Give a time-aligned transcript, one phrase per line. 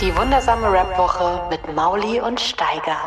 [0.00, 2.98] Die wundersame Rap-Woche mit Mauli und Steiger.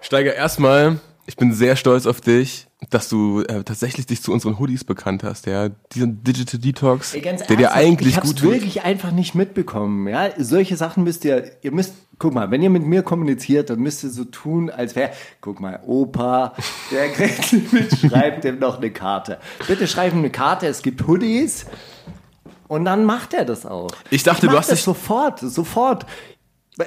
[0.00, 4.58] Steiger, erstmal, ich bin sehr stolz auf dich, dass du äh, tatsächlich dich zu unseren
[4.58, 5.68] Hoodies bekannt hast, ja.
[5.92, 8.52] Diesen Digital Detox, Ey, ganz der dir eigentlich ich hab's gut tut.
[8.52, 10.08] wirklich einfach nicht mitbekommen.
[10.08, 13.78] Ja, solche Sachen müsst ihr, ihr müsst, guck mal, wenn ihr mit mir kommuniziert, dann
[13.78, 15.10] müsst ihr so tun, als wäre,
[15.40, 16.54] guck mal, Opa,
[16.90, 19.38] der Gretel mitschreibt dem noch eine Karte.
[19.66, 21.66] Bitte schreiben eine Karte, es gibt Hoodies.
[22.68, 23.90] Und dann macht er das auch.
[24.10, 26.06] Ich dachte, mach du hast das dich- sofort, sofort.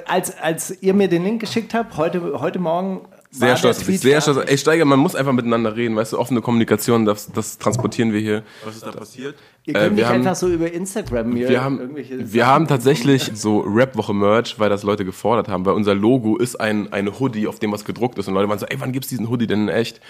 [0.06, 3.00] Als, als ihr mir den Link geschickt habt, heute, heute Morgen.
[3.32, 4.38] Sehr stolz Tweet sehr stolz.
[4.50, 8.18] Ey, Steiger, man muss einfach miteinander reden, weißt du, offene Kommunikation, das, das transportieren wir
[8.20, 8.42] hier.
[8.64, 9.36] Was ist da passiert?
[9.66, 12.46] Ihr Äh, könnt wir nicht haben- einfach so über Instagram mir Wir haben, irgendwelche wir
[12.46, 17.18] haben tatsächlich so Rap-Woche-Merch, weil das Leute gefordert haben, weil unser Logo ist ein, ein
[17.20, 18.26] Hoodie, auf dem was gedruckt ist.
[18.28, 20.00] Und Leute waren so, ey, wann gibt's diesen Hoodie denn in echt?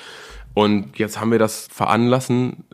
[0.55, 2.65] Und jetzt haben wir das veranlassen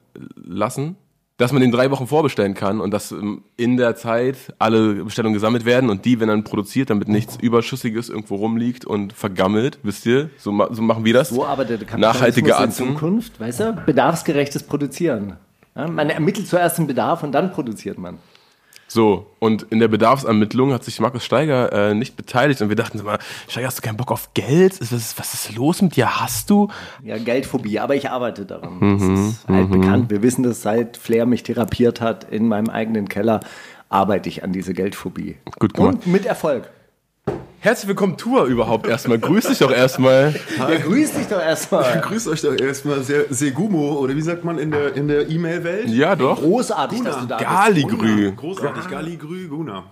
[0.44, 0.96] lassen,
[1.38, 5.34] dass man den drei Wochen vorbestellen kann und dass ähm, in der Zeit alle Bestellungen
[5.34, 10.06] gesammelt werden und die, wenn dann produziert, damit nichts Überschüssiges irgendwo rumliegt und vergammelt, wisst
[10.06, 10.30] ihr?
[10.38, 11.28] So, ma- so machen wir das.
[11.28, 12.70] So arbeitet der Kapitalismus Nachhaltige in.
[12.94, 13.72] Zukunft, weißt du?
[13.84, 15.34] Bedarfsgerechtes Produzieren.
[15.74, 18.16] Ja, man ermittelt zuerst den Bedarf und dann produziert man.
[18.88, 23.02] So, und in der Bedarfsermittlung hat sich Markus Steiger äh, nicht beteiligt und wir dachten
[23.02, 24.80] mal, Steiger, hast du keinen Bock auf Geld?
[24.80, 26.20] Was ist, was ist los mit dir?
[26.20, 26.68] Hast du?
[27.02, 28.78] Ja, Geldphobie, aber ich arbeite daran.
[28.78, 30.10] Mhm, das ist halt bekannt.
[30.10, 33.40] Wir wissen das, seit Flair mich therapiert hat in meinem eigenen Keller,
[33.88, 35.36] arbeite ich an diese Geldphobie.
[35.58, 35.94] Gut gemacht.
[35.94, 36.70] Und mit Erfolg.
[37.66, 39.18] Herzlich willkommen, Tour überhaupt erstmal.
[39.18, 40.32] Grüß dich doch erstmal.
[40.56, 42.00] Ja, grüß dich doch erstmal.
[42.02, 45.88] Grüßt euch doch erstmal sehr Segumo, oder wie sagt man in der in der E-Mail-Welt?
[45.88, 46.38] Ja, doch.
[46.38, 47.48] Großartig, dass du da bist.
[47.50, 48.32] Galigrü.
[48.36, 49.82] Großartig, Galligrü, Guna.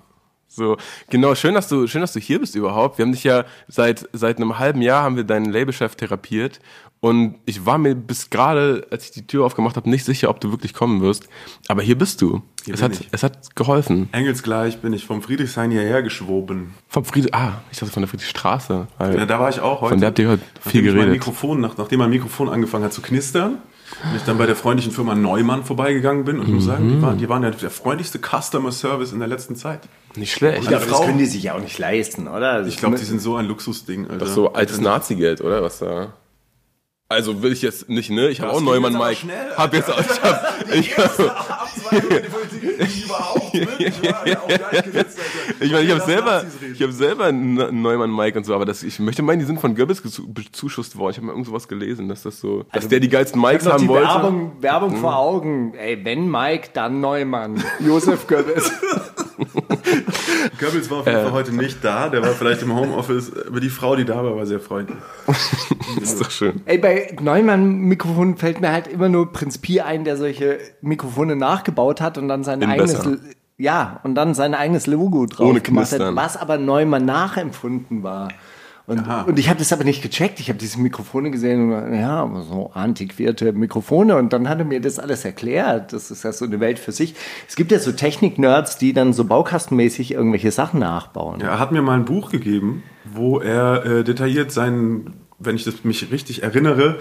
[0.47, 0.77] So,
[1.11, 2.97] genau, schön, dass du, schön, dass du hier bist überhaupt.
[2.99, 6.61] Wir haben dich ja seit, seit einem halben Jahr haben wir deinen Labelchef therapiert.
[7.05, 10.41] Und ich war mir bis gerade, als ich die Tür aufgemacht habe, nicht sicher, ob
[10.41, 11.29] du wirklich kommen wirst.
[11.69, 12.41] Aber hier bist du.
[12.65, 13.09] Hier es, bin hat, ich.
[13.13, 14.09] es hat geholfen.
[14.13, 16.73] Engelsgleich bin ich vom Friedrichshain hierher geschwoben.
[16.89, 18.87] Vom Friede, ah, ich dachte von der Friedrichstraße.
[18.97, 19.91] Weil- Ja, da war ich auch heute.
[19.91, 21.13] Von der habt ihr heute viel Nachdem ich Mein geredet.
[21.13, 23.59] Mikrofon, nach, nachdem mein Mikrofon angefangen hat zu knistern,
[24.11, 26.91] und ich dann bei der freundlichen Firma Neumann vorbeigegangen bin und ich muss sagen, Mhm.
[26.97, 29.81] die waren, die waren ja der freundlichste Customer Service in der letzten Zeit.
[30.17, 30.71] Nicht schlecht.
[30.71, 32.67] Ja, aber das können die sich ja auch nicht leisten, oder?
[32.67, 34.05] Ich glaube, die sind so ein Luxusding.
[34.05, 34.17] Alter.
[34.21, 35.63] Das ist so altes Nazi-Geld, oder?
[35.63, 36.15] Was da.
[37.07, 38.29] Also will ich jetzt nicht, ne?
[38.31, 39.17] Ich habe auch Neumann Mike.
[39.17, 44.03] schnell, hab jetzt auch, ich hab, ich hab, Abzweigung in die Politik, die überhaupt wirklich
[44.11, 45.65] war, ja, auch gleichgesetzt, Alter.
[45.65, 48.65] ich meine, ich habe selber, ich habe selber einen Ne- Neumann Mike und so, aber
[48.65, 51.11] das, ich möchte meinen, die sind von Goebbels bezuschusst worden.
[51.11, 53.83] Ich habe mal irgend sowas gelesen, dass das so, dass der die geilsten Mikes haben
[53.83, 54.09] die wollte.
[54.09, 55.75] Werbung, Werbung vor Augen.
[55.75, 57.63] Ey, wenn Mike, dann Neumann.
[57.81, 58.73] Josef Goebbels.
[60.61, 61.11] Goebbels war auf Äh.
[61.11, 64.23] jeden Fall heute nicht da, der war vielleicht im Homeoffice, aber die Frau, die da
[64.25, 64.99] war, war sehr freundlich.
[65.27, 65.43] Das
[66.13, 66.63] ist doch schön.
[66.67, 72.01] Ey, bei Neumann-Mikrofonen fällt mir halt immer nur Prinz Pi ein, der solche Mikrofone nachgebaut
[72.01, 73.17] hat und dann sein In eigenes, besser.
[73.59, 78.29] ja, und dann sein eigenes Logo drauf Ohne gemacht hat, was aber Neumann nachempfunden war.
[78.87, 80.41] Und, und ich habe das aber nicht gecheckt.
[80.41, 84.81] Ich habe diese Mikrofone gesehen und ja, so antiquierte Mikrofone und dann hat er mir
[84.81, 85.95] das alles erklärt.
[85.95, 87.15] Das ist ja so eine Welt für sich.
[87.49, 91.41] Es gibt ja so Technik-Nerds, die dann so baukastenmäßig irgendwelche Sachen nachbauen.
[91.41, 95.65] Ja, er hat mir mal ein Buch gegeben, wo er äh, detailliert seinen, wenn ich
[95.65, 96.99] das mich richtig erinnere,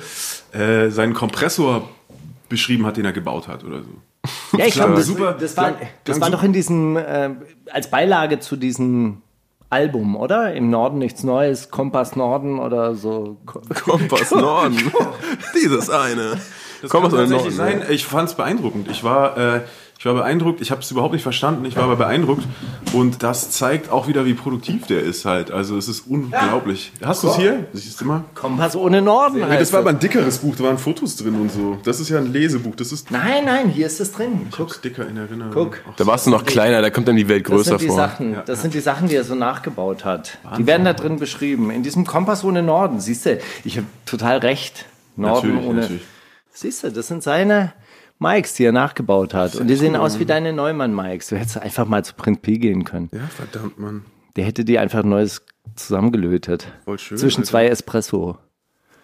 [0.53, 1.89] äh, seinen Kompressor
[2.47, 4.57] beschrieben hat, den er gebaut hat oder so.
[4.57, 5.35] Ja, ich glaube, das, super.
[5.37, 5.73] das war,
[6.05, 7.31] das war doch in diesem, äh,
[7.69, 9.21] als Beilage zu diesem
[9.73, 10.53] Album, oder?
[10.53, 13.37] Im Norden nichts Neues, Kompass Norden oder so.
[13.83, 14.77] Kompass Norden.
[15.55, 16.37] Dieses eine.
[16.83, 17.31] Das Kompass kann Norden.
[17.31, 17.83] tatsächlich sein.
[17.89, 18.87] Ich fand es beeindruckend.
[18.91, 19.61] Ich war, äh,
[20.03, 20.59] ich war beeindruckt.
[20.59, 21.63] Ich habe es überhaupt nicht verstanden.
[21.63, 22.43] Ich war aber beeindruckt.
[22.91, 25.49] Und das zeigt auch wieder, wie produktiv der ist halt.
[25.49, 26.91] Also es ist unglaublich.
[27.01, 27.67] Hast du es hier?
[27.71, 28.25] Siehst du mal?
[28.35, 30.57] Kompass ohne Norden Ja, heißt das war aber ein dickeres Buch.
[30.57, 31.77] Da waren Fotos drin und so.
[31.85, 32.75] Das ist ja ein Lesebuch.
[32.75, 34.45] Das ist Nein, nein, hier ist es drin.
[34.51, 35.53] ich hab's dicker in Erinnerung.
[35.53, 35.79] Guck.
[35.89, 37.87] Ach, Da warst du noch kleiner, da kommt dann die Welt Das größer sind die
[37.87, 37.95] vor.
[37.95, 40.37] Sachen, das sind die Sachen, die er so nachgebaut hat.
[40.57, 41.71] Die werden da drin beschrieben.
[41.71, 42.99] In diesem Kompass ohne Norden.
[42.99, 44.83] Siehst du, ich habe total recht.
[45.15, 45.79] Norden Natürlich, ohne.
[45.79, 46.01] natürlich.
[46.51, 47.71] Siehst du, das sind seine
[48.19, 49.55] Mikes, die er nachgebaut hat.
[49.55, 51.27] Und die sehen aus wie deine Neumann-Mikes.
[51.27, 53.09] Du hättest einfach mal zu Print P gehen können.
[53.11, 54.05] Ja, verdammt, Mann.
[54.35, 55.41] Der hätte die einfach Neues
[55.75, 56.67] zusammengelötet.
[56.85, 57.49] Voll schön, Zwischen Alter.
[57.49, 58.37] zwei Espresso.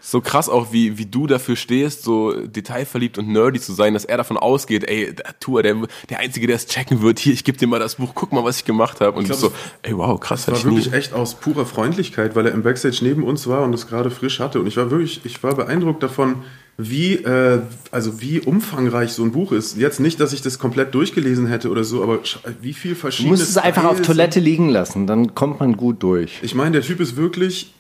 [0.01, 4.05] So krass auch, wie, wie du dafür stehst, so detailverliebt und nerdy zu sein, dass
[4.05, 5.75] er davon ausgeht, ey, der Tour, der,
[6.09, 8.45] der Einzige, der es checken wird, hier, ich gebe dir mal das Buch, guck mal,
[8.45, 9.17] was ich gemacht habe.
[9.17, 9.51] Und glaub, ich so,
[9.81, 10.77] ey, wow, krass, war hätte ich nie.
[10.79, 14.09] wirklich echt aus purer Freundlichkeit, weil er im Backstage neben uns war und es gerade
[14.09, 14.61] frisch hatte.
[14.61, 16.43] Und ich war wirklich, ich war beeindruckt davon,
[16.81, 17.61] wie, äh,
[17.91, 19.75] also wie umfangreich so ein Buch ist.
[19.75, 22.19] Jetzt nicht, dass ich das komplett durchgelesen hätte oder so, aber
[22.61, 23.31] wie viel Du verschiedene.
[23.35, 26.39] musst es einfach auf Toilette liegen lassen, dann kommt man gut durch.
[26.41, 27.73] Ich meine, der Typ ist wirklich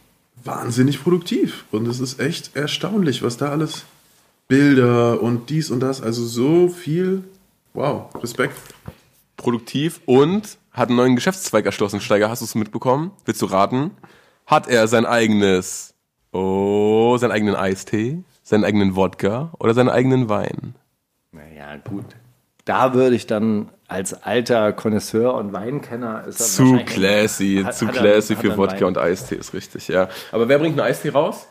[0.43, 3.83] wahnsinnig produktiv und es ist echt erstaunlich, was da alles
[4.49, 7.23] Bilder und dies und das, also so viel.
[7.73, 8.57] Wow, Respekt.
[9.37, 12.01] produktiv und hat einen neuen Geschäftszweig erschlossen.
[12.01, 13.11] Steiger, hast du es mitbekommen?
[13.25, 13.91] Willst du raten?
[14.45, 15.93] Hat er sein eigenes,
[16.33, 20.75] oh, seinen eigenen Eistee, seinen eigenen Wodka oder seinen eigenen Wein?
[21.31, 22.05] Naja, gut.
[22.65, 27.87] Da würde ich dann als alter Connoisseur und Weinkenner ist er Zu classy, Hat- zu
[27.87, 28.83] hat classy hat für Wodka Wein.
[28.85, 30.09] und Eistee, ist richtig, ja.
[30.31, 31.47] Aber wer bringt einen Eistee raus?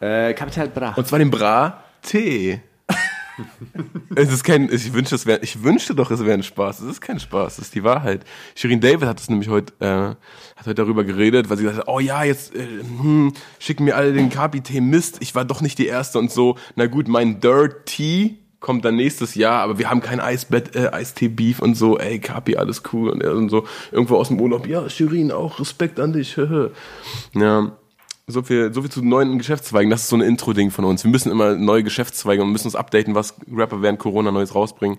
[0.00, 0.94] Äh, Kapital Bra.
[0.96, 2.60] Und zwar den Bra Tee.
[4.14, 6.80] Es ist kein, ich wünschte, es wäre, ich wünschte doch, es wäre ein Spaß.
[6.80, 8.24] Es ist kein Spaß, es ist die Wahrheit.
[8.54, 11.94] Shirin David hat es nämlich heute, äh, hat heute darüber geredet, weil sie gesagt hat,
[11.94, 15.78] oh ja, jetzt, äh, hm, schicken mir alle den Kapi-Tee, Mist, ich war doch nicht
[15.78, 16.56] die Erste und so.
[16.76, 20.90] Na gut, mein Dirt Tea kommt dann nächstes Jahr, aber wir haben kein Eisbett, äh,
[20.92, 23.10] Eistee-Beef und so, ey, Kapi, alles cool.
[23.10, 26.36] Und und so, irgendwo aus dem Urlaub, ja, Shirin, auch Respekt an dich,
[27.34, 27.72] ja.
[28.30, 29.90] So viel, so viel zu neuen Geschäftszweigen.
[29.90, 31.04] Das ist so ein Intro-Ding von uns.
[31.04, 34.98] Wir müssen immer neue Geschäftszweige und müssen uns updaten, was Rapper während Corona Neues rausbringen.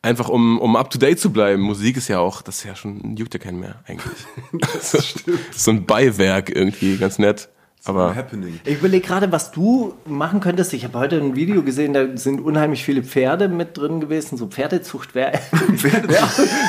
[0.00, 1.62] Einfach um, um up to date zu bleiben.
[1.62, 4.26] Musik ist ja auch, das ist ja schon, juckt ja keinen mehr, eigentlich.
[4.60, 5.38] das stimmt.
[5.52, 7.48] So ein Beiwerk irgendwie, ganz nett.
[7.84, 8.60] Aber Happening.
[8.64, 10.72] Ich überlege gerade, was du machen könntest.
[10.72, 14.38] Ich habe heute ein Video gesehen, da sind unheimlich viele Pferde mit drin gewesen.
[14.38, 16.08] So Pferdezucht wäre wär,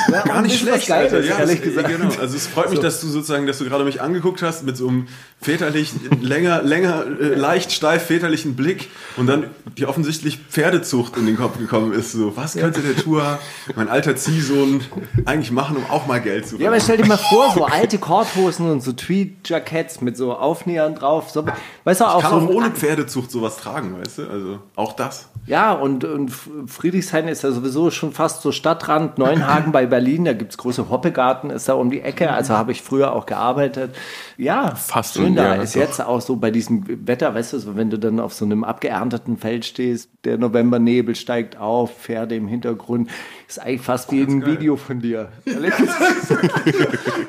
[0.08, 1.24] wär Gar nicht schlecht, Geiles, Alter.
[1.24, 1.88] Ja, ehrlich gesagt.
[1.88, 2.08] Genau.
[2.20, 4.88] Also es freut mich, dass du sozusagen, dass du gerade mich angeguckt hast mit so
[4.88, 5.06] einem
[5.44, 5.92] väterlich,
[6.22, 9.44] länger, länger, äh, leicht steif väterlichen Blick und dann
[9.76, 12.12] die offensichtlich Pferdezucht in den Kopf gekommen ist.
[12.12, 13.38] So, was könnte der Tour,
[13.76, 14.80] mein alter Ziehsohn,
[15.26, 17.98] eigentlich machen, um auch mal Geld zu Ja, aber stell dir mal vor, so alte
[17.98, 21.30] Korthosen und so Tweed-Jackets mit so Aufnähern drauf.
[21.30, 21.44] So,
[21.84, 24.28] weißt du, auch kann so auch ohne Pferdezucht sowas tragen, weißt du?
[24.28, 25.28] Also auch das.
[25.46, 26.32] Ja, und, und
[26.66, 29.18] Friedrichshain ist ja sowieso schon fast so Stadtrand.
[29.18, 32.32] Neuenhagen bei Berlin, da gibt's große Hoppegarten, ist da um die Ecke.
[32.32, 33.94] Also habe ich früher auch gearbeitet.
[34.38, 35.56] Ja, Fast schön und- da.
[35.56, 35.80] ja, ist doch.
[35.80, 38.64] jetzt auch so bei diesem Wetter, weißt du, so wenn du dann auf so einem
[38.64, 43.10] abgeernteten Feld stehst, der Novembernebel steigt auf, Pferde im Hintergrund.
[43.48, 45.28] Ist eigentlich fast wie ein Video von dir.
[45.44, 45.72] Gesagt.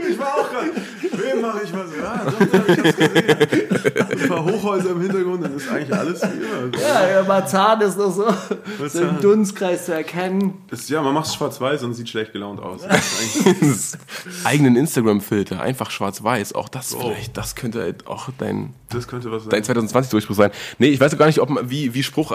[0.10, 0.72] Ich war auch gerade.
[1.46, 1.90] Mache ich was?
[2.02, 4.22] Ja, doch, hab ich das gesehen.
[4.24, 6.78] Ein paar Hochhäuser im Hintergrund, dann ist eigentlich alles wie immer.
[6.82, 8.28] Ja, ja, Marzahn ist noch so,
[8.88, 9.20] so im.
[9.22, 10.56] Dunstkreis zu erkennen.
[10.70, 12.82] Das, ja, man macht es schwarz-weiß und sieht schlecht gelaunt aus.
[12.82, 13.98] Das ist
[14.44, 19.44] eigenen Instagram-Filter, einfach schwarz-weiß, auch das vielleicht, das könnte halt auch dein, Das könnte was
[19.44, 19.52] sein.
[19.52, 20.52] dein 2020 Durchbruch sein.
[20.80, 22.34] Nee, ich weiß auch gar nicht, ob man, wie, wie Spruch,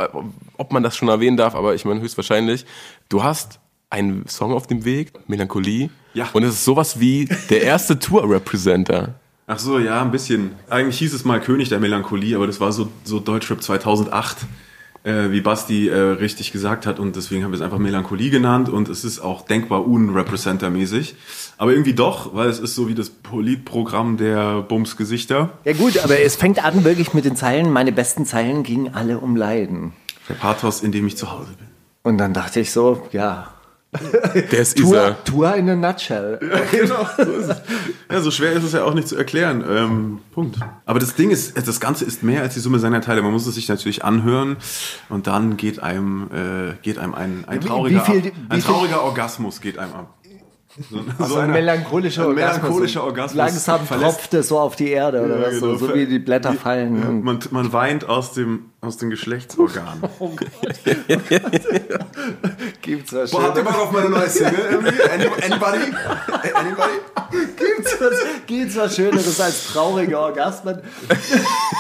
[0.57, 2.65] ob man das schon erwähnen darf, aber ich meine höchstwahrscheinlich.
[3.09, 3.61] Du hast
[3.91, 5.91] einen Song auf dem Weg, Melancholie.
[6.15, 6.29] Ja.
[6.33, 9.15] Und es ist sowas wie der erste Tour-Representer.
[9.47, 10.53] Ach so, ja, ein bisschen.
[10.69, 14.37] Eigentlich hieß es mal König der Melancholie, aber das war so, so Deutschrap 2008,
[15.03, 17.01] äh, wie Basti äh, richtig gesagt hat.
[17.01, 18.69] Und deswegen haben wir es einfach Melancholie genannt.
[18.69, 21.15] Und es ist auch denkbar unrepresenter-mäßig.
[21.59, 25.51] Aber irgendwie doch, weil es ist so wie das Politprogramm der Bumsgesichter.
[25.65, 29.19] Ja gut, aber es fängt an wirklich mit den Zeilen, meine besten Zeilen gingen alle
[29.19, 29.95] um Leiden.
[30.29, 31.67] Der Pathos, in dem ich zu Hause bin.
[32.05, 33.53] Und dann dachte ich so, ja,
[34.53, 35.11] Der ist Tour, Isa.
[35.25, 36.39] Tour in a nutshell.
[36.71, 37.57] genau, so ist es.
[38.11, 39.65] Ja, so schwer ist es ja auch nicht zu erklären.
[39.69, 40.59] Ähm, Punkt.
[40.87, 43.21] Aber das Ding ist, das Ganze ist mehr als die Summe seiner Teile.
[43.23, 44.59] Man muss es sich natürlich anhören
[45.09, 49.61] und dann geht einem, äh, geht einem ein, ein trauriger, viel- wie ein trauriger Orgasmus
[49.61, 50.15] geht einem ab.
[50.89, 52.63] So, So ein melancholischer ein Orgasmus.
[52.63, 53.35] melancholischer Orgasmus.
[53.37, 55.79] Langsam verlässt- tropft es so auf die Erde oder Ja, was, so, genau.
[55.79, 56.97] so wie die Blätter fallen.
[57.03, 60.05] Ja, man, man weint aus dem, aus den Geschlechtsorganen.
[62.91, 63.77] Gibt's was Boah, habt ihr Schöneres?
[63.79, 65.03] Bock auf meine neue Single irgendwie?
[65.03, 65.95] Any- Anybody?
[66.55, 66.99] Anybody?
[67.57, 68.15] Gibt's was,
[68.49, 70.81] gibt's was Schöneres als traurige Orgasmen?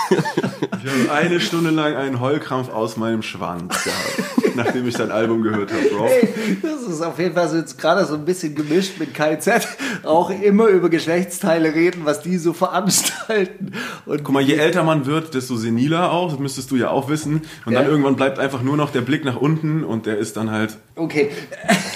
[0.08, 5.42] Ich habe eine Stunde lang einen Heulkrampf aus meinem Schwanz gehabt, nachdem ich dein Album
[5.42, 6.06] gehört habe, Bro.
[6.06, 6.28] Hey,
[6.62, 9.66] das ist auf jeden Fall so jetzt gerade so ein bisschen gemischt mit KZ.
[10.04, 13.72] Auch immer über Geschlechtsteile reden, was die so veranstalten.
[14.06, 17.08] Und Guck mal, je älter man wird, desto seniler auch, das müsstest du ja auch
[17.08, 17.42] wissen.
[17.66, 17.88] Und dann Ja.
[17.90, 20.78] irgendwann bleibt einfach nur noch der Blick nach unten und der ist dann halt.
[20.96, 21.30] Okay,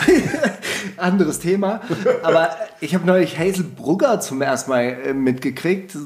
[0.97, 1.81] anderes Thema.
[2.23, 5.97] Aber ich habe neulich Hazel Brugger zum ersten Mal äh, mitgekriegt,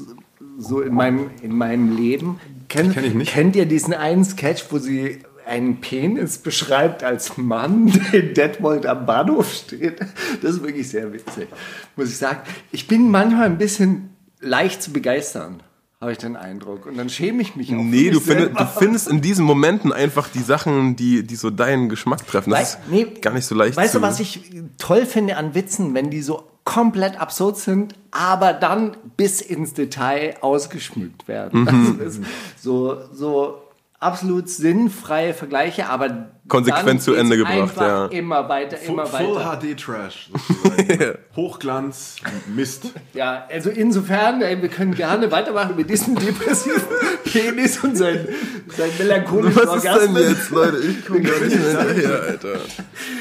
[0.57, 2.39] so in meinem, in meinem Leben.
[2.67, 3.31] Kennt, Kenn ich nicht.
[3.31, 8.85] Kennt ihr diesen einen Sketch, wo sie einen Penis beschreibt als Mann, der in Detmold
[8.85, 9.99] am Bahnhof steht?
[10.41, 11.47] Das ist wirklich sehr witzig,
[11.95, 12.39] muss ich sagen.
[12.71, 15.61] Ich bin manchmal ein bisschen leicht zu begeistern.
[15.99, 16.85] habe ich den Eindruck.
[16.85, 17.77] Und dann schäme ich mich auch.
[17.77, 21.89] Nee, du, findest, du findest in diesen Momenten einfach die Sachen, die, die so deinen
[21.89, 22.51] Geschmack treffen.
[22.51, 25.55] Das Wei- nee, ist gar nicht so leicht Weißt du, was ich toll finde an
[25.55, 31.61] Witzen, wenn die so komplett absurd sind, aber dann bis ins Detail ausgeschmückt werden.
[31.63, 31.99] Mhm.
[31.99, 32.21] Das ist
[32.61, 33.61] so, so
[33.99, 38.07] absolut sinnfreie Vergleiche, aber Konsequent zu Ende gebracht, ja.
[38.07, 39.59] Immer weiter, immer Full weiter.
[39.61, 40.31] HD Trash.
[41.35, 42.15] Hochglanz,
[42.47, 42.91] Mist.
[43.13, 46.81] Ja, also insofern, ey, wir können gerne weitermachen mit diesem depressiven
[47.25, 48.27] Penis und sein,
[48.75, 50.29] sein melancholischen Was ist denn Orgasmen.
[50.29, 50.77] jetzt, Leute?
[50.77, 52.59] Ich komme gar nicht mehr hinterher, Alter.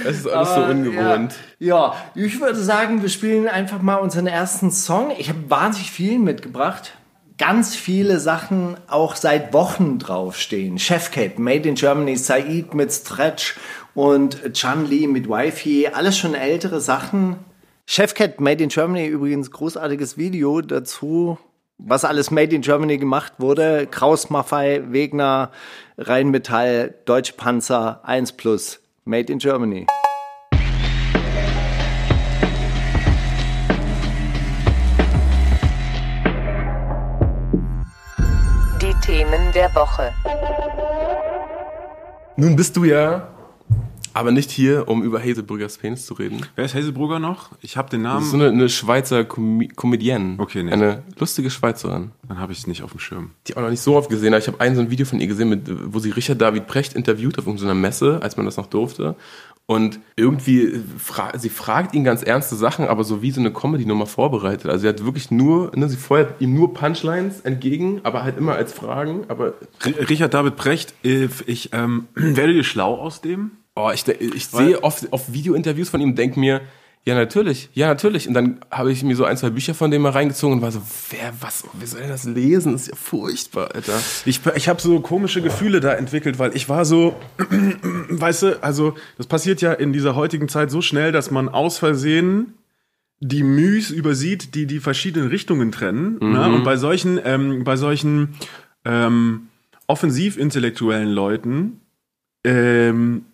[0.06, 1.34] Es ist alles so Aber, ungewohnt.
[1.58, 5.12] Ja, ja, ich würde sagen, wir spielen einfach mal unseren ersten Song.
[5.18, 6.94] Ich habe wahnsinnig viel mitgebracht.
[7.38, 10.76] Ganz viele Sachen auch seit Wochen draufstehen.
[10.76, 13.54] Chefcat, Made in Germany, Said mit Stretch
[13.94, 15.86] und Chan Lee mit Wi-Fi.
[15.88, 17.36] Alles schon ältere Sachen.
[17.86, 21.38] Chefcat, Made in Germany, übrigens großartiges Video dazu,
[21.78, 23.86] was alles Made in Germany gemacht wurde.
[23.86, 25.52] Kraus Maffei, Wegner,
[25.96, 29.86] Rheinmetall, Deutsche Panzer, 1 Plus, Made in Germany.
[39.68, 40.12] Der Woche.
[42.36, 43.28] Nun bist du ja
[44.14, 46.40] aber nicht hier, um über Hazelbrüggers Penis zu reden.
[46.56, 47.50] Wer ist Hazelbrugger noch?
[47.60, 48.24] Ich habe den Das Namen.
[48.24, 50.34] ist so eine, eine Schweizer Com Comedienne.
[50.38, 50.72] Okay, nee.
[50.72, 53.30] Eine lustige Schweizerin, Dann habe ich es nicht auf dem Schirm.
[53.46, 54.40] die auch noch nicht so oft gesehen habe.
[54.40, 56.94] Ich habe ein so ein Video von ihr gesehen, mit, wo sie Richard David Precht
[56.94, 59.14] interviewt auf irgendeiner Messe, als man das noch durfte.
[59.70, 64.06] Und irgendwie, fra sie fragt ihn ganz ernste Sachen, aber so wie so eine Comedy-Nummer
[64.06, 64.64] vorbereitet.
[64.70, 68.54] Also sie hat wirklich nur, ne, sie feuert ihm nur Punchlines entgegen, aber halt immer
[68.54, 69.26] als Fragen.
[69.28, 69.52] Aber
[69.84, 73.50] Richard David Precht, äh, ich ähm, werde dir schlau aus dem.
[73.76, 76.62] Oh, ich, ich sehe oft auf Videointerviews von ihm und denke mir,
[77.08, 78.28] ja, natürlich, ja, natürlich.
[78.28, 80.70] Und dann habe ich mir so ein, zwei Bücher von dem mal reingezogen und war
[80.70, 82.72] so, wer, was, wer soll denn das lesen?
[82.72, 83.98] Das ist ja furchtbar, Alter.
[84.26, 87.16] Ich, ich habe so komische Gefühle da entwickelt, weil ich war so,
[88.10, 91.78] weißt du, also das passiert ja in dieser heutigen Zeit so schnell, dass man aus
[91.78, 92.52] Versehen
[93.20, 96.18] die Müs übersieht, die die verschiedenen Richtungen trennen.
[96.20, 96.46] Ne?
[96.46, 98.34] Und bei solchen, ähm, bei solchen
[98.84, 99.48] ähm,
[99.86, 101.80] offensiv-intellektuellen Leuten,
[102.44, 103.24] ähm,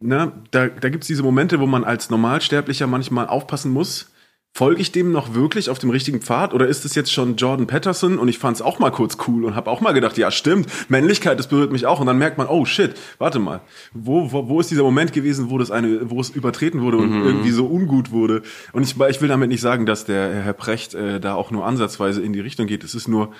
[0.00, 4.09] ne, da, da gibt es diese Momente, wo man als Normalsterblicher manchmal aufpassen muss.
[4.52, 7.68] Folge ich dem noch wirklich auf dem richtigen Pfad oder ist es jetzt schon Jordan
[7.68, 10.32] Peterson und ich fand es auch mal kurz cool und habe auch mal gedacht, ja
[10.32, 13.60] stimmt, Männlichkeit, das berührt mich auch und dann merkt man, oh shit, warte mal,
[13.94, 17.12] wo, wo, wo ist dieser Moment gewesen, wo das eine, wo es übertreten wurde und
[17.24, 18.42] irgendwie so ungut wurde
[18.72, 21.64] und ich, ich will damit nicht sagen, dass der Herr Precht äh, da auch nur
[21.64, 23.30] ansatzweise in die Richtung geht, es ist nur,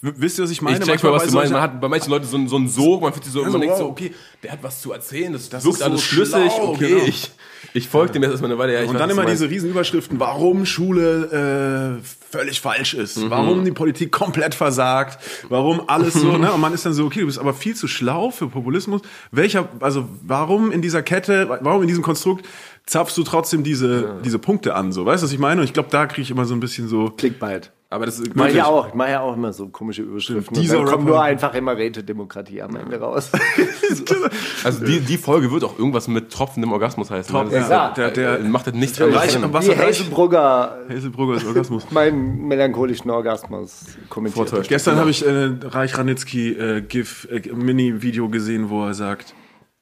[0.00, 0.78] wisst ihr, was ich meine?
[0.78, 1.52] Ich check mal, was du meinst.
[1.52, 3.50] Man hat bei manchen Leuten so, einen- so einen Sog, man fühlt sich so, man
[3.50, 3.90] so, denkt so, wow.
[3.90, 4.14] okay,
[4.44, 7.04] der hat was zu erzählen, das, Das wirkt ist so alles schlüssig, schlau, okay, genau.
[7.04, 7.30] ich,
[7.74, 8.74] ich folge dem jetzt erstmal eine Weile.
[8.84, 9.48] Ja, Und dann immer diese.
[9.50, 13.30] Riesenüberschriften, warum Schule äh, völlig falsch ist, Mhm.
[13.30, 15.18] warum die Politik komplett versagt,
[15.48, 16.52] warum alles so, ne?
[16.52, 19.02] Und man ist dann so, okay, du bist aber viel zu schlau für Populismus.
[19.30, 22.46] Welcher, also warum in dieser Kette, warum in diesem Konstrukt
[22.86, 25.60] zapfst du trotzdem diese, diese Punkte an, so, weißt du, was ich meine?
[25.60, 27.10] Und ich glaube, da kriege ich immer so ein bisschen so.
[27.10, 27.70] Clickbait.
[27.90, 30.56] Aber das ist Mach ja auch, ich mache ja auch immer so komische Überschriften.
[30.58, 33.30] Dieser dann kommt nur einfach immer Rätedemokratie am Ende raus.
[34.64, 37.46] Also die, die Folge wird auch irgendwas mit tropfendem Orgasmus heißen.
[37.48, 37.86] Ist ja.
[37.86, 39.66] halt- der- der- äh, macht das nichts Reich- anderes.
[39.68, 41.86] Wie Hazelbrugger Hazelbrugger ist Orgasmus.
[41.90, 44.48] meinen melancholischen Orgasmus kommentiert.
[44.48, 44.68] Vortäuscht.
[44.68, 49.34] Gestern habe ich äh, Reich Ranitzky äh, GIF äh, Mini-Video gesehen, wo er sagt,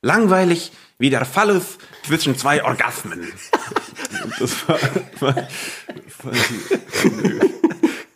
[0.02, 3.32] langweilig wie der Phallus zwischen zwei Orgasmen.
[4.38, 4.78] das war,
[5.20, 5.48] war,
[6.22, 7.59] war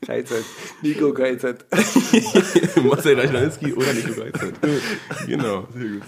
[0.07, 0.45] KZ.
[0.83, 1.65] Nico KZ.
[2.85, 4.55] Marcel Reichnanitzky oder Nico Geizert.
[5.27, 6.03] Genau, sehr gut.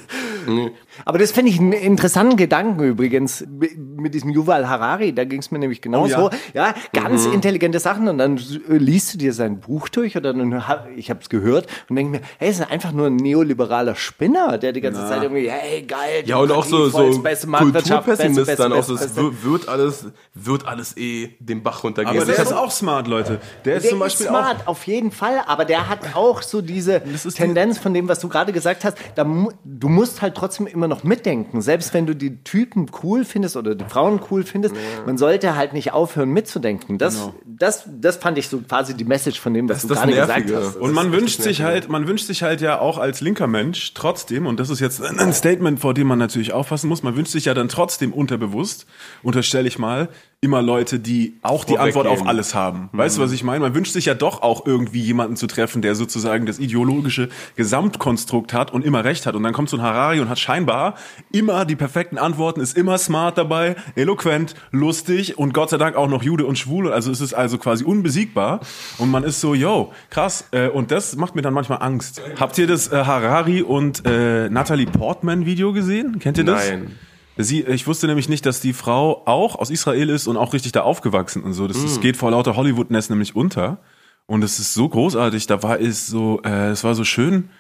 [0.46, 0.70] Nee.
[1.04, 5.12] Aber das finde ich einen interessanten Gedanken übrigens mit diesem Yuval Harari.
[5.14, 6.26] Da ging es mir nämlich genauso.
[6.26, 6.74] Oh ja.
[6.92, 10.62] ganz intelligente Sachen und dann liest du dir sein Buch durch oder dann,
[10.96, 14.72] ich habe es gehört und denke mir, hey, ist einfach nur ein neoliberaler Spinner, der
[14.72, 16.22] die ganze Zeit irgendwie, hey, geil.
[16.24, 18.82] Ja, und auch so, voll so das beste Marktwirtschaft, beste, Kulturpessimist beste, dann auch.
[18.82, 22.16] so, Es wird, alles, wird alles eh den Bach runtergehen.
[22.16, 23.40] Aber der ist auch smart, Leute.
[23.64, 26.60] Der ist Der zum Beispiel ist smart, auf jeden Fall, aber der hat auch so
[26.62, 28.96] diese ist Tendenz von dem, was du gerade gesagt hast.
[29.14, 29.24] Da,
[29.64, 31.60] du musst halt trotzdem immer noch mitdenken.
[31.60, 34.74] Selbst wenn du die Typen cool findest oder die Frauen cool findest,
[35.06, 36.98] man sollte halt nicht aufhören mitzudenken.
[36.98, 37.34] Das, Genau.
[37.46, 40.52] das, das fand ich so quasi die Message von dem, was Das du gerade gesagt
[40.54, 40.76] hast.
[40.76, 40.80] auch.
[40.80, 44.46] Und man wünscht sich halt, man wünscht sich halt ja auch als linker Mensch trotzdem,
[44.46, 47.46] und das ist jetzt ein Statement, vor dem man natürlich aufpassen muss, man wünscht sich
[47.46, 48.86] ja dann trotzdem unterbewusst,
[49.22, 50.08] unterstelle ich mal,
[50.42, 52.90] immer Leute, die auch die Antwort auf alles haben.
[52.92, 53.60] Weißt du, was ich meine?
[53.60, 58.52] Man wünscht sich ja doch auch irgendwie jemanden zu treffen, der sozusagen das ideologische Gesamtkonstrukt
[58.52, 59.34] hat und immer recht hat.
[59.34, 60.94] Und dann kommt so ein Harari und hat scheinbar
[61.32, 66.08] immer die perfekten Antworten, ist immer smart dabei, eloquent, lustig und Gott sei Dank auch
[66.08, 66.92] noch Jude und Schwul.
[66.92, 68.60] Also es ist also quasi unbesiegbar.
[68.98, 70.48] Und man ist so, yo, krass.
[70.52, 72.20] Äh, Und das macht mir dann manchmal Angst.
[72.38, 76.18] Habt ihr das äh, Harari und äh, Natalie Portman Video gesehen?
[76.18, 76.68] Kennt ihr das?
[76.68, 76.98] Nein.
[77.38, 80.72] Sie, ich wusste nämlich nicht, dass die Frau auch aus Israel ist und auch richtig
[80.72, 81.66] da aufgewachsen und so.
[81.66, 83.78] Das, das geht vor lauter Hollywood-Nest nämlich unter.
[84.26, 85.46] Und es ist so großartig.
[85.46, 87.50] Da war es so, äh, es war so schön,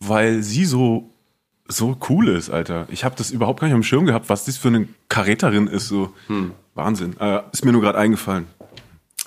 [0.00, 1.10] weil sie so
[1.66, 2.86] so cool ist, Alter.
[2.90, 5.88] Ich habe das überhaupt gar nicht am Schirm gehabt, was das für eine Karäterin ist.
[5.88, 6.12] So
[6.74, 7.16] Wahnsinn.
[7.18, 8.46] Äh, ist mir nur gerade eingefallen.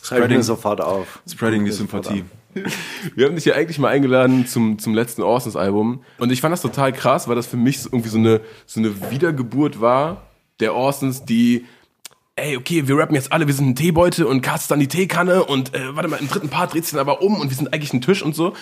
[0.03, 1.19] Schreib mir sofort auf.
[1.27, 2.23] spreading die Sympathie.
[3.15, 6.03] Wir haben dich ja eigentlich mal eingeladen zum, zum letzten Orsons-Album.
[6.17, 9.11] Und ich fand das total krass, weil das für mich irgendwie so eine, so eine
[9.11, 10.23] Wiedergeburt war
[10.59, 11.65] der Orsons, die,
[12.35, 15.43] ey, okay, wir rappen jetzt alle, wir sind ein Teebeutel und Katz dann die Teekanne
[15.43, 17.73] und äh, warte mal, im dritten Part dreht sich dann aber um und wir sind
[17.73, 18.53] eigentlich ein Tisch und so.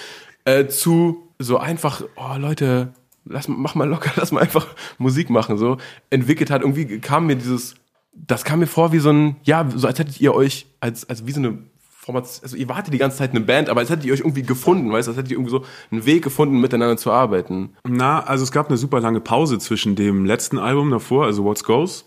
[0.44, 2.94] Äh, zu so einfach, oh Leute,
[3.26, 5.58] lass, mach mal locker, lass mal einfach Musik machen.
[5.58, 5.78] So
[6.10, 7.76] entwickelt hat, irgendwie kam mir dieses,
[8.14, 11.26] das kam mir vor wie so ein, ja, so als hättet ihr euch, als, als
[11.26, 11.58] wie so eine
[12.06, 14.44] Formation, also ihr wartet die ganze Zeit eine Band, aber als hättet ihr euch irgendwie
[14.44, 17.72] gefunden, weißt du, als hättet ihr irgendwie so einen Weg gefunden, miteinander zu arbeiten.
[17.84, 21.64] Na, also es gab eine super lange Pause zwischen dem letzten Album davor, also What's
[21.64, 22.06] Goes,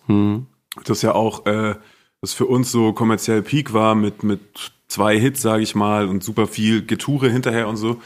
[0.85, 1.75] das ja auch äh,
[2.21, 6.25] das für uns so kommerziell Peak war mit mit zwei Hits, sage ich mal, und
[6.25, 8.01] super viel Getoure hinterher und so.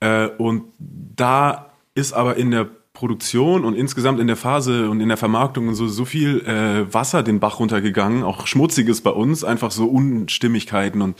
[0.00, 5.08] Äh, und da ist aber in der Produktion und insgesamt in der Phase und in
[5.08, 9.42] der Vermarktung und so so viel äh, Wasser den Bach runtergegangen, auch schmutziges bei uns,
[9.44, 11.16] einfach so Unstimmigkeiten und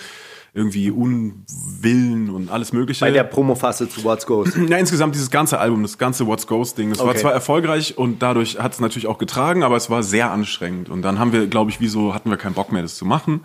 [0.56, 3.04] irgendwie Unwillen und alles Mögliche.
[3.04, 4.54] Bei der Promophase zu What's Goes.
[4.68, 7.18] Ja, insgesamt dieses ganze Album, das ganze What's Ghost Ding, das war Okay.
[7.18, 10.88] zwar erfolgreich und dadurch hat es natürlich auch getragen, aber es war sehr anstrengend.
[10.90, 13.40] Und dann haben wir, glaube ich, wieso hatten wir keinen Bock mehr, das zu machen.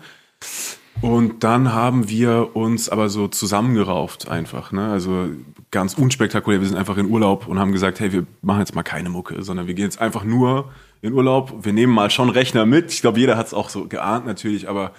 [1.02, 4.90] Und dann haben wir uns aber so zusammengerauft einfach, ne?
[4.90, 5.28] Also
[5.70, 6.60] ganz unspektakulär.
[6.60, 9.42] Wir sind einfach in Urlaub und haben gesagt, hey, wir machen jetzt mal keine Mucke,
[9.42, 11.64] sondern wir gehen jetzt einfach nur in Urlaub.
[11.64, 12.92] Wir nehmen mal schon Rechner mit.
[12.92, 14.92] Ich glaube, jeder hat es auch so geahnt natürlich, aber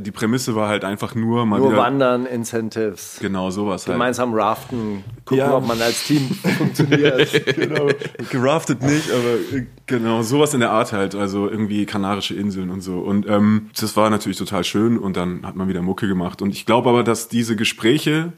[0.00, 3.94] die Prämisse war halt einfach nur mal Nur wieder Wandern, Incentives, genau sowas halt.
[3.94, 5.56] gemeinsam raften, gucken, Ja.
[5.56, 7.56] ob man als Team funktioniert.
[7.56, 7.88] genau.
[8.30, 11.14] Geraftet nicht, aber äh, genau, sowas in der Art halt.
[11.14, 12.98] Also irgendwie Kanarische Inseln und so.
[12.98, 16.42] Und ähm, das war natürlich total schön und dann hat man wieder Mucke gemacht.
[16.42, 18.32] Und ich glaube aber, dass diese Gespräche,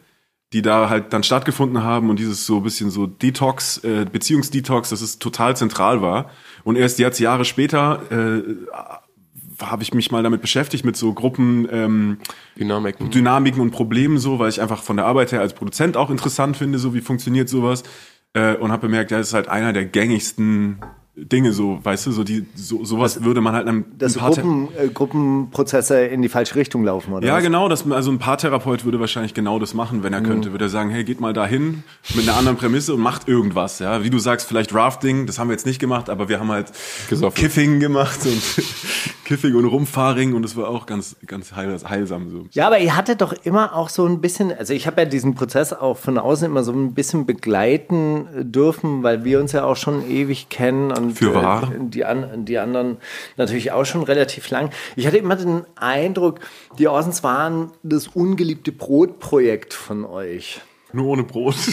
[0.53, 4.89] die da halt dann stattgefunden haben und dieses so ein bisschen so Detox, äh, Beziehungsdetox,
[4.91, 6.31] dass es total zentral war.
[6.65, 8.43] Und erst jetzt Jahre später äh,
[9.61, 12.19] habe ich mich mal damit beschäftigt, mit so Gruppen, ähm,
[12.59, 13.11] Dynamiken.
[13.11, 16.57] Dynamiken und Problemen so, weil ich einfach von der Arbeit her als Produzent auch interessant
[16.57, 17.83] finde, so wie funktioniert sowas.
[18.35, 20.79] Äh, und habe bemerkt, ja, das ist halt einer der gängigsten
[21.21, 24.69] Dinge so, weißt du, so die so, sowas würde man halt einem Dass ein Gruppen,
[24.79, 27.27] äh, Gruppenprozesse in die falsche Richtung laufen, oder?
[27.27, 27.43] ja, was?
[27.43, 30.53] genau, das, also ein Paartherapeut würde wahrscheinlich genau das machen, wenn er könnte.
[30.53, 31.83] Würde er sagen, hey, geht mal dahin
[32.15, 33.81] mit einer anderen Prämisse und macht irgendwas.
[33.81, 36.51] Ja, Wie du sagst, vielleicht Rafting, das haben wir jetzt nicht gemacht, aber wir haben
[36.51, 36.73] halt
[37.09, 37.35] Gesoffen.
[37.37, 38.43] Kiffing gemacht und
[39.29, 42.47] Kiffing und Rumfaring und das war auch ganz, ganz heil, heilsam so.
[42.53, 45.35] Ja, aber ihr hattet doch immer auch so ein bisschen, also ich habe ja diesen
[45.35, 49.77] Prozess auch von außen immer so ein bisschen begleiten dürfen, weil wir uns ja auch
[49.77, 51.65] schon ewig kennen und Für wahr.
[51.75, 52.97] äh, die, an, die anderen
[53.37, 54.71] natürlich auch schon relativ lang.
[54.97, 56.41] Ich hatte immer den Eindruck,
[56.79, 60.63] die Orsons waren das ungeliebte Brotprojekt von euch.
[60.95, 61.55] Nur ohne Brot.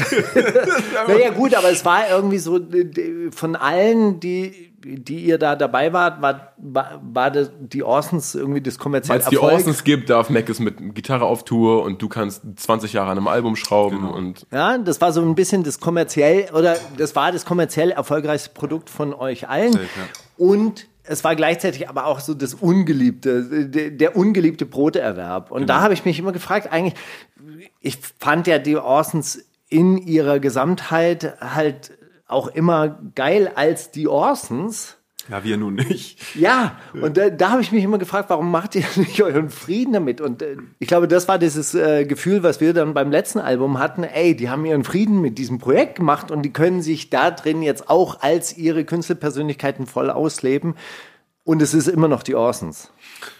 [1.07, 5.91] Naja, gut, aber es war irgendwie so, d- von allen, die, die ihr da dabei
[5.93, 10.11] wart, war, war, war das, die Orsons irgendwie das kommerzielle Weil es die Orsons gibt,
[10.11, 13.55] darf Mac es mit Gitarre auf Tour und du kannst 20 Jahre an einem Album
[13.55, 14.13] schrauben Genau.
[14.13, 18.51] und Ja, das war so ein bisschen das kommerziell, oder das war das kommerziell erfolgreichste
[18.53, 19.73] Produkt von euch allen.
[19.73, 20.03] Safe, ja.
[20.37, 25.49] Und es war gleichzeitig aber auch so das ungeliebte, der, der ungeliebte Broterwerb.
[25.51, 25.73] Und Genau.
[25.73, 26.93] da habe ich mich immer gefragt, eigentlich,
[27.81, 31.91] ich fand ja die Orsons in ihrer Gesamtheit halt
[32.27, 34.97] auch immer geil als die Orsons.
[35.29, 36.19] ja, wir nun nicht.
[36.35, 39.93] Ja, und da, da habe ich mich immer gefragt, warum macht ihr nicht euren Frieden
[39.93, 40.21] damit?
[40.21, 43.79] Und äh, ich glaube, das war dieses äh, Gefühl, was wir dann beim letzten Album
[43.79, 44.03] hatten.
[44.03, 47.61] Ey, die haben ihren Frieden mit diesem Projekt gemacht und die können sich da drin
[47.61, 50.75] jetzt auch als ihre Künstlerpersönlichkeiten voll ausleben.
[51.43, 52.91] Und es ist immer noch die Orsons.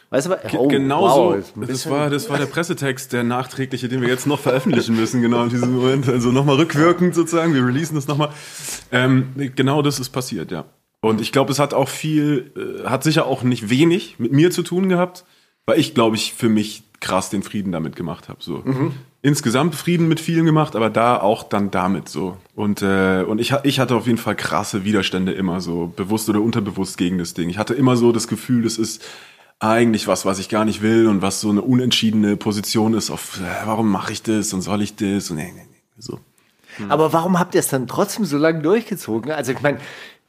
[0.10, 1.62] Weißt du, Oh, genau wow, so.
[1.65, 5.44] Das war, das war der Pressetext, der nachträgliche, den wir jetzt noch veröffentlichen müssen, genau
[5.44, 6.08] in diesem Moment.
[6.08, 7.54] Also nochmal rückwirkend sozusagen.
[7.54, 8.30] Wir releasen das nochmal.
[8.91, 10.65] Ähm, genau das ist passiert, ja.
[11.02, 14.52] Und ich glaube, es hat auch viel, äh, hat sicher auch nicht wenig mit mir
[14.52, 15.26] zu tun gehabt,
[15.65, 18.39] weil ich, glaube ich, für mich krass den Frieden damit gemacht habe.
[18.41, 18.63] So.
[19.22, 22.38] Insgesamt Frieden mit vielen gemacht, aber da auch dann damit so.
[22.56, 26.41] Und, äh, und ich, ich hatte auf jeden Fall krasse Widerstände immer so, bewusst oder
[26.41, 27.50] unterbewusst gegen das Ding.
[27.50, 29.04] Ich hatte immer so das Gefühl, das ist
[29.71, 33.39] eigentlich was, was ich gar nicht will und was so eine unentschiedene Position ist auf,
[33.39, 36.19] äh, warum mache ich das und soll ich das und nee, nee, so.
[36.89, 39.32] Aber warum habt ihr es dann trotzdem so lange durchgezogen?
[39.32, 39.80] Also ich meine,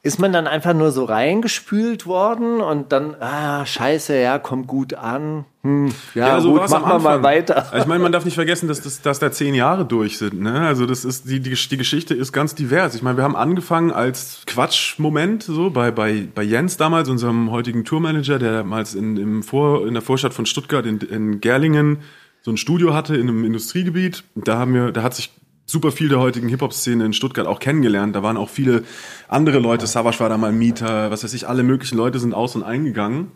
[0.02, 4.94] ist man dann einfach nur so reingespült worden und dann, ah, scheiße, ja, kommt gut
[4.94, 5.44] an.
[5.66, 7.72] Hm, ja, so gut, machen wir mal weiter.
[7.76, 10.40] Ich meine, man darf nicht vergessen, dass, das, dass da zehn Jahre durch sind.
[10.40, 10.60] Ne?
[10.60, 12.94] Also das ist die, die, die Geschichte ist ganz divers.
[12.94, 17.84] Ich meine, wir haben angefangen als Quatschmoment so bei, bei, bei Jens damals, unserem heutigen
[17.84, 21.98] Tourmanager, der damals in, im Vor, in der Vorstadt von Stuttgart in, in Gerlingen
[22.42, 24.22] so ein Studio hatte in einem Industriegebiet.
[24.36, 25.32] Da haben wir, da hat sich
[25.64, 28.14] super viel der heutigen Hip-Hop-Szene in Stuttgart auch kennengelernt.
[28.14, 28.84] Da waren auch viele
[29.26, 29.88] andere Leute.
[29.88, 33.32] Savage war da mal Mieter, was weiß ich, alle möglichen Leute sind aus und eingegangen.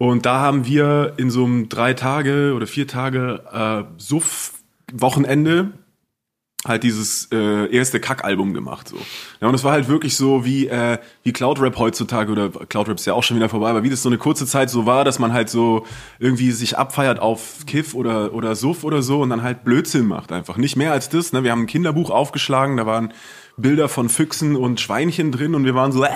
[0.00, 5.72] Und da haben wir in so einem drei Tage oder vier Tage äh, Suff-Wochenende
[6.66, 8.96] halt dieses äh, erste Kackalbum gemacht so.
[9.42, 13.04] Ja, und es war halt wirklich so wie äh, wie Cloudrap heutzutage oder Cloudrap ist
[13.04, 15.18] ja auch schon wieder vorbei, aber wie das so eine kurze Zeit so war, dass
[15.18, 15.84] man halt so
[16.18, 20.32] irgendwie sich abfeiert auf Kiff oder oder Suff oder so und dann halt Blödsinn macht
[20.32, 20.56] einfach.
[20.56, 21.44] Nicht mehr als das, ne?
[21.44, 23.12] Wir haben ein Kinderbuch aufgeschlagen, da waren
[23.56, 26.08] Bilder von Füchsen und Schweinchen drin und wir waren so äh,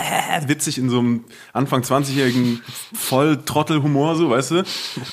[0.47, 2.63] witzig in so einem Anfang 20-jährigen
[2.95, 4.63] Volltrottelhumor so, weißt du?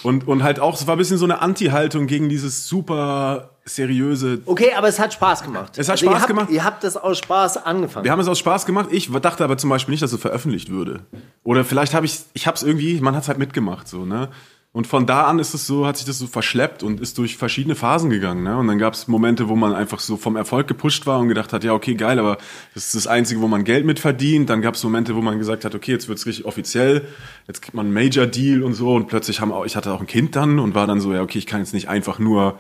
[0.04, 4.42] Und und halt auch es war ein bisschen so eine Anti-Haltung gegen dieses super seriöse
[4.46, 5.78] Okay, aber es hat Spaß gemacht.
[5.78, 6.50] Es hat ihr Spaß habt, gemacht.
[6.50, 8.06] Ihr habt das aus Spaß angefangen.
[8.06, 8.90] Wir haben es aus Spaß gemacht.
[8.92, 11.02] Ich dachte aber zum Beispiel nicht, dass es veröffentlicht würde.
[11.44, 14.30] Oder vielleicht habe ich, ich habe es irgendwie, man hat es halt mitgemacht, so ne.
[14.74, 17.36] Und von da an ist es so, hat sich das so verschleppt und ist durch
[17.36, 18.44] verschiedene Phasen gegangen.
[18.44, 18.58] Ne?
[18.58, 21.52] Und dann gab es Momente, wo man einfach so vom Erfolg gepusht war und gedacht
[21.52, 22.38] hat, ja, okay, geil, aber
[22.74, 24.50] das ist das Einzige, wo man Geld mit verdient.
[24.50, 27.06] Dann gab es Momente, wo man gesagt hat, okay, jetzt wird's richtig offiziell,
[27.50, 28.96] jetzt kriegt man einen Major-Deal und so.
[28.96, 31.22] Und plötzlich haben auch, ich hatte auch ein Kind dann und war dann so, ja,
[31.22, 32.58] okay, ich kann jetzt nicht einfach nur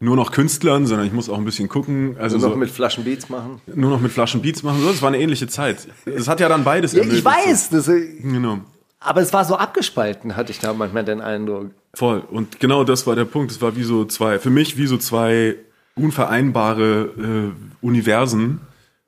[0.00, 2.16] nur noch Künstlern, sondern ich muss auch ein bisschen gucken.
[2.18, 3.60] Also noch so, mit Flaschen Beats machen.
[3.72, 4.80] nur noch mit Flaschen Beats machen.
[4.82, 5.86] So, das war eine ähnliche Zeit.
[6.04, 7.24] Es hat ja dann beides Ja, ermöglicht.
[7.26, 8.58] ich weiß, das, Genau.
[9.04, 11.70] Aber es war so abgespalten, hatte ich da manchmal den Eindruck.
[11.92, 12.20] Voll.
[12.30, 13.52] Und genau das war der Punkt.
[13.52, 15.56] Es war wie so zwei, für mich wie so zwei
[15.94, 18.60] unvereinbare äh, Universen,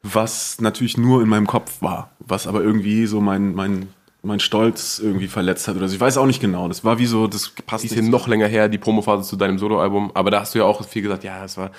[0.02, 3.88] was natürlich nur in meinem Kopf war, was aber irgendwie so mein, mein,
[4.22, 5.94] mein Stolz irgendwie verletzt hat oder so.
[5.94, 6.68] Ich weiß auch nicht genau.
[6.68, 9.28] Das war wie so, das passt Die ist nicht hier noch länger her, die Promophase
[9.28, 10.12] zu deinem Soloalbum.
[10.14, 11.70] Aber da hast du ja auch viel gesagt, ja, es war,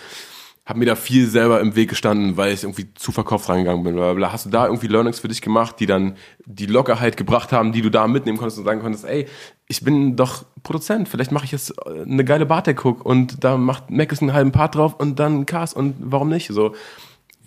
[0.67, 3.95] hab mir da viel selber im Weg gestanden, weil ich irgendwie zu verkauft reingegangen bin.
[3.95, 4.31] Bla, bla, bla.
[4.33, 7.81] Hast du da irgendwie Learnings für dich gemacht, die dann die Lockerheit gebracht haben, die
[7.81, 9.27] du da mitnehmen konntest und sagen konntest, ey,
[9.69, 13.89] ich bin doch Produzent, vielleicht mache ich jetzt äh, eine geile Bartek-Hook und da macht
[13.91, 16.49] Mac einen halben Part drauf und dann Cast und warum nicht?
[16.49, 16.75] So,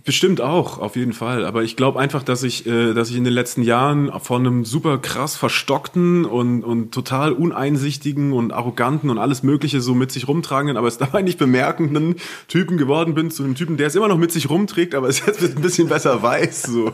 [0.03, 1.45] Bestimmt auch, auf jeden Fall.
[1.45, 4.65] Aber ich glaube einfach, dass ich, äh, dass ich in den letzten Jahren von einem
[4.65, 10.27] super krass verstockten und, und total uneinsichtigen und arroganten und alles Mögliche so mit sich
[10.27, 12.17] rumtragenden, aber es dabei nicht bemerkenden
[12.49, 15.25] Typen geworden bin zu einem Typen, der es immer noch mit sich rumträgt, aber es
[15.27, 16.63] jetzt ein bisschen besser weiß.
[16.63, 16.93] So.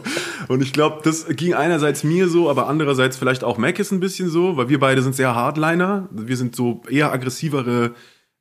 [0.48, 4.00] Und ich glaube, das ging einerseits mir so, aber andererseits vielleicht auch Mac ist ein
[4.00, 6.08] bisschen so, weil wir beide sind sehr Hardliner.
[6.10, 7.92] Wir sind so eher aggressivere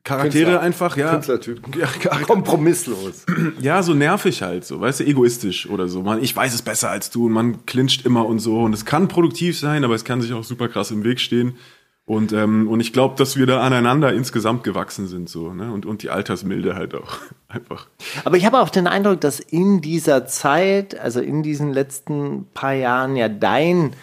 [0.06, 0.62] Charaktere Künstler.
[0.62, 1.10] einfach, ja.
[1.10, 1.62] Künstlertyp.
[1.76, 1.88] Ja,
[2.20, 3.26] Kompromisslos.
[3.60, 6.04] ja, so nervig halt, so, weißt du, egoistisch oder so.
[6.04, 8.62] Man, ich weiß es besser als du und man clincht immer und so.
[8.62, 11.58] Und es kann produktiv sein, aber es kann sich auch super krass im Weg stehen.
[12.06, 15.74] Und, ähm, und ich glaube, dass wir da aneinander insgesamt gewachsen sind, so, ne?
[15.74, 17.18] Und, und die Altersmilde halt auch.
[17.48, 17.88] Einfach.
[18.24, 22.74] Aber ich habe auch den Eindruck, dass in dieser Zeit, also in diesen letzten paar
[22.74, 23.96] Jahren, ja dein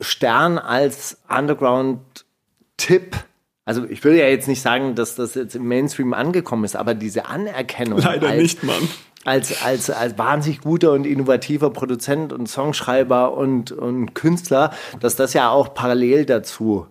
[0.00, 3.16] Stern als Underground-Tipp,
[3.64, 6.94] also ich will ja jetzt nicht sagen, dass das jetzt im Mainstream angekommen ist, aber
[6.94, 8.88] diese Anerkennung Leider als, nicht, Mann.
[9.24, 15.32] als, als, als wahnsinnig guter und innovativer Produzent und Songschreiber und, und Künstler, dass das
[15.32, 16.86] ja auch parallel dazu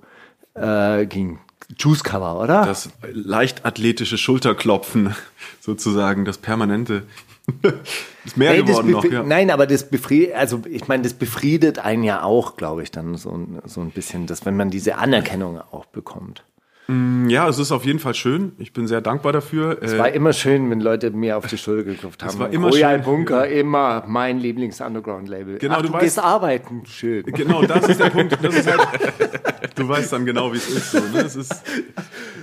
[0.56, 1.40] äh, ging.
[1.78, 2.66] Juice Cover, oder?
[2.66, 5.16] Das leicht athletische Schulterklopfen,
[5.60, 7.04] sozusagen, das permanente.
[8.26, 9.22] ist mehr Nee, geworden noch, ja.
[9.22, 13.16] Nein, aber das befriedet, also ich meine, das befriedet einen ja auch, glaube ich, dann
[13.16, 16.44] so, so ein bisschen, dass wenn man diese Anerkennung auch bekommt.
[16.90, 18.52] Ja, es ist auf jeden Fall schön.
[18.58, 19.78] Ich bin sehr dankbar dafür.
[19.82, 22.38] Es Äh, war immer schön, wenn Leute mir auf die Schulter geklopft haben.
[22.40, 23.06] war immer Royal schön.
[23.06, 25.60] Bunker, immer mein Lieblings-Underground-Label.
[25.60, 26.84] Genau, Ach, du du, weißt- gehst arbeiten.
[26.86, 27.24] Schön.
[27.26, 28.34] Genau, das ist der Punkt.
[28.44, 28.88] Ist halt,
[29.76, 30.92] du weißt dann genau, wie es ist.
[30.92, 31.22] So, ne?
[31.22, 31.54] Es ist,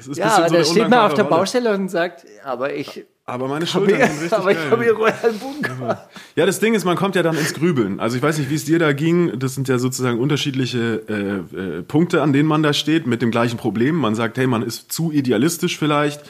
[0.00, 1.36] es ist Ja, so da eine steht man auf der Rolle.
[1.36, 4.94] Baustelle und sagt, aber ich Aber meine Schultern hier, sind richtig aber ich habe hier
[4.94, 6.08] Royal Bunker.
[6.36, 8.00] Ja, das Ding ist, man kommt ja dann ins Grübeln.
[8.00, 9.38] Also ich weiß nicht, wie es dir da ging.
[9.38, 13.30] Das sind ja sozusagen unterschiedliche äh, äh, Punkte, an denen man da steht, mit dem
[13.30, 13.94] gleichen Problem.
[13.96, 16.22] Man sagt, hey, man ist zu idealistisch vielleicht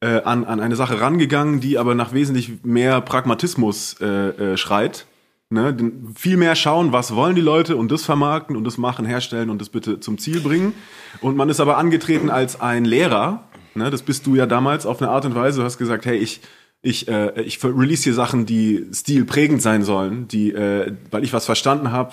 [0.00, 5.06] äh, an, an eine Sache rangegangen, die aber nach wesentlich mehr Pragmatismus äh, äh, schreit.
[5.48, 5.76] Ne?
[6.16, 9.60] Viel mehr schauen, was wollen die Leute und das vermarkten und das machen, herstellen und
[9.60, 10.74] das bitte zum Ziel bringen.
[11.20, 13.44] Und man ist aber angetreten als ein Lehrer.
[13.76, 13.90] Ne?
[13.90, 15.60] Das bist du ja damals auf eine Art und Weise.
[15.60, 16.40] Du hast gesagt, hey, ich
[16.82, 21.44] ich, äh, ich release hier Sachen, die stilprägend sein sollen, die, äh, weil ich was
[21.44, 22.12] verstanden habe,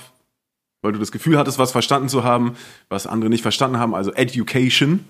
[0.81, 2.55] weil du das Gefühl hattest, was verstanden zu haben,
[2.89, 5.05] was andere nicht verstanden haben, also Education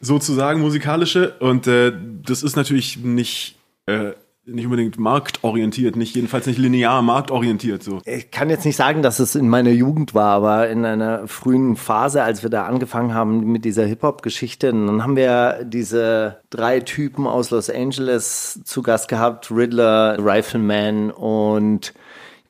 [0.00, 1.36] sozusagen musikalische.
[1.40, 4.12] Und äh, das ist natürlich nicht äh,
[4.46, 8.00] nicht unbedingt marktorientiert, nicht jedenfalls nicht linear marktorientiert so.
[8.04, 11.76] Ich kann jetzt nicht sagen, dass es in meiner Jugend war, aber in einer frühen
[11.76, 17.26] Phase, als wir da angefangen haben mit dieser Hip-Hop-Geschichte, dann haben wir diese drei Typen
[17.26, 21.92] aus Los Angeles zu Gast gehabt, Riddler, Rifleman und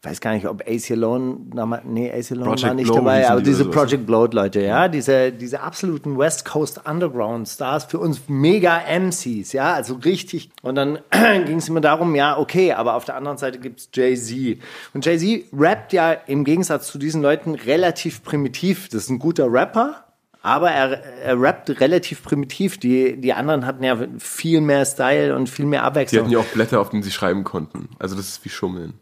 [0.07, 1.39] weiß gar nicht, ob AC Alone,
[1.85, 4.61] nee, AC Alone Project war nicht Blow dabei, aber die diese sowas, Project Bloat Leute,
[4.61, 10.51] ja, diese, diese absoluten West Coast Underground Stars, für uns mega MCs, ja, also richtig.
[10.63, 10.99] Und dann
[11.47, 14.59] ging es immer darum, ja, okay, aber auf der anderen Seite gibt's Jay-Z.
[14.95, 18.89] Und Jay-Z rappt ja im Gegensatz zu diesen Leuten relativ primitiv.
[18.89, 20.05] Das ist ein guter Rapper,
[20.43, 22.79] aber er, er rappt relativ primitiv.
[22.79, 26.23] Die, die anderen hatten ja viel mehr Style und viel mehr Die Abwechslung.
[26.23, 27.89] hatten ja auch Blätter, auf denen sie schreiben konnten.
[27.99, 28.95] Also das ist wie Schummeln.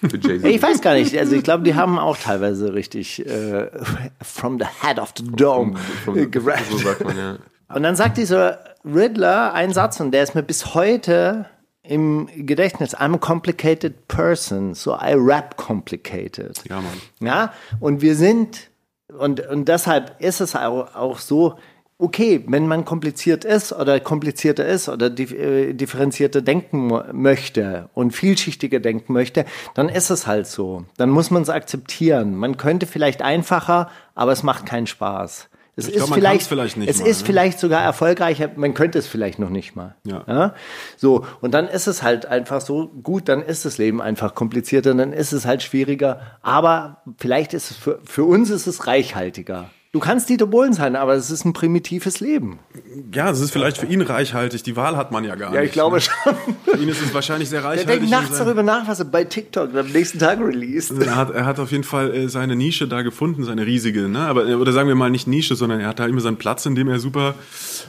[0.00, 0.44] Für Jay-Z.
[0.46, 1.16] Ich weiß gar nicht.
[1.18, 3.70] Also ich glaube, die haben auch teilweise richtig äh,
[4.22, 5.78] from the head of the dome
[6.14, 6.70] äh, gerappt.
[6.70, 7.36] So sagt man, ja.
[7.74, 11.46] Und dann sagt dieser Riddler einen Satz und der ist mir bis heute
[11.82, 12.96] im Gedächtnis.
[12.96, 16.62] I'm a complicated person, so I rap complicated.
[16.68, 17.00] Ja, Mann.
[17.20, 18.70] Ja, und wir sind,
[19.16, 21.58] und, und deshalb ist es auch, auch so,
[22.00, 28.80] okay, wenn man kompliziert ist oder komplizierter ist oder äh, differenzierter denken möchte und vielschichtiger
[28.80, 30.84] denken möchte, dann ist es halt so.
[30.96, 32.34] Dann muss man es akzeptieren.
[32.34, 35.48] Man könnte vielleicht einfacher, aber es macht keinen Spaß.
[35.76, 37.26] Es Ich ist glaub, vielleicht, vielleicht nicht es mal, ist ne?
[37.26, 39.94] vielleicht sogar erfolgreicher, man könnte es vielleicht noch nicht mal.
[40.04, 40.54] Ja.
[40.96, 44.94] So, und dann ist es halt einfach so, gut, dann ist das Leben einfach komplizierter,
[44.94, 49.70] dann ist es halt schwieriger, aber vielleicht ist es für, für uns ist es reichhaltiger.
[49.92, 52.60] Du kannst Dieter Bohlen sein, aber es ist ein primitives Leben.
[53.12, 54.62] Ja, es ist vielleicht für ihn reichhaltig.
[54.62, 55.72] Die Wahl hat man ja gar nicht.
[55.72, 56.02] glaube ne?
[56.02, 56.34] schon.
[56.64, 57.98] Für ihn ist es wahrscheinlich sehr Der reichhaltig.
[57.98, 60.92] denkt nachts darüber nach, was er bei TikTok am nächsten Tag released.
[61.02, 64.20] Er hat, er hat auf jeden Fall äh, seine Nische da gefunden, seine riesige, ne?
[64.20, 66.66] Aber äh, oder sagen wir mal nicht Nische, sondern er hat da immer seinen Platz,
[66.66, 67.34] in dem er super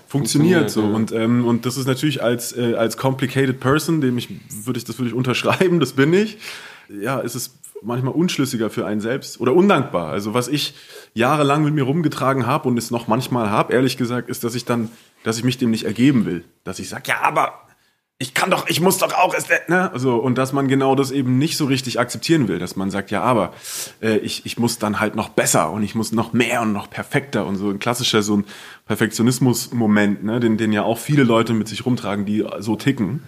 [0.07, 0.71] funktioniert.
[0.71, 0.87] Funktioniert, so ja.
[0.87, 4.27] und ähm, und das ist natürlich als äh, als complicated person, dem ich
[4.65, 6.39] würde ich das würde ich unterschreiben, das bin ich.
[6.89, 10.09] Ja, ist es manchmal unschlüssiger für einen selbst oder undankbar.
[10.09, 10.73] Also was ich
[11.13, 14.65] jahrelang mit mir rumgetragen habe und es noch manchmal habe, ehrlich gesagt, ist, dass ich
[14.65, 14.89] dann,
[15.23, 17.53] dass ich mich dem nicht ergeben will, dass ich sage, ja, aber
[18.21, 19.91] ich kann doch, ich muss doch auch, es, ne?
[19.91, 23.09] Also, und dass man genau das eben nicht so richtig akzeptieren will, dass man sagt,
[23.09, 23.51] ja, aber
[23.99, 26.87] äh, ich, ich muss dann halt noch besser und ich muss noch mehr und noch
[26.87, 28.45] perfekter und so ein klassischer so ein
[28.85, 30.39] Perfektionismus-Moment, ne?
[30.39, 33.23] den, den ja auch viele Leute mit sich rumtragen, die so ticken,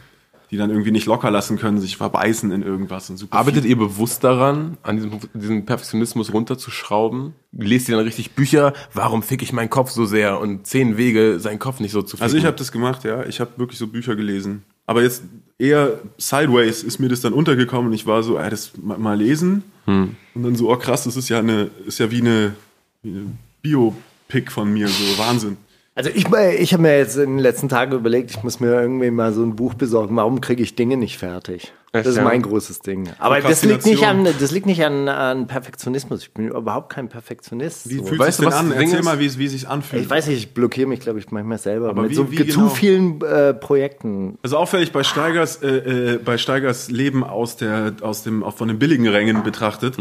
[0.54, 3.36] die dann irgendwie nicht locker lassen können, sich verbeißen in irgendwas und super.
[3.36, 7.34] Arbeitet viel- ihr bewusst daran, an diesem, diesem Perfektionismus runterzuschrauben?
[7.52, 8.74] Lest ihr dann richtig Bücher?
[8.94, 10.40] Warum fick ich meinen Kopf so sehr?
[10.40, 12.24] Und zehn Wege, seinen Kopf nicht so zu ficken.
[12.24, 13.26] Also ich habe das gemacht, ja.
[13.26, 14.62] Ich habe wirklich so Bücher gelesen.
[14.86, 15.24] Aber jetzt
[15.58, 19.18] eher sideways ist mir das dann untergekommen und ich war so, ey, das mal, mal
[19.18, 19.64] lesen.
[19.88, 22.54] Und dann so, oh krass, das ist ja eine, ist ja wie eine,
[23.02, 23.26] wie eine
[23.64, 25.58] Biopic von mir, so Wahnsinn.
[25.96, 29.12] Also ich, ich habe mir jetzt in den letzten Tagen überlegt, ich muss mir irgendwie
[29.12, 30.16] mal so ein Buch besorgen.
[30.16, 31.72] Warum kriege ich Dinge nicht fertig?
[31.92, 32.24] Das ist ja.
[32.24, 33.10] mein großes Ding.
[33.20, 36.24] Aber das liegt nicht an, das liegt nicht an, an Perfektionismus.
[36.24, 37.88] Ich bin überhaupt kein Perfektionist.
[37.88, 38.06] Wie so.
[38.06, 38.72] fühlt Weißt sich du, denn was an?
[38.72, 39.06] Erzähl ist?
[39.06, 40.02] mal, wie es wie es sich anfühlt.
[40.02, 41.90] Ich weiß nicht, ich blockiere mich, glaube ich, manchmal selber.
[41.90, 42.70] Aber mit wie- so wie zu genau?
[42.70, 44.40] vielen äh, Projekten.
[44.42, 48.68] Also auffällig bei Steigers, äh, äh, bei Steigers Leben aus der, aus dem, auch von
[48.68, 49.96] den billigen Rängen betrachtet,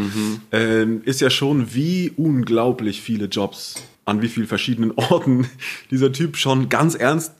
[0.51, 5.49] ähm, ist ja schon, wie unglaublich viele Jobs an wie vielen verschiedenen Orten
[5.91, 7.33] dieser Typ schon ganz ernst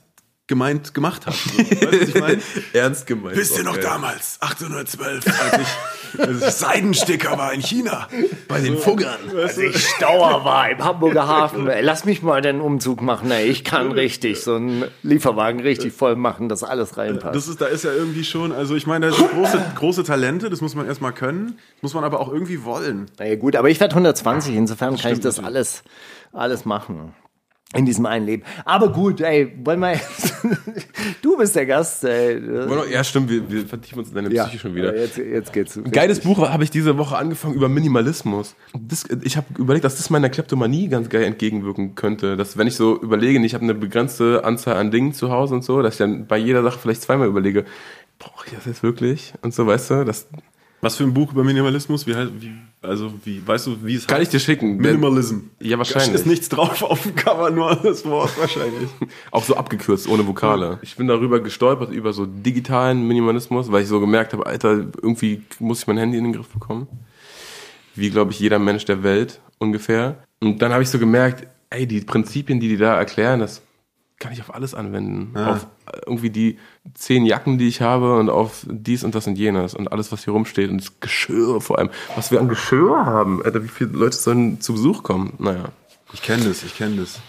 [0.45, 1.35] gemeint gemacht hat.
[1.35, 2.41] So, weißt du, was ich meine?
[2.73, 3.37] ernst gemeint.
[3.37, 3.81] Wisst ihr noch Okay.
[3.81, 8.09] damals, 1812, als ich, als ich Seidensticker war in China?
[8.49, 9.17] Bei den Fuggern.
[9.37, 11.69] Als ich Stauer war im Hamburger Hafen.
[11.81, 13.31] Lass mich mal den Umzug machen.
[13.31, 17.35] Ey, ich kann richtig so einen Lieferwagen richtig voll machen, dass alles reinpasst.
[17.35, 20.49] Das ist, da ist ja irgendwie schon, also ich meine, da sind große, große Talente,
[20.49, 23.05] das muss man erstmal können, muss man aber auch irgendwie wollen.
[23.17, 25.55] Naja, gut, aber ich werde 120, insofern kann ich das natürlich.
[25.55, 25.83] alles,
[26.33, 27.13] alles machen.
[27.75, 28.43] In diesem einen Leben.
[28.65, 29.99] Aber gut, ey, wollen wir.
[31.23, 32.39] du bist der Gast, ey.
[32.91, 34.95] Ja, stimmt, wir, wir vertiefen uns in deine Psyche schon wieder.
[34.95, 35.75] Jetzt, jetzt geht's.
[35.77, 38.55] Ein geiles Buch habe ich diese Woche angefangen über Minimalismus.
[38.79, 42.37] Das, ich habe überlegt, dass das meiner Kleptomanie ganz geil entgegenwirken könnte.
[42.37, 45.63] Dass wenn ich so überlege, ich habe eine begrenzte Anzahl an Dingen zu Hause und
[45.63, 47.65] so, dass ich dann bei jeder Sache vielleicht zweimal überlege,
[48.19, 49.33] brauche ich das jetzt wirklich?
[49.41, 50.27] Und so, weißt du, das
[50.83, 52.05] Was für ein Buch über Minimalismus?
[52.05, 54.77] Wie, heißt- wie, also, wie, weißt du, wie es kann ich dir schicken.
[54.77, 55.37] Minimalism.
[55.59, 56.13] Ja, Da wahrscheinlich.
[56.13, 58.89] ist nichts drauf auf dem Cover, nur das Wort wahrscheinlich.
[59.31, 60.77] Auch so abgekürzt, ohne Vokale.
[60.83, 65.41] Ich bin darüber gestolpert, über so digitalen Minimalismus, weil ich so gemerkt habe, Alter, irgendwie
[65.59, 66.87] muss ich mein Handy in den Griff bekommen.
[67.95, 70.17] Wie, glaube ich, jeder Mensch der Welt ungefähr.
[70.41, 73.62] Und dann habe ich so gemerkt, ey, die Prinzipien, die die da erklären, das
[74.23, 75.37] kann ich auf alles anwenden.
[75.37, 76.57] Auf äh, irgendwie die
[76.93, 80.23] zehn Jacken, die ich habe und auf dies und das und jenes und alles, was
[80.23, 81.89] hier rumsteht und das Geschirr vor allem.
[82.15, 83.43] Was wir an Geschirr haben.
[83.43, 85.33] Alter, wie viele Leute sollen zu Besuch kommen?
[85.39, 85.65] Naja.
[86.13, 87.19] Ich kenne das, ich kenne das.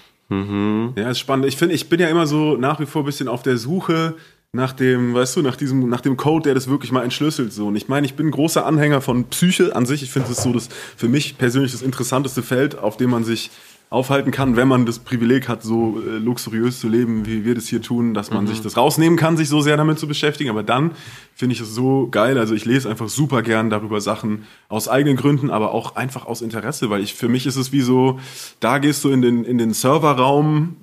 [0.96, 1.46] Ja, ist spannend.
[1.46, 4.14] Ich finde, ich bin ja immer so nach wie vor ein bisschen auf der Suche
[4.52, 7.52] nach dem, weißt du, nach diesem, nach dem Code, der das wirklich mal entschlüsselt.
[7.52, 7.66] So.
[7.66, 10.02] Und ich meine, ich bin großer Anhänger von Psyche an sich.
[10.04, 13.50] Ich finde es so das für mich persönlich das interessanteste Feld, auf dem man sich
[13.90, 17.68] aufhalten kann, wenn man das Privileg hat, so äh, luxuriös zu leben, wie wir das
[17.68, 20.50] hier tun, dass man sich das rausnehmen kann, sich so sehr damit zu beschäftigen.
[20.50, 20.92] Aber dann
[21.34, 22.36] finde ich es so geil.
[22.38, 26.42] Also ich lese einfach super gern darüber Sachen aus eigenen Gründen, aber auch einfach aus
[26.42, 28.18] Interesse, weil ich für mich ist es wie so,
[28.58, 30.76] da gehst du in den in den Serverraum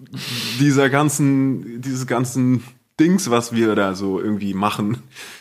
[0.59, 2.63] dieser ganzen dieses ganzen
[2.99, 4.97] Dings, was wir da so irgendwie machen,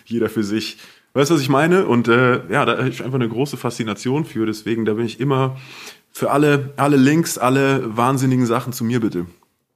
[0.07, 0.79] jeder für sich.
[1.13, 1.87] Weißt du, was ich meine?
[1.87, 4.47] Und äh, ja, da habe ich einfach eine große Faszination für.
[4.47, 5.57] Deswegen, da bin ich immer
[6.13, 9.27] für alle, alle Links, alle wahnsinnigen Sachen zu mir bitte.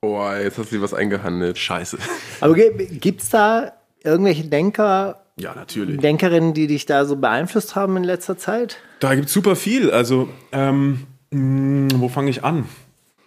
[0.01, 1.57] Boah, jetzt hast du dir was eingehandelt.
[1.59, 1.99] Scheiße.
[2.40, 5.99] Aber gibt es da irgendwelche Denker, Ja, natürlich.
[6.01, 8.79] Denkerinnen, die dich da so beeinflusst haben in letzter Zeit?
[9.01, 9.90] Da gibt's super viel.
[9.90, 12.66] Also, ähm, mh, wo fange ich an?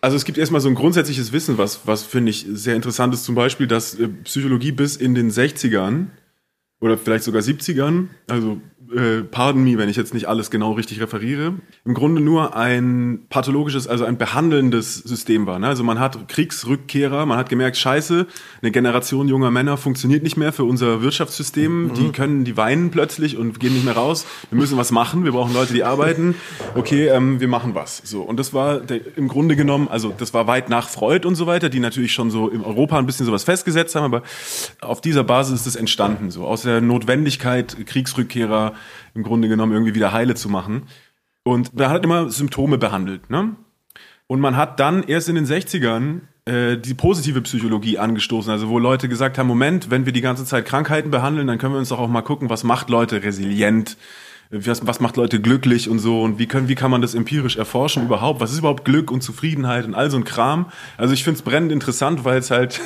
[0.02, 3.24] Also es gibt erstmal so ein grundsätzliches Wissen, was, was finde ich sehr interessant ist,
[3.26, 6.06] zum Beispiel, dass äh, Psychologie bis in den 60ern
[6.80, 8.62] oder vielleicht sogar 70ern, also
[8.96, 11.54] äh, pardon me, wenn ich jetzt nicht alles genau richtig referiere,
[11.86, 15.60] im Grunde nur ein pathologisches, also ein behandelndes System war.
[15.60, 15.68] Ne?
[15.68, 18.28] Also man hat Kriegsrückkehrer, man hat gemerkt, scheiße,
[18.62, 23.38] eine Generation junger Männer funktioniert nicht mehr für unser Wirtschaftssystem, die können, die weinen plötzlich
[23.38, 24.26] und gehen nicht mehr raus.
[24.50, 26.36] Wir müssen was machen, wir brauchen Leute, die arbeiten.
[26.76, 28.02] Okay, ähm, wir machen was.
[28.06, 31.36] So und das war der, im Grunde genommen, also das war weit nach Freud und
[31.36, 34.24] so weiter, die natürlich schon so in Europa ein bisschen sowas festgesetzt haben, aber
[34.82, 38.74] auf dieser Basis ist es entstanden, so aus der Notwendigkeit Kriegsrückkehrer
[39.14, 40.84] im Grunde genommen irgendwie wieder heile zu machen.
[41.44, 43.30] Und man hat immer Symptome behandelt.
[43.30, 43.56] Ne?
[44.28, 48.80] Und man hat dann erst in den 60ern äh, die positive Psychologie angestoßen, also wo
[48.80, 51.90] Leute gesagt haben, Moment, wenn wir die ganze Zeit Krankheiten behandeln, dann können wir uns
[51.90, 53.98] doch auch mal gucken, was macht Leute resilient,
[54.50, 57.58] was, was macht Leute glücklich und so und wie, können, wie kann man das empirisch
[57.58, 60.68] erforschen überhaupt, was ist überhaupt Glück und Zufriedenheit und all so ein Kram.
[60.98, 62.80] Also ich finde es brennend interessant, weil es halt,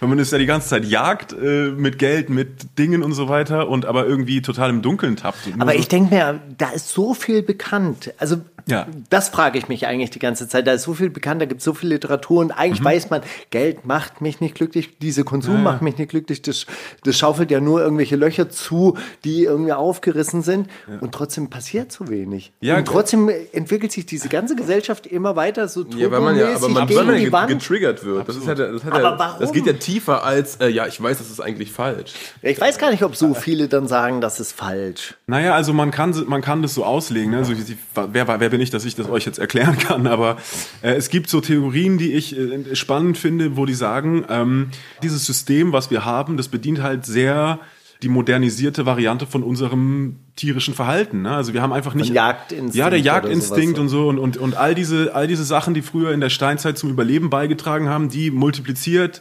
[0.00, 3.28] wenn man es ja die ganze Zeit jagt äh, mit Geld, mit Dingen und so
[3.28, 5.38] weiter und aber irgendwie total im Dunkeln tappt.
[5.58, 8.12] Aber so- ich denke mir, da ist so viel bekannt.
[8.18, 8.86] Also Ja.
[9.10, 10.66] das frage ich mich eigentlich die ganze Zeit.
[10.66, 12.52] Da ist so viel bekannt, da gibt es so viel Literatur und Mhm.
[12.56, 16.66] eigentlich weiß man, Geld macht mich nicht glücklich, dieser Konsum macht mich nicht glücklich, das,
[17.04, 20.68] das schaufelt ja nur irgendwelche Löcher zu, die irgendwie aufgerissen sind
[21.08, 22.52] und trotzdem passiert so wenig.
[22.60, 26.54] Ja, und trotzdem entwickelt sich diese ganze Gesellschaft immer weiter so Ja, weil man ja,
[26.54, 27.48] aber man, weil gegen man die ja Wand.
[27.48, 28.28] getriggert wird.
[28.28, 29.40] Das, ist der- das, hat Aber ja, warum?
[29.40, 32.12] das geht ja tiefer als, äh, ja, ich weiß, das ist eigentlich falsch.
[32.42, 35.14] Ich weiß gar nicht, ob so viele dann sagen, das ist falsch.
[35.26, 37.30] Naja, also man kann, man kann das so auslegen.
[37.30, 37.38] Ne?
[37.38, 40.06] Also, ich- wer, wer bin ich, dass ich das euch jetzt erklären kann?
[40.06, 40.36] Aber
[40.82, 44.68] äh, es gibt so Theorien, die ich äh, spannend finde, wo die sagen, ähm,
[45.02, 47.60] dieses System, was wir haben, das bedient halt sehr
[48.02, 51.22] die modernisierte Variante von unserem tierischen Verhalten.
[51.22, 51.30] Ne?
[51.30, 54.74] Also wir haben einfach nicht Jagdinstinkt ja der Jagdinstinkt und so und, und und all
[54.74, 59.20] diese all diese Sachen, die früher in der Steinzeit zum Überleben beigetragen haben, die multipliziert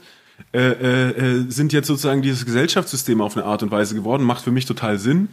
[0.54, 4.24] äh, äh, äh, sind jetzt sozusagen dieses Gesellschaftssystem auf eine Art und Weise geworden.
[4.24, 5.30] Macht für mich total Sinn.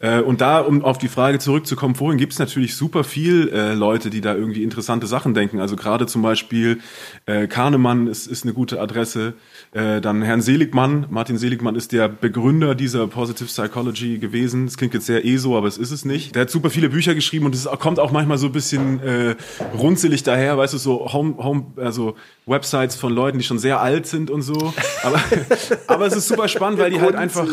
[0.00, 3.74] Äh, und da, um auf die Frage zurückzukommen, vorhin gibt es natürlich super viel äh,
[3.74, 5.60] Leute, die da irgendwie interessante Sachen denken.
[5.60, 6.80] Also gerade zum Beispiel
[7.26, 9.34] äh, Kahnemann ist, ist eine gute Adresse.
[9.72, 11.06] Äh, dann Herrn Seligmann.
[11.10, 14.66] Martin Seligmann ist der Begründer dieser Positive Psychology gewesen.
[14.66, 16.34] Das klingt jetzt sehr ESO, aber es ist es nicht.
[16.34, 19.36] Der hat super viele Bücher geschrieben und es kommt auch manchmal so ein bisschen äh,
[19.76, 24.06] runzelig daher, weißt du, so Home, Home, also Websites von Leuten, die schon sehr alt
[24.06, 24.72] sind und so.
[25.02, 25.20] Aber,
[25.88, 27.46] aber es ist super spannend, weil die halt einfach,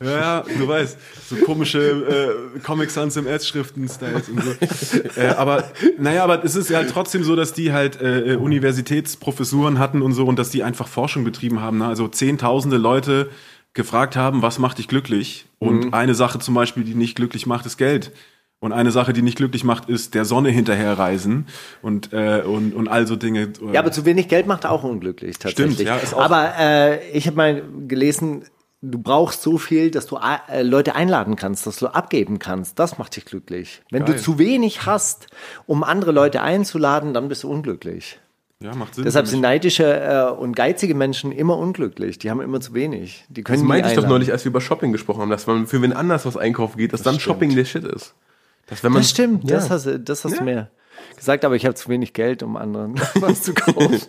[0.00, 0.96] ja, du weißt,
[1.28, 5.20] so komische äh, Comic Sans im Erzschriften-Styles und so.
[5.20, 5.64] äh, aber
[5.98, 10.12] naja, aber es ist ja halt trotzdem so, dass die halt äh, Universitätsprofessuren hatten und
[10.12, 11.78] so und dass die einfach Forschung betrieben haben.
[11.78, 11.86] Ne?
[11.86, 13.30] Also zehntausende Leute
[13.74, 15.46] gefragt haben, was macht dich glücklich?
[15.58, 18.12] Und eine Sache zum Beispiel, die nicht glücklich macht, ist Geld.
[18.60, 21.46] Und eine Sache, die nicht glücklich macht, ist der Sonne hinterherreisen
[21.80, 23.52] und, äh, und, und all so Dinge.
[23.72, 25.74] Ja, aber zu wenig Geld macht auch unglücklich tatsächlich.
[25.76, 28.42] Stimmt, ja, aber äh, ich habe mal gelesen,
[28.82, 32.78] du brauchst so viel, dass du äh, Leute einladen kannst, dass du abgeben kannst.
[32.78, 33.82] Das macht dich glücklich.
[33.90, 34.20] Wenn du Geil.
[34.20, 35.26] zu wenig hast,
[35.66, 38.20] um andere Leute einzuladen, dann bist du unglücklich.
[38.60, 39.04] ja, macht Sinn.
[39.04, 42.18] Deshalb sind neidische äh, und geizige Menschen immer unglücklich.
[42.18, 43.24] Die haben immer zu wenig.
[43.28, 45.66] Die können Das meinte ich doch neulich, als wir über Shopping gesprochen haben, dass man
[45.66, 47.22] für wen anders was einkaufen geht, dass dann stimmt.
[47.22, 48.14] Shopping der Shit ist.
[48.68, 49.56] Dass man, Das stimmt, Ja.
[49.56, 50.70] das hast, du- das hast du mir
[51.18, 54.00] gesagt, aber ich habe zu wenig Geld, um anderen was zu kaufen.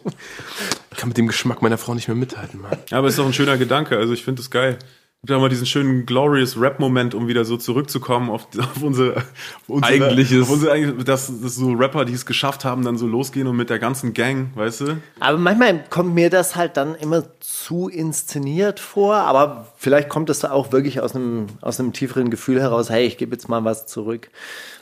[0.92, 2.78] Ich kann mit dem Geschmack meiner Frau nicht mehr mithalten, Mann.
[2.90, 3.98] Ja, aber es ist doch ein schöner Gedanke.
[3.98, 4.80] Also ich finde es geil.
[5.22, 9.24] Da mal diesen schönen glorious Rap-Moment, um wieder so zurückzukommen auf, auf unsere, auf
[9.68, 10.44] unsere Eigentliches.
[10.44, 13.58] auf unsere, eigentlich- dass, dass so Rapper, die es geschafft haben, dann so losgehen und
[13.58, 14.98] mit der ganzen Gang, weißt du?
[15.20, 20.40] Aber manchmal kommt mir das halt dann immer zu inszeniert vor, aber vielleicht kommt es
[20.40, 23.66] da auch wirklich aus einem, aus einem tieferen Gefühl heraus, hey, ich gebe jetzt mal
[23.66, 24.30] was zurück.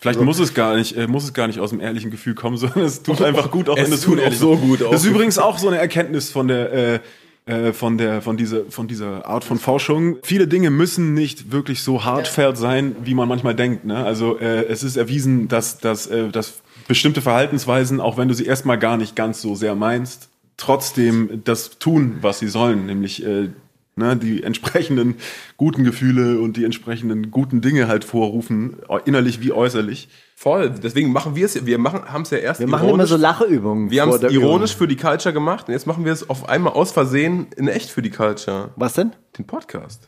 [0.02, 2.58] Vielleicht muss es gar nicht, äh, muss es gar nicht aus dem ehrlichen Gefühl kommen,
[2.58, 4.92] sondern es tut einfach gut, auch Es wenn es tut auch so gut, auch.
[4.92, 7.00] Das ist übrigens auch so eine Erkenntnis von der, äh,
[7.48, 10.18] äh, von der, von dieser, von dieser Art von Forschung.
[10.24, 13.86] Viele Dinge müssen nicht wirklich so hardfeld sein, wie man manchmal denkt.
[13.86, 13.95] Ne?
[13.95, 18.45] Also äh, es ist erwiesen, dass, dass, äh, dass bestimmte Verhaltensweisen, auch wenn du sie
[18.45, 23.50] erstmal gar nicht ganz so sehr meinst, trotzdem das tun, was sie sollen, nämlich äh,
[23.95, 25.16] ne, die entsprechenden
[25.56, 30.10] guten Gefühle und die entsprechenden guten Dinge halt vorrufen, innerlich wie äußerlich.
[30.40, 30.70] Voll.
[30.70, 31.66] Deswegen machen wir es.
[31.66, 33.90] Wir machen, haben es ja erst Wir machen immer so Lacheübungen.
[33.90, 34.78] Wir haben es ironisch Übung.
[34.78, 37.90] für die Culture gemacht und jetzt machen wir es auf einmal aus Versehen in echt
[37.90, 38.70] für die Culture.
[38.76, 39.14] Was denn?
[39.36, 40.08] Den Podcast.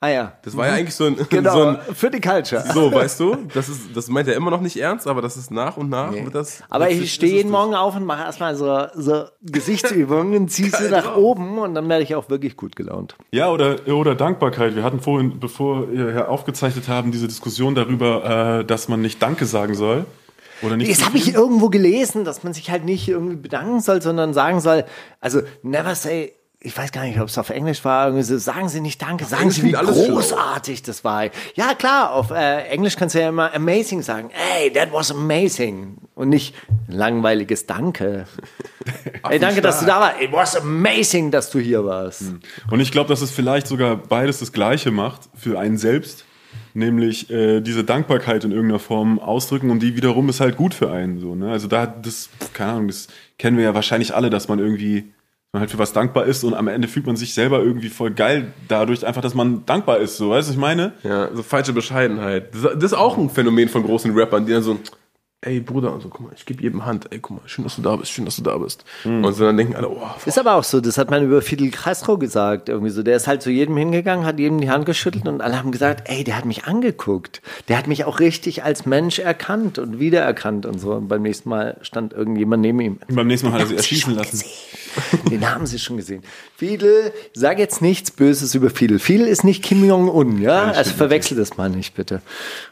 [0.00, 0.32] Ah ja.
[0.42, 2.62] Das war ja eigentlich so ein, Genau, so ein für die Culture.
[2.72, 5.50] so, weißt du, das ist, das meint er immer noch nicht ernst, aber das ist
[5.50, 6.62] nach und nach wird das.
[6.70, 10.88] Aber wird ich stehe jeden Morgen auf und mache erstmal so, so Gesichtsübungen, ziehe sie
[10.88, 13.16] nach oben und dann werde ich auch wirklich gut gelaunt.
[13.32, 14.76] Ja, oder, oder Dankbarkeit.
[14.76, 19.46] Wir hatten vorhin, bevor wir aufgezeichnet haben, diese Diskussion darüber, äh, dass man nicht Danke
[19.46, 20.04] sagen soll.
[20.62, 24.02] Oder nicht Das habe ich irgendwo gelesen, dass man sich halt nicht irgendwie bedanken soll,
[24.02, 24.84] sondern sagen soll,
[25.20, 28.80] also never say, ich weiß gar nicht, ob es auf Englisch war, so, sagen Sie
[28.80, 30.14] nicht Danke, sagen Sie, wie alles schlau.
[30.14, 31.26] großartig das war.
[31.54, 34.30] Ja, klar, auf äh, Englisch kannst du ja immer amazing sagen.
[34.32, 35.98] Hey, that was amazing.
[36.16, 36.56] Und nicht
[36.88, 38.24] langweiliges Danke.
[39.28, 40.20] hey, danke, dass du da warst.
[40.20, 42.24] It was amazing, dass du hier warst.
[42.70, 46.24] Und ich glaube, dass es vielleicht sogar beides das Gleiche macht für einen selbst.
[46.74, 50.90] Nämlich äh, diese Dankbarkeit in irgendeiner Form ausdrücken und die wiederum ist halt gut für
[50.90, 51.18] einen.
[51.18, 51.50] So, ne?
[51.50, 55.12] Also da, das, keine Ahnung, das kennen wir ja wahrscheinlich alle, dass man irgendwie
[55.52, 58.10] man halt für was dankbar ist und am Ende fühlt man sich selber irgendwie voll
[58.10, 60.16] geil dadurch, einfach, dass man dankbar ist.
[60.18, 60.92] So, weißt du, was ich meine?
[61.02, 62.54] Ja, so falsche Bescheidenheit.
[62.54, 64.78] Das, das ist auch ein Phänomen von großen Rappern, die dann so,
[65.40, 67.76] ey Bruder, und so, guck mal, ich gebe jedem Hand, ey, guck mal, schön, dass
[67.76, 68.84] du da bist, schön, dass du da bist.
[69.04, 71.70] Und so dann denken alle, oh, Ist aber auch so, das hat man über Fidel
[71.70, 73.02] Castro gesagt, irgendwie so.
[73.02, 76.10] Der ist halt zu jedem hingegangen, hat jedem die Hand geschüttelt und alle haben gesagt,
[76.10, 77.40] ey, der hat mich angeguckt.
[77.68, 80.92] Der hat mich auch richtig als Mensch erkannt und wiedererkannt und so.
[80.92, 82.98] Und beim nächsten Mal stand irgendjemand neben ihm.
[83.08, 84.30] Und beim nächsten Mal hat er sie Haben Sie erschießen lassen.
[84.32, 84.50] gesehen?
[85.30, 86.22] Den haben sie schon gesehen.
[86.56, 88.98] Fidel, sag jetzt nichts Böses über Fidel.
[88.98, 90.64] Fidel ist nicht Kim Jong-un, ja?
[90.72, 92.22] Also verwechsel das mal nicht, bitte.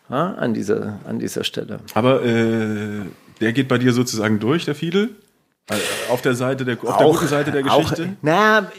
[0.08, 1.80] Ja, an, dieser, an dieser Stelle.
[1.94, 3.02] Aber äh,
[3.40, 5.16] der geht bei dir sozusagen durch, der Fiedel?
[5.68, 5.74] Äh,
[6.10, 8.02] Auf der Seite der, auf der guten Seite der Geschichte?
[8.04, 8.70] Auch, naja,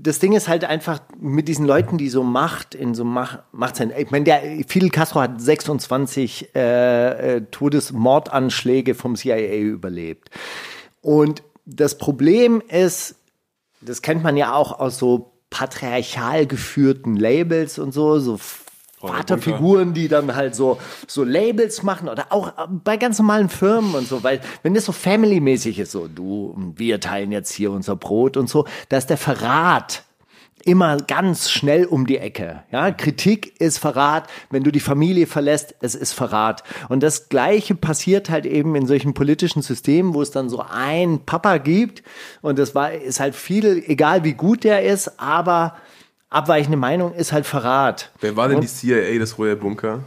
[0.00, 3.76] das Ding ist halt einfach mit diesen Leuten, die so Macht in so Macht, Macht
[3.76, 3.92] sind.
[3.96, 10.30] Ich meine, der Fidel Castro hat 26 äh, äh, Todesmordanschläge vom CIA überlebt.
[11.02, 13.16] Und das Problem ist,
[13.80, 18.38] das kennt man ja auch aus so patriarchal geführten Labels und so, so
[19.00, 23.94] Vaterfiguren, die dann halt so, so Labels machen oder auch äh, bei ganz normalen Firmen
[23.94, 27.70] und so, weil wenn das so family-mäßig ist, so du und wir teilen jetzt hier
[27.70, 30.04] unser Brot und so, da ist der Verrat
[30.64, 32.62] immer ganz schnell um die Ecke.
[32.70, 34.28] Ja, Kritik ist Verrat.
[34.50, 36.62] Wenn du die Familie verlässt, es ist Verrat.
[36.88, 41.24] Und das Gleiche passiert halt eben in solchen politischen Systemen, wo es dann so einen
[41.24, 42.02] Papa gibt.
[42.42, 45.76] Und das war, ist halt viel, egal wie gut der ist, aber
[46.28, 48.10] abweichende Meinung ist halt Verrat.
[48.20, 50.00] wer war denn die CIA des Royal Bunker?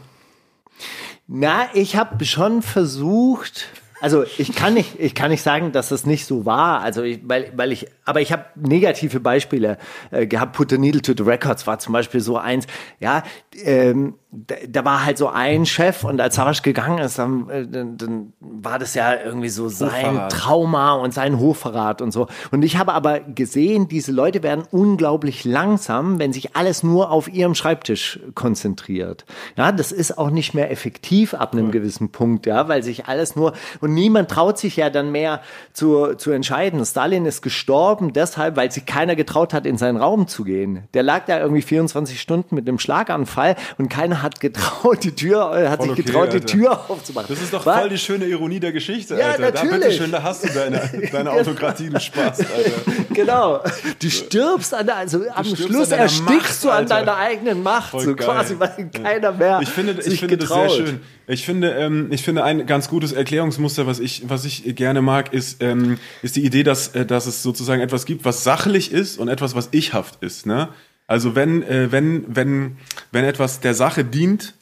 [1.28, 3.70] Na, ich habe schon versucht.
[4.04, 6.82] Also ich kann nicht, ich kann nicht sagen, dass das nicht so war.
[6.82, 9.78] Also ich, weil, weil ich, aber ich habe negative Beispiele
[10.12, 10.58] äh, gehabt.
[10.58, 12.68] Put the Needle to the Records war zum Beispiel so eins.
[13.00, 13.24] Ja,
[13.64, 17.68] ähm, da, da war halt so ein Chef und als Savasch gegangen ist, dann, äh,
[17.68, 20.32] dann, dann war das ja irgendwie so sein Hochverrat.
[20.32, 22.28] Trauma und sein Hochverrat und so.
[22.50, 27.32] Und ich habe aber gesehen, diese Leute werden unglaublich langsam, wenn sich alles nur auf
[27.32, 29.26] ihrem Schreibtisch konzentriert.
[29.56, 33.36] Ja, das ist auch nicht mehr effektiv ab einem gewissen Punkt, ja, weil sich alles
[33.36, 35.42] nur und niemand traut sich ja dann mehr
[35.74, 36.84] zu, zu entscheiden.
[36.84, 40.88] Stalin ist gestorben deshalb, weil sich keiner getraut hat, in seinen Raum zu gehen.
[40.96, 45.54] Der lag da irgendwie 24 Stunden mit einem Schlaganfall und keiner hat getraut, die Tür,
[45.56, 46.46] äh, hat Voll sich okay, getraut, die Alter.
[46.48, 47.28] Tür aufzumachen.
[47.30, 49.52] Das ist doch War- voll die schöne Ironie der Geschichte, Ja, Alter.
[49.52, 49.86] Da, natürlich.
[49.88, 52.72] bitteschön, da hast du deine, deine Autokratie, du Spaß, Alter.
[53.14, 53.62] Genau.
[54.00, 56.96] Du stirbst an der, also am stirbst Schluss an erstickst du Macht, an Alter.
[57.06, 58.26] deiner eigenen Macht, Voll so geil.
[58.28, 60.78] quasi, weil keiner mehr Ich finde, sich ich finde das sehr getraut.
[60.78, 61.00] schön.
[61.28, 65.32] Ich finde, ähm, ich finde ein ganz gutes Erklärungsmuster, was ich, was ich gerne mag,
[65.34, 69.18] ist, ähm, ist die Idee, dass, äh, dass es sozusagen etwas gibt, was sachlich ist
[69.20, 70.46] und etwas, was ichhaft ist.
[70.46, 70.70] Ne?
[71.08, 72.78] Also wenn, äh, wenn, wenn,
[73.12, 74.54] wenn etwas der Sache dient,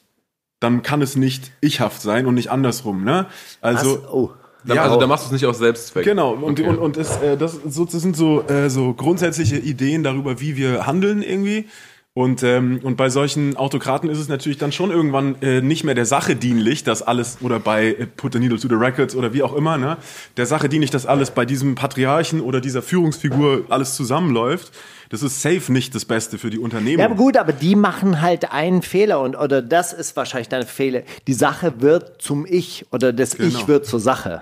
[0.60, 3.04] dann kann es nicht ichhaft sein und nicht andersrum.
[3.04, 3.28] Ne?
[3.62, 4.10] Also Was?
[4.12, 4.30] Oh.
[4.64, 5.00] Da, Ja, also auch.
[5.00, 6.06] da machst du es nicht aus Selbstzweck.
[6.06, 6.70] Genau, und, Okay.
[6.70, 10.56] und, und es, äh, das, so, das sind so, äh, so grundsätzliche Ideen darüber, wie
[10.56, 11.68] wir handeln irgendwie.
[12.14, 15.95] Und, ähm, und bei solchen Autokraten ist es natürlich dann schon irgendwann äh, nicht mehr
[15.95, 19.32] der Sache dienlich, dass alles, oder bei äh, Put the Needle to the Records oder
[19.32, 19.95] wie auch immer, ne,
[20.36, 24.74] der Sache dienlich, dass alles bei diesem Patriarchen oder dieser Führungsfigur alles zusammenläuft.
[25.07, 26.99] Das ist safe nicht das Beste für die Unternehmen.
[26.99, 30.66] Ja, aber gut, aber die machen halt einen Fehler und oder das ist wahrscheinlich dein
[30.66, 31.03] Fehler.
[31.28, 33.57] Die Sache wird zum Ich oder das Genau.
[33.57, 34.41] Ich wird zur Sache.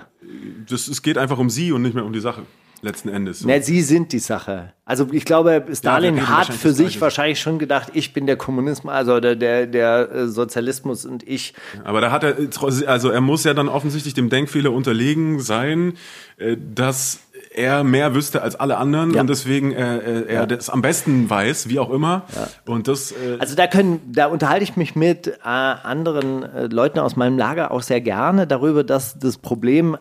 [0.68, 2.42] das, es geht einfach um sie und nicht mehr um die Sache,
[2.82, 3.40] letzten Endes.
[3.40, 3.46] So.
[3.48, 4.72] Ne, sie sind die Sache.
[4.84, 8.92] Also ich glaube, Stalin reden hat für sich wahrscheinlich schon gedacht, ich bin der Kommunismus,
[8.92, 11.54] also der, der, der äh, Sozialismus und ich.
[11.84, 15.94] Aber da hat er, trotz- also er muss ja dann offensichtlich dem Denkfehler unterlegen sein,
[16.38, 17.20] äh, dass
[17.52, 19.20] er mehr wüsste als alle anderen Ja.
[19.22, 22.22] und deswegen äh, äh, er das am besten weiß, wie auch immer.
[22.66, 26.98] Und das, äh, Also da können, da unterhalte ich mich mit äh, anderen äh, Leuten
[27.00, 29.98] aus meinem Lager auch sehr gerne darüber, dass das Problem äh,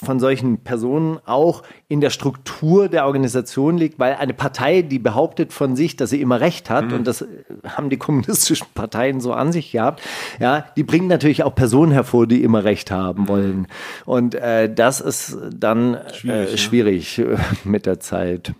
[0.00, 5.52] von solchen Personen auch in der Struktur der Organisation liegt, weil eine Partei, die behauptet
[5.52, 7.26] von sich, dass sie immer Recht hat, und das äh,
[7.64, 10.02] haben die kommunistischen Parteien so an sich gehabt,
[10.38, 13.66] ja, die bringen natürlich auch Personen hervor, die immer Recht haben wollen.
[14.04, 18.54] Und äh, das ist dann schwierig, äh, schwierig äh, mit der Zeit.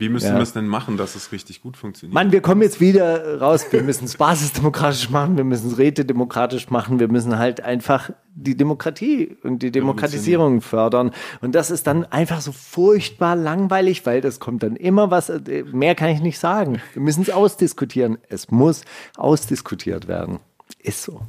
[0.00, 0.34] Wie müssen ja.
[0.36, 2.14] wir es denn machen, dass es richtig gut funktioniert?
[2.14, 3.66] Mann, wir kommen jetzt wieder raus.
[3.72, 8.56] Wir müssen es basisdemokratisch machen, wir müssen es rätedemokratisch machen, wir müssen halt einfach die
[8.56, 11.10] Demokratie und die Demokratisierung fördern.
[11.40, 15.64] Und das ist dann einfach so furchtbar langweilig, weil das kommt dann immer was, äh,
[15.72, 16.80] mehr kann ich nicht sagen.
[16.92, 18.18] Wir müssen es ausdiskutieren.
[18.28, 18.82] Es muss
[19.16, 20.38] ausdiskutiert werden.
[20.78, 21.22] Ist so.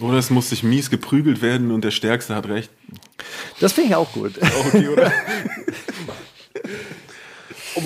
[0.00, 2.70] Oder es muss sich mies geprügelt werden und der Stärkste hat recht.
[3.60, 4.40] Das finde ich auch gut.
[4.66, 5.12] Okay, oder?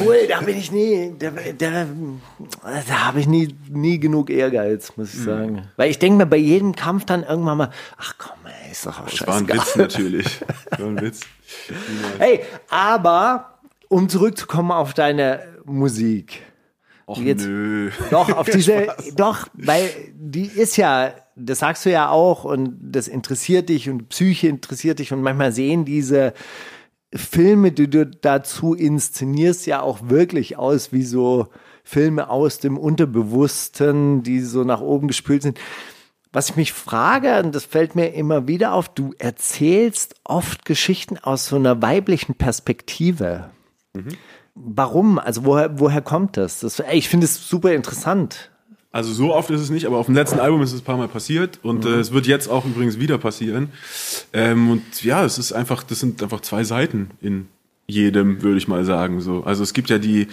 [0.01, 1.87] Obwohl, da bin ich nie, da, da,
[2.89, 5.63] da habe ich nie, nie genug Ehrgeiz, muss ich sagen.
[5.77, 9.01] Weil ich denke mir bei jedem Kampf dann irgendwann mal, ach komm, ey, ist doch
[9.01, 9.49] auch Das war ein.
[9.49, 10.41] Witz natürlich.
[10.79, 11.21] War ein Witz.
[12.19, 16.43] Hey, aber um zurückzukommen auf deine Musik.
[17.07, 17.91] Och Jetzt- nö.
[18.11, 23.09] Doch, auf diese, doch, weil die ist ja, das sagst du ja auch und das
[23.09, 26.33] interessiert dich und Psyche interessiert dich und manchmal sehen diese
[27.15, 31.49] Filme, die du dazu inszenierst, ja auch wirklich aus wie so
[31.85, 35.59] Filme aus dem Unterbewussten, die so nach oben gespült sind.
[36.33, 41.17] Was ich mich frage, und das fällt mir immer wieder auf, du erzählst oft Geschichten
[41.19, 43.51] aus so einer weiblichen Perspektive.
[44.57, 45.21] Warum?
[45.21, 46.61] Also woher, woher kommt das?
[46.61, 48.51] das ich finde es super interessant.
[48.95, 50.97] Also so oft ist es nicht, aber auf dem letzten Album ist es ein paar
[50.97, 53.73] Mal passiert und äh, es wird jetzt auch übrigens wieder passieren.
[54.33, 57.49] Ähm, und ja, es ist einfach, das sind einfach zwei Seiten in
[57.87, 59.21] jedem, würde ich mal sagen.
[59.21, 60.29] So, also es gibt ja die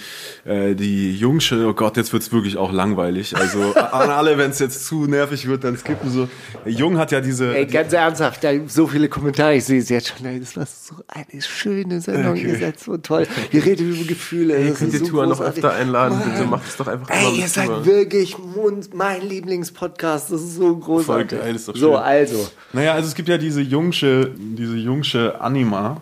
[0.46, 1.68] äh, die Jungsche.
[1.68, 3.36] Oh Gott, jetzt wird's wirklich auch langweilig.
[3.36, 6.30] Also an alle, wenn es jetzt zu nervig wird, dann skippen so.
[6.66, 7.54] Jung hat ja diese.
[7.56, 10.66] Ey, ganz ernsthaft, da so viele Kommentare, ich sehe es jetzt schon, ey, das war
[10.66, 13.28] so eine schöne Sendung, ihr seid so toll.
[13.52, 16.32] Ihr redet über Gefühle, Ihr das könnt die ist so Tour noch öfter einladen, Mann.
[16.32, 17.86] bitte macht es doch einfach Ey, ihr seid Tour.
[17.86, 21.38] wirklich Mund, mein Lieblingspodcast, das ist so großartig.
[21.40, 21.96] geil, ist doch so, schön.
[21.98, 22.48] also.
[22.74, 26.02] Naja, also es gibt ja diese Jungsche, diese Jungsche Anima.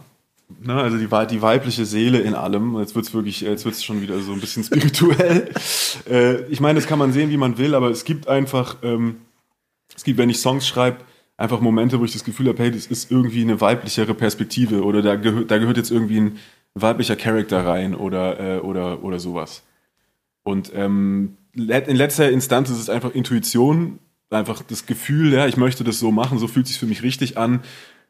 [0.62, 2.78] Ne, also die, die weibliche Seele in allem.
[2.80, 5.50] Jetzt wird's wirklich, jetzt wird's schon wieder so ein bisschen spirituell.
[6.10, 9.18] äh, ich meine, das kann man sehen, wie man will, aber es gibt einfach, ähm,
[9.96, 10.98] es gibt, wenn ich Songs schreibe,
[11.38, 15.04] einfach Momente, wo ich das Gefühl habe, hey, das ist irgendwie eine weiblichere Perspektive oder
[15.04, 16.38] da, gehört da gehört jetzt irgendwie ein
[16.74, 19.64] weiblicher Charakter rein oder, äh, oder, oder sowas.
[20.44, 25.84] Und ähm, in letzter Instanz ist es einfach Intuition, einfach das Gefühl, ja, ich möchte
[25.84, 27.62] das so machen, so fühlt sich für mich richtig an.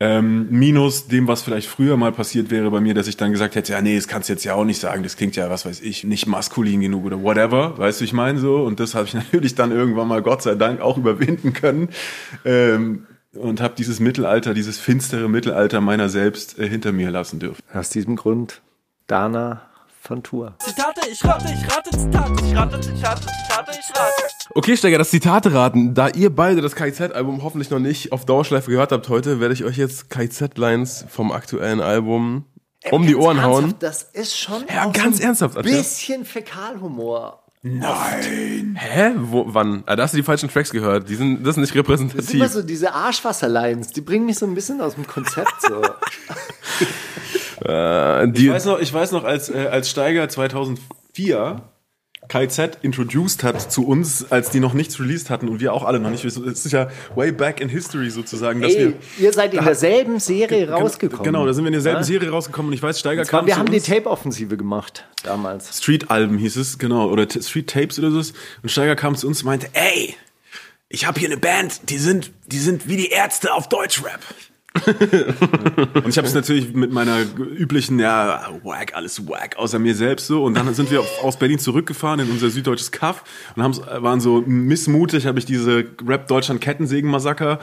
[0.02, 3.56] Ähm, minus dem, was vielleicht früher mal passiert wäre bei mir, dass ich dann gesagt
[3.56, 5.66] hätte, ja, nee, das kannst du jetzt ja auch nicht sagen, das klingt ja, was
[5.66, 8.64] weiß ich, nicht maskulin genug oder whatever, weißt du, ich meine so.
[8.64, 11.90] Und das habe ich natürlich dann irgendwann mal, Gott sei Dank, auch überwinden können.
[12.46, 17.62] Ähm, und habe dieses Mittelalter, dieses finstere Mittelalter meiner selbst äh, hinter mir lassen dürfen.
[17.74, 18.62] Aus diesem Grund,
[19.06, 19.69] Dana
[20.02, 20.56] von Tour.
[20.60, 24.12] Zitate, ich rate, ich rate, Zitate, ich rate, Zitate, Zitate, ich rate.
[24.56, 25.94] Okay, Steiger, das Zitate raten.
[25.94, 29.64] Da ihr beide das KIZ-Album hoffentlich noch nicht auf Dauerschleife gehört habt heute, werde ich
[29.66, 32.46] euch jetzt KIZ-Lines vom aktuellen Album
[32.92, 33.64] um die Ganz Ohren hauen.
[33.66, 35.78] ernsthaft, Das ist schon Ja, ganz ein ernsthaft, Adrian.
[35.78, 37.44] bisschen Fäkalhumor.
[37.62, 39.12] Hä?
[39.18, 39.84] Wo, wann?
[39.86, 41.10] Ah, da hast du die falschen Tracks gehört.
[41.10, 42.48] Die sind, das ist nicht Das sind immer repräsentativ.
[42.54, 45.82] so diese Arschwasserlines, die bringen mich so ein bisschen aus dem Konzept so.
[47.66, 51.62] Äh, Ich weiß noch, ich weiß noch als, äh, als Steiger 2004
[52.28, 56.00] KZ introduced hat zu uns, als die noch nichts released hatten und wir auch alle
[56.00, 56.24] noch nicht.
[56.26, 59.26] Es ist ja way back in history sozusagen, dass Ey, wir.
[59.26, 61.24] ihr seid in derselben Serie rausgekommen.
[61.24, 62.04] Genau, da sind wir in derselben Ja?
[62.04, 63.84] Serie rausgekommen und ich weiß, Steiger Zwar, kam wir zu haben uns.
[63.84, 65.76] die Tape-Offensive gemacht damals.
[65.80, 68.20] Street-Alben hieß es, genau, oder T- Street Tapes oder so.
[68.62, 70.16] Und Steiger kam zu uns und meinte, ey,
[70.88, 74.20] ich habe hier eine Band, die sind, die sind wie die Ärzte auf Deutschrap.
[74.86, 80.28] Und ich habe es natürlich mit meiner üblichen, ja, wack, alles wack, außer mir selbst
[80.28, 80.44] so.
[80.44, 83.24] Und dann sind wir aus Berlin zurückgefahren in unser süddeutsches Kaff
[83.56, 87.60] und haben, waren so missmutig, habe ich diese Rap Deutschland Kettensägen-Massaker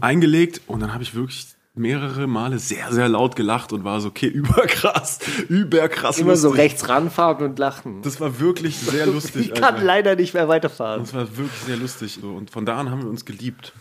[0.00, 0.60] eingelegt.
[0.66, 4.26] Und dann habe ich wirklich mehrere Male sehr, sehr laut gelacht und war so, okay,
[4.28, 6.64] überkrass, überkrass Immer so lustig.
[6.64, 8.02] rechts ranfahren und lachen.
[8.02, 9.84] Das war wirklich sehr lustig, ich kann Alter.
[9.86, 11.00] leider nicht mehr weiterfahren.
[11.00, 12.18] Das war wirklich sehr lustig.
[12.20, 12.28] So.
[12.28, 13.72] Und von da an haben wir uns geliebt.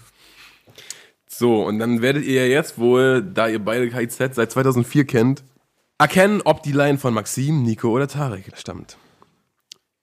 [1.41, 5.43] So, und dann werdet ihr ja jetzt wohl, da ihr beide KIZ seit 2004 kennt,
[5.97, 8.99] erkennen, ob die Line von Maxim, Nico oder Tarek stammt.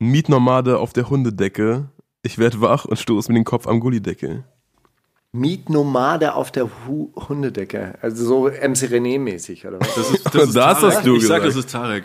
[0.00, 1.90] Mietnomade auf der Hundedecke.
[2.22, 4.42] Ich werd wach und stoß mit dem Kopf am Gullideckel.
[5.30, 7.96] Mietnomade auf der Hu Hundedecke.
[8.02, 9.94] Also so MC René-mäßig, oder was?
[9.94, 11.04] Das ist, das Das hast Tarek.
[11.04, 11.46] du Ich sag, gesagt.
[11.46, 12.04] das ist Tarek.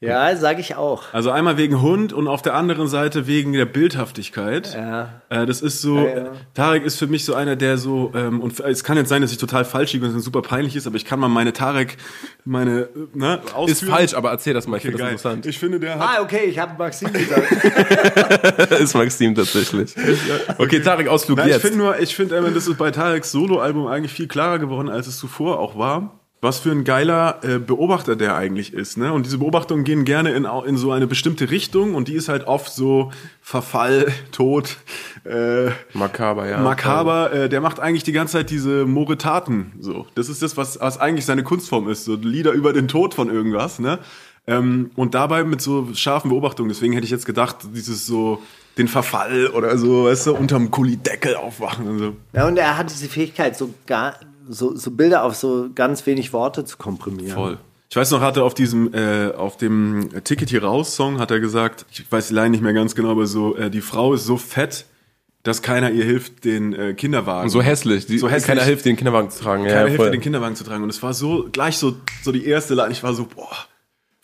[0.00, 1.04] Ja, sage ich auch.
[1.14, 4.74] Also einmal wegen Hund und auf der anderen Seite wegen der Bildhaftigkeit.
[4.74, 5.22] Ja.
[5.30, 6.32] Äh, das ist so, Ja, ja.
[6.52, 9.32] Tarek ist für mich so einer, der so, ähm, und es kann jetzt sein, dass
[9.32, 11.96] ich total falsch liege und es super peinlich ist, aber ich kann mal meine Tarek,
[12.44, 13.68] meine, äh, ne, ausführen.
[13.68, 15.46] Ist falsch, aber erzähl das mal, ich Okay, finde das interessant.
[15.46, 17.50] Ich finde, der hat, Ah, okay, ich habe Maxim gesagt.
[18.72, 19.94] ist Maxim tatsächlich.
[20.58, 21.62] Okay, Tarek, Ausflug ich jetzt.
[21.62, 25.18] finde nur, ich finde, das ist bei Tareks Soloalbum eigentlich viel klarer geworden, als es
[25.18, 26.20] zuvor auch war.
[26.44, 29.14] Was für ein geiler äh, Beobachter der eigentlich ist, ne?
[29.14, 32.46] Und diese Beobachtungen gehen gerne in, in so eine bestimmte Richtung und die ist halt
[32.46, 34.76] oft so Verfall, Tod,
[35.24, 36.58] äh, Makaber, ja.
[36.58, 37.32] makaber.
[37.32, 39.72] Äh, der macht eigentlich die ganze Zeit diese Moretaten.
[39.80, 42.04] So, das ist das, was, was eigentlich seine Kunstform ist.
[42.04, 43.98] So Lieder über den Tod von irgendwas, ne?
[44.46, 46.68] Ähm, und dabei mit so scharfen Beobachtungen.
[46.68, 48.42] Deswegen hätte ich jetzt gedacht, dieses so
[48.76, 52.16] den Verfall oder so, weißt du, unterm Kullideckel aufwachen und so.
[52.34, 54.16] Ja, und er hat diese Fähigkeit, so, gar,
[54.48, 57.34] so, so Bilder auf so ganz wenig Worte zu komprimieren.
[57.34, 57.58] Voll.
[57.90, 61.30] Ich weiß noch, hat er auf diesem, äh, auf dem Ticket hier raus Song, hat
[61.30, 64.14] er gesagt, ich weiß die Line nicht mehr ganz genau, aber so, äh, die Frau
[64.14, 64.86] ist so fett,
[65.44, 67.50] dass keiner ihr hilft, den äh, Kinderwagen.
[67.50, 68.06] So hässlich.
[68.06, 68.48] Die, So hässlich.
[68.48, 69.64] Keiner hilft, den Kinderwagen zu tragen.
[69.64, 70.06] keiner ja, hilft, voll.
[70.06, 70.82] ihr, den Kinderwagen zu tragen.
[70.82, 72.90] Und es war so, gleich so, so die erste Line.
[72.90, 73.54] Ich war so, boah,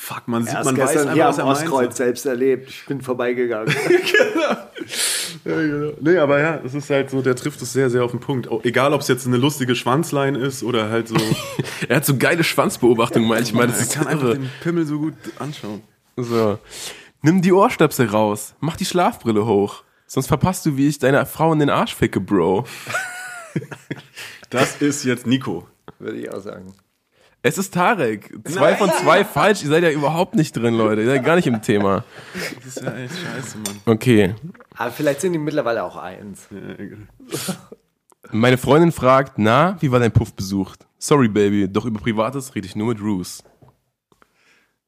[0.00, 1.96] fuck, man sieht, Erst man weiß gestern einfach, hier was er Ostkreuz meint.
[1.96, 2.68] selbst erlebt.
[2.70, 3.74] Ich bin vorbeigegangen.
[5.44, 5.92] Ja, genau.
[6.00, 8.48] Nee, aber ja, das ist halt so, der trifft es sehr, sehr auf den Punkt.
[8.48, 11.16] Auch Egal, ob es jetzt eine lustige Schwanzline ist oder halt so.
[11.88, 13.68] Er hat so geile Schwanzbeobachtungen manchmal.
[13.68, 14.38] Das er ist kann einfach irre.
[14.38, 15.82] den Pimmel so gut anschauen.
[16.16, 16.58] So.
[17.22, 18.54] Nimm die Ohrstöpsel raus.
[18.60, 19.82] Mach die Schlafbrille hoch.
[20.06, 22.66] Sonst verpasst du, wie ich deine Frau in den Arsch ficke, Bro.
[24.50, 25.66] Das ist jetzt Nico.
[25.98, 26.74] Würde ich auch sagen.
[27.42, 28.38] Es ist Tarek.
[28.44, 29.62] Zwei von zwei falsch.
[29.62, 31.00] Ihr seid ja überhaupt nicht drin, Leute.
[31.00, 32.04] Ihr seid gar nicht im Thema.
[32.56, 33.80] Das ist ja echt scheiße, Mann.
[33.86, 34.34] Okay.
[34.76, 36.48] Aber vielleicht sind die mittlerweile auch eins.
[38.30, 40.86] Meine Freundin fragt, na, wie war dein Puff besucht?
[40.98, 43.42] Sorry, Baby, doch über Privates rede ich nur mit Roos.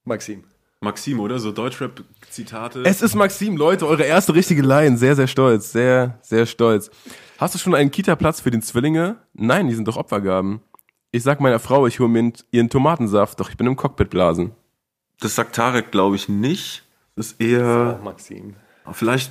[0.05, 0.45] Maxim.
[0.81, 1.39] Maxim, oder?
[1.39, 2.83] So Deutschrap-Zitate.
[2.85, 4.99] Es ist Maxim, Leute, eure erste richtige Line.
[4.99, 5.73] Sehr, sehr stolz.
[5.73, 6.91] Sehr, sehr stolz.
[7.39, 9.17] Hast du schon einen Kita-Platz für den Zwillinge?
[9.33, 10.61] Nein, die sind doch Opfergaben.
[11.15, 14.53] Ich sag meiner Frau, ich hole mir ihren Tomatensaft, doch ich bin im Cockpit blasen.
[15.21, 16.85] Das sagt Tarek, glaube ich, nicht.
[17.17, 18.57] Das ist eher Auch Maxim.
[18.93, 19.31] vielleicht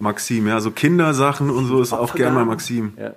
[0.00, 0.60] Maxim, ja.
[0.60, 2.94] So Kindersachen und so ist auch gern mal Maxim.
[2.98, 3.14] Ja.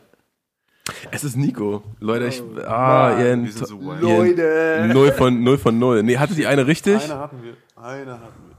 [1.10, 1.82] Es ist Nico.
[2.00, 4.90] Leute, ich, ah, ihr, wir sind so ihr Leute.
[4.94, 6.04] null von, null von null.
[6.04, 7.10] Nee, hatte die eine richtig?
[7.12, 7.56] hatten wir.
[7.76, 8.56] Eine hatten wir.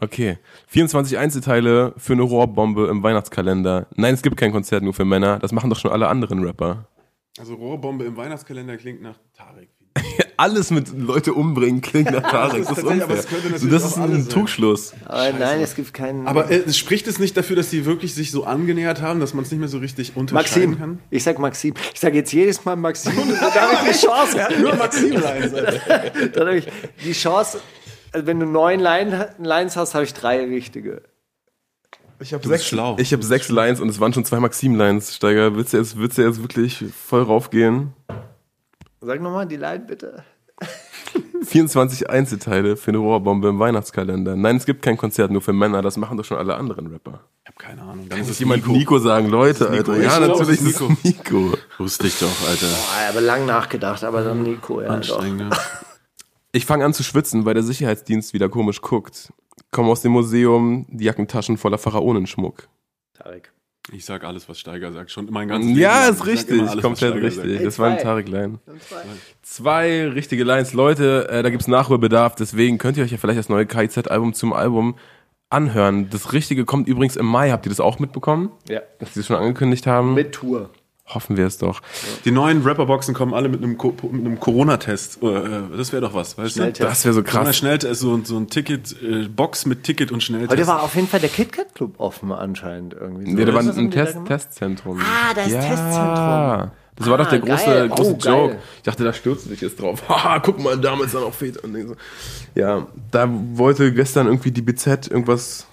[0.00, 0.38] Okay.
[0.68, 3.88] 24 Einzelteile für eine Rohrbombe im Weihnachtskalender.
[3.94, 5.38] Nein, es gibt kein Konzert nur für Männer.
[5.38, 6.86] Das machen doch schon alle anderen Rapper.
[7.38, 9.68] Also Rohrbombe im Weihnachtskalender klingt nach Tarek.
[10.38, 12.66] Alles mit Leute umbringen klingt nach Tarek.
[12.66, 13.22] Das ist unfair.
[13.56, 14.28] So, das ist ein sein.
[14.28, 14.94] Trugschluss.
[15.04, 16.26] Aber nein, es gibt keinen.
[16.26, 19.44] Aber äh, spricht es nicht dafür, dass die wirklich sich so angenähert haben, dass man
[19.44, 20.78] es nicht mehr so richtig unterscheiden Maxim.
[20.78, 20.98] kann?
[21.10, 21.74] Ich sag Maxim.
[21.92, 23.12] Ich sag jetzt jedes Mal Maxim.
[23.40, 24.38] Dann habe ich die Chance.
[24.60, 25.52] Nur Maxim rein.
[26.32, 26.68] Dann habe ich
[27.04, 27.60] die Chance.
[28.12, 31.02] Also wenn du neun Line, Lines hast, habe ich drei richtige.
[32.20, 32.96] Ich habe bist schlau.
[32.98, 35.54] Ich habe sechs Lines und es waren schon zwei Maxim-Lines, Steiger.
[35.54, 37.92] Willst du jetzt, willst du jetzt wirklich voll raufgehen?
[39.00, 40.24] Sag nochmal die Line bitte.
[41.44, 44.36] 24 Einzelteile für eine Rohrbombe im Weihnachtskalender.
[44.36, 45.82] Nein, es gibt kein Konzert nur für Männer.
[45.82, 47.20] Das machen doch schon alle anderen Rapper.
[47.44, 48.08] Ich habe keine Ahnung.
[48.08, 48.76] Dann sich es jemand Nico.
[48.76, 49.28] Nico, sagen?
[49.28, 49.92] Leute, Nico.
[49.92, 50.02] Alter.
[50.02, 51.52] Ja, glaub, natürlich ist es Nico.
[51.78, 52.66] Wusste ich doch, Alter.
[52.66, 54.88] Oh, aber lang nachgedacht, aber dann Nico, ja.
[54.88, 54.94] Doch.
[54.94, 55.50] Anstrengend.
[55.50, 55.56] ne?
[56.56, 59.30] Ich fange an zu schwitzen, weil der Sicherheitsdienst wieder komisch guckt.
[59.72, 62.68] Komm aus dem Museum, die Jackentaschen voller Pharaonenschmuck.
[63.12, 63.52] Tarek.
[63.92, 65.10] Ich sag alles, was Steiger sagt.
[65.10, 66.62] Schon mein ganzes Ja, Leben ist richtig.
[66.62, 67.52] alles, Komplett richtig.
[67.56, 67.66] sagt.
[67.66, 67.98] Das war ein.
[67.98, 68.58] Tarek-Line.
[69.42, 70.72] Zwei richtige Lines.
[70.72, 72.34] Leute, äh, da gibt's Nachholbedarf.
[72.36, 74.96] Deswegen könnt ihr euch ja vielleicht das neue KIZ-Album zum Album
[75.50, 76.08] anhören.
[76.08, 77.50] Das Richtige kommt übrigens im Mai.
[77.50, 78.50] Habt ihr das auch mitbekommen?
[78.66, 78.80] Ja.
[78.98, 80.14] Dass sie es schon angekündigt haben?
[80.14, 80.70] Mit Tour.
[81.08, 81.82] Hoffen wir es doch.
[82.24, 85.22] Die neuen Rapperboxen kommen alle mit einem, Co mit einem Corona-Test.
[85.22, 86.60] Äh, Das wäre doch was, weißt du?
[86.60, 86.82] Schnelltest.
[86.82, 87.56] Das wäre so krass.
[87.56, 90.50] Schnelltest, so, so ein Ticket, äh, Box mit Ticket und Schnelltest.
[90.50, 93.30] Heute war auf jeden Fall der KitKat Club offen anscheinend irgendwie.
[93.30, 93.38] So.
[93.38, 94.18] Ja, da war ein da Test?
[94.26, 94.98] Testzentrum.
[95.00, 95.60] Ah, das ja.
[95.60, 96.70] Testzentrum.
[96.96, 97.88] Das war doch der Ah, große, geil.
[97.90, 98.32] große Oh, geil.
[98.34, 98.58] Joke.
[98.78, 100.02] Ich dachte, da stürzt du dich jetzt drauf.
[100.08, 101.94] Haha, guck mal, damals dann auch so.
[102.54, 105.66] Ja, da wollte gestern irgendwie die BZ irgendwas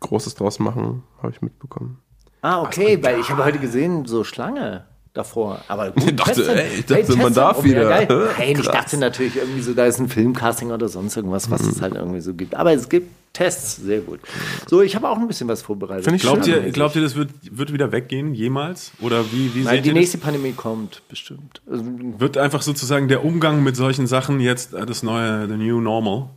[0.00, 1.98] Großes draus machen, habe ich mitbekommen.
[2.42, 4.84] Ah, okay, weil ich habe heute gesehen, so Schlange
[5.14, 5.60] davor.
[5.68, 6.56] Aber gut, Ich dachte, testen.
[6.58, 7.22] ey, ich dachte, testen.
[7.22, 7.88] man darf Oh, wieder.
[7.88, 8.06] ja.
[8.36, 11.68] Nein, ich dachte natürlich irgendwie so, da ist ein Filmcasting oder sonst irgendwas, was Mhm.
[11.70, 12.54] es halt irgendwie so gibt.
[12.54, 14.20] Aber es gibt Tests, sehr gut.
[14.68, 16.12] So, ich habe auch ein bisschen was vorbereitet.
[16.12, 16.64] Ich Glaubt schön.
[16.64, 18.90] ihr, glaubt ihr, das wird, wird wieder weggehen, jemals?
[19.00, 21.62] Oder wie, wie Nein, seht die ihr nächste Pandemie kommt, bestimmt.
[21.70, 22.20] Also, das?
[22.20, 26.28] Wird einfach sozusagen der Umgang mit solchen Sachen jetzt äh, das neue, the new normal?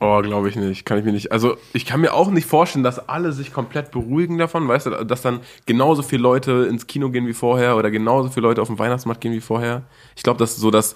[0.00, 0.84] Oh, glaube ich nicht.
[0.84, 1.32] Kann ich mir nicht.
[1.32, 4.90] Also, ich kann mir auch nicht vorstellen, dass alle sich komplett beruhigen davon, weißt du,
[5.04, 8.68] dass dann genauso viele Leute ins Kino gehen wie vorher oder genauso viele Leute auf
[8.68, 9.82] den Weihnachtsmarkt gehen wie vorher.
[10.16, 10.94] Ich glaube, dass so das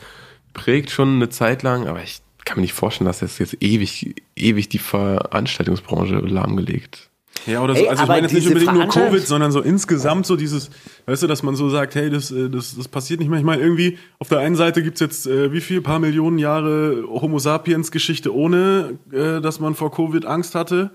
[0.54, 4.14] prägt schon eine Zeit lang, aber ich kann mir nicht vorstellen, dass das jetzt ewig,
[4.36, 7.10] ewig die Veranstaltungsbranche lahmgelegt.
[7.46, 7.82] Ja, oder so.
[7.82, 10.70] Ey, also ich meine jetzt nicht unbedingt nur Covid, sondern so insgesamt so dieses,
[11.06, 13.38] weißt du, dass man so sagt, hey, das, äh, das, das passiert nicht mehr.
[13.38, 17.04] Ich meine, irgendwie, auf der einen Seite gibt's jetzt äh, wie viel, paar Millionen Jahre
[17.08, 20.90] Homo sapiens Geschichte, ohne äh, dass man vor Covid Angst hatte.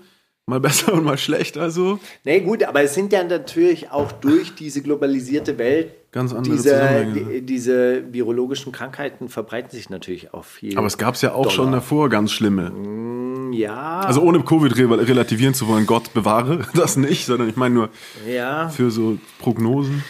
[0.46, 1.98] Mal besser und mal schlechter so.
[2.24, 7.06] Nee, gut, aber es sind ja natürlich auch durch diese globalisierte Welt Ganz andere diese,
[7.14, 10.78] die, diese virologischen Krankheiten verbreiten sich natürlich auch viel.
[10.78, 12.72] Aber es gab's ja auch schon davor ganz schlimme.
[13.52, 17.74] Ja, Also ohne Covid re relativieren zu wollen, Gott bewahre das nicht, sondern ich meine
[17.74, 17.88] nur
[18.28, 20.04] ja, für so Prognosen.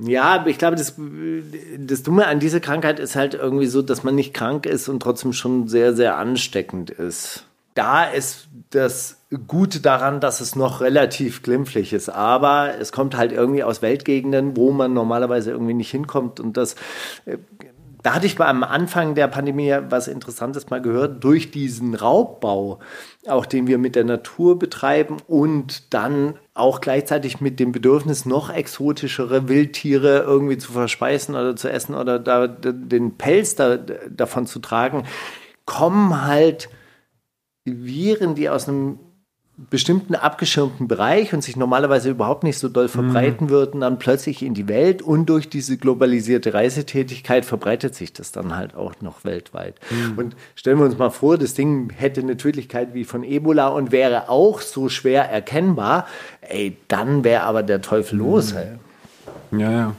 [0.00, 0.94] ja, ich glaube, das,
[1.78, 5.00] das Dumme an dieser Krankheit ist halt irgendwie so, dass man nicht krank ist und
[5.00, 7.46] trotzdem schon sehr, sehr ansteckend ist.
[7.74, 13.32] Da ist das Gute daran, dass es noch relativ glimpflich ist, aber es kommt halt
[13.32, 16.76] irgendwie aus Weltgegenden, wo man normalerweise irgendwie nicht hinkommt und das
[18.04, 22.80] Da hatte ich mal am Anfang der Pandemie was Interessantes mal gehört, durch diesen Raubbau,
[23.26, 28.52] auch den wir mit der Natur betreiben und dann auch gleichzeitig mit dem Bedürfnis, noch
[28.52, 34.58] exotischere Wildtiere irgendwie zu verspeisen oder zu essen oder da, den Pelz da, davon zu
[34.58, 35.04] tragen,
[35.64, 36.68] kommen halt
[37.64, 38.98] Viren, die aus einem
[39.56, 44.52] bestimmten abgeschirmten Bereich und sich normalerweise überhaupt nicht so doll verbreiten würden, dann plötzlich in
[44.52, 49.76] die Welt und durch diese globalisierte Reisetätigkeit verbreitet sich das dann halt auch noch weltweit.
[50.16, 53.92] Und stellen wir uns mal vor, das Ding hätte eine Tödlichkeit wie von Ebola und
[53.92, 56.06] wäre auch so schwer erkennbar,
[56.40, 58.52] ey, dann wäre aber der Teufel los.
[58.52, 58.66] Ey.
[59.56, 59.94] Ja, ja.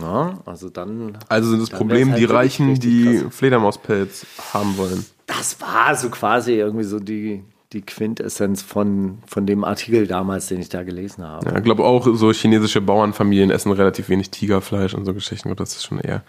[0.00, 1.18] Ja, also dann.
[1.28, 3.22] Also sind das Problem wär's die halt Reichen, die.
[3.30, 5.04] Fledermauspelz haben wollen.
[5.26, 7.44] Das war so quasi irgendwie so die,
[7.74, 11.46] die Quintessenz von, von dem Artikel damals, den ich da gelesen habe.
[11.46, 15.50] Ja, ich glaube auch, so chinesische Bauernfamilien essen relativ wenig Tigerfleisch und so Geschichten.
[15.50, 16.22] Und das ist schon eher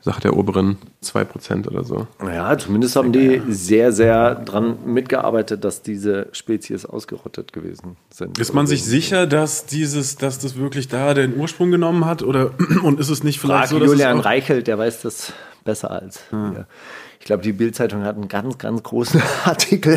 [0.00, 2.06] Sache der oberen 2% oder so.
[2.24, 8.38] Ja, zumindest haben die sehr, sehr dran mitgearbeitet, dass diese Spezies ausgerottet gewesen sind.
[8.38, 12.22] Ist man sich sicher, dass dieses, dass das wirklich da den Ursprung genommen hat?
[12.22, 15.32] Oder und ist es nicht vielleicht Frag so, dass Julian Reichelt, der weiß das
[15.64, 16.66] besser als wir.
[17.22, 19.96] Ich glaube, die Bildzeitung hat einen ganz, ganz großen Artikel,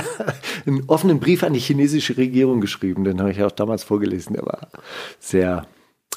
[0.67, 3.03] einen offenen Brief an die chinesische Regierung geschrieben.
[3.03, 4.35] Den habe ich auch damals vorgelesen.
[4.35, 4.67] Der war
[5.19, 5.65] sehr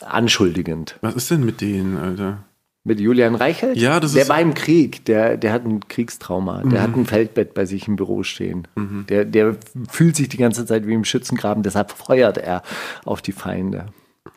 [0.05, 0.97] anschuldigend.
[1.01, 2.45] Was ist denn mit denen, Alter?
[2.85, 3.79] Mit Julian Reichelt?
[3.79, 6.83] Ja, das der ist- war im Krieg, der, der hat ein Kriegstrauma, der Mhm.
[6.83, 8.69] hat ein Feldbett bei sich im Büro stehen.
[9.09, 9.57] Der, der
[9.91, 12.63] fühlt sich die ganze Zeit wie im Schützengraben, deshalb feuert er
[13.07, 13.87] auf die Feinde.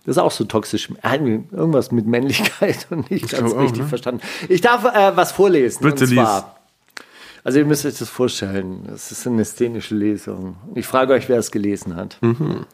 [0.06, 0.90] Das ist auch so toxisch.
[1.02, 3.88] Er hat irgendwas mit Männlichkeit und nicht ganz richtig ne?
[3.88, 4.22] verstanden.
[4.50, 5.84] Ich darf äh, was vorlesen.
[5.84, 6.56] Bitte und zwar,
[7.44, 10.58] also ihr müsst euch das vorstellen, das ist eine szenische Lesung.
[10.76, 12.18] Ich frage euch, wer es gelesen hat.
[12.22, 12.66] Mhm.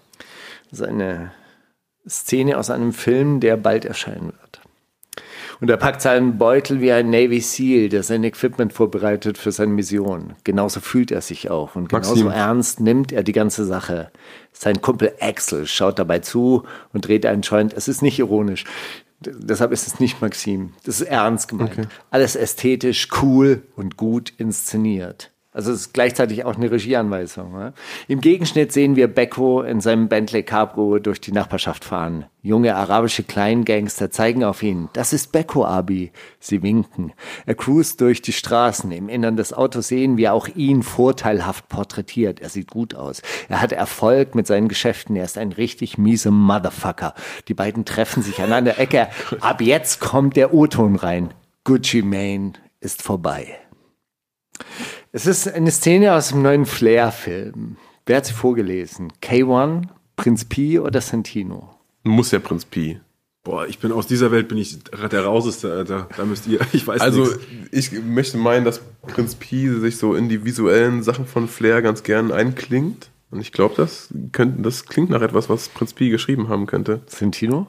[0.70, 1.32] Das ist eine
[2.08, 4.62] Szene aus einem Film, der bald erscheinen wird.
[5.60, 9.74] Und er packt seinen Beutel wie ein Navy SEAL, der sein Equipment vorbereitet für seine
[9.74, 10.36] Mission.
[10.44, 12.32] Genauso fühlt er sich auch und genauso Maxim.
[12.32, 14.12] ernst nimmt er die ganze Sache.
[14.52, 16.64] Sein Kumpel Axel schaut dabei zu
[16.94, 17.74] und dreht einen Joint.
[17.74, 18.66] Es ist nicht ironisch.
[19.20, 20.74] Deshalb ist es nicht Maxim.
[20.84, 21.88] Das ist ernst gemeint.
[22.12, 25.32] Alles ästhetisch, cool und gut inszeniert.
[25.58, 27.52] Also es ist gleichzeitig auch eine Regieanweisung.
[27.52, 27.74] Ne?
[28.08, 32.26] Im Gegenschnitt sehen wir Becco in seinem Bentley Cabrio durch die Nachbarschaft fahren.
[32.44, 34.88] Junge arabische Kleingangster zeigen auf ihn.
[34.94, 36.12] Das ist Becco, Abi.
[36.40, 37.12] Sie winken.
[37.48, 38.92] Er cruist durch die Straßen.
[38.92, 42.40] Im Innern des Autos sehen wir auch ihn vorteilhaft porträtiert.
[42.40, 43.24] Er sieht gut aus.
[43.50, 45.16] Er hat Erfolg mit seinen Geschäften.
[45.16, 47.16] Er ist ein richtig miese Motherfucker.
[47.48, 49.08] Die beiden treffen sich an einer Ecke.
[49.40, 51.34] Ab jetzt kommt der O-Ton rein.
[51.64, 53.58] Gucci Mane ist vorbei.
[55.18, 57.78] Es ist eine Szene aus dem neuen Flair-Film.
[58.06, 59.12] Wer hat sie vorgelesen?
[59.20, 61.74] K1, Prinz Pi oder Santino?
[62.04, 63.00] Muss ja Prinz Pi.
[63.44, 66.08] Boah, ich bin aus dieser Welt bin ich der rauseste, Alter.
[66.16, 67.94] Da müsst ihr, ich weiß Also nichts.
[67.96, 72.04] ich möchte meinen, dass Prinz Pi sich so in die visuellen Sachen von Flair ganz
[72.04, 73.10] gern einklingt.
[73.32, 77.02] Und ich glaube, das, könnte- das klingt nach etwas, was Prinz Pi geschrieben haben könnte.
[77.08, 77.66] Santino?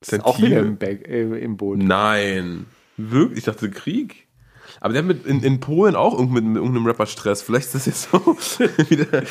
[0.00, 1.78] Ist Auch wieder im, Back, äh, im Boot.
[1.78, 2.66] Nein.
[2.96, 3.38] Wirklich?
[3.38, 4.26] Ich dachte Krieg.
[4.80, 7.42] Aber der hat mit, in, in Polen auch irgend- mit, mit irgendeinem Rapper Stress.
[7.42, 8.18] Vielleicht ist das jetzt so
[8.90, 9.22] wieder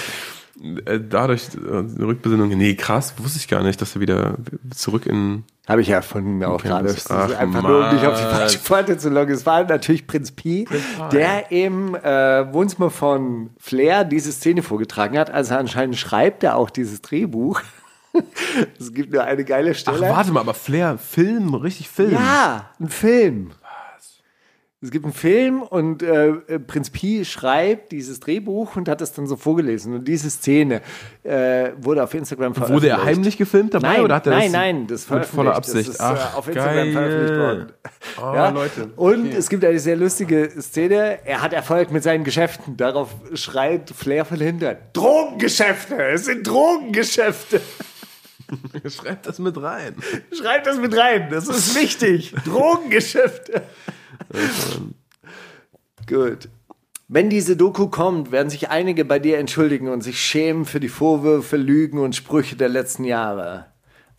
[0.86, 2.50] äh, dadurch äh, eine Rückbesinnung.
[2.50, 4.36] Nee, krass, wusste ich gar nicht, dass er wieder
[4.76, 5.44] zurück in.
[5.68, 6.88] Habe ich ja von mir auch gerade.
[6.88, 8.36] das- ist ach, einfach nur, um dich auf die Mann.
[8.36, 9.34] falsche Pfade zu locken.
[9.34, 10.68] Es war natürlich Prinz Pi,
[11.12, 15.30] der im äh, Wohnzimmer von Flair diese Szene vorgetragen hat.
[15.30, 17.62] Also anscheinend schreibt er auch dieses Drehbuch.
[18.80, 20.02] es gibt nur eine geile Ach, Stelle.
[20.10, 22.14] warte mal, aber Flair, Film, richtig Film.
[22.14, 23.52] Ja, ein Film.
[24.82, 29.12] Es gibt einen Film und äh, äh, Prinz Pi schreibt dieses Drehbuch und hat es
[29.12, 29.94] dann so vorgelesen.
[29.94, 30.82] Und diese Szene
[31.24, 32.94] äh, wurde auf Instagram veröffentlicht.
[32.94, 35.56] Wurde er heimlich gefilmt dabei Nein, oder hat er nein, das nein, das mit voller.
[35.56, 35.90] Absicht?
[35.90, 36.92] Das ist, Ach, äh, auf Instagram geil.
[36.94, 37.72] veröffentlicht worden.
[38.20, 38.50] Oh, ja?
[38.52, 38.90] Leute.
[38.96, 41.20] Und es gibt eine sehr lustige Szene.
[41.26, 42.78] Er hat Erfolg mit seinen Geschäften.
[42.78, 44.78] Darauf schreit Flair von hinten.
[44.94, 46.02] Drogengeschäfte!
[46.02, 47.60] Es sind Drogengeschäfte!
[48.90, 49.96] Schreibt das mit rein.
[50.32, 51.28] Schreibt das mit rein.
[51.30, 52.34] Das ist wichtig.
[52.46, 53.64] Drogengeschäfte.
[56.08, 56.50] Gut.
[57.08, 60.90] Wenn diese Doku kommt, werden sich einige bei dir entschuldigen und sich schämen für die
[60.90, 63.66] Vorwürfe, Lügen und Sprüche der letzten Jahre.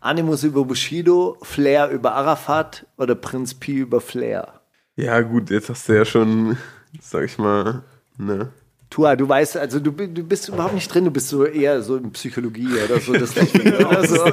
[0.00, 4.60] Animus über Bushido, Flair über Arafat oder Prinz Pi über Flair?
[4.96, 6.56] Ja, gut, jetzt hast du ja schon,
[7.00, 7.82] sag ich mal,
[8.16, 8.50] ne?
[8.90, 11.96] Tua, du weißt, also du, du bist überhaupt nicht drin, du bist so eher so
[11.96, 13.12] in Psychologie oder so.
[13.12, 14.24] Das oder so.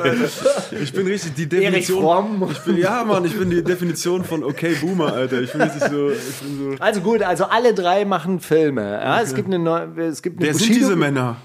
[0.81, 2.49] Ich bin richtig die Definition.
[2.51, 5.41] Ich bin, ja, Mann, ich bin die Definition von okay Boomer, Alter.
[5.41, 6.09] Ich bin richtig so.
[6.09, 8.81] Ich bin so Also gut, also alle drei machen Filme.
[8.81, 11.37] Ja, es gibt eine neue, es gibt eine wer sind diese Männer?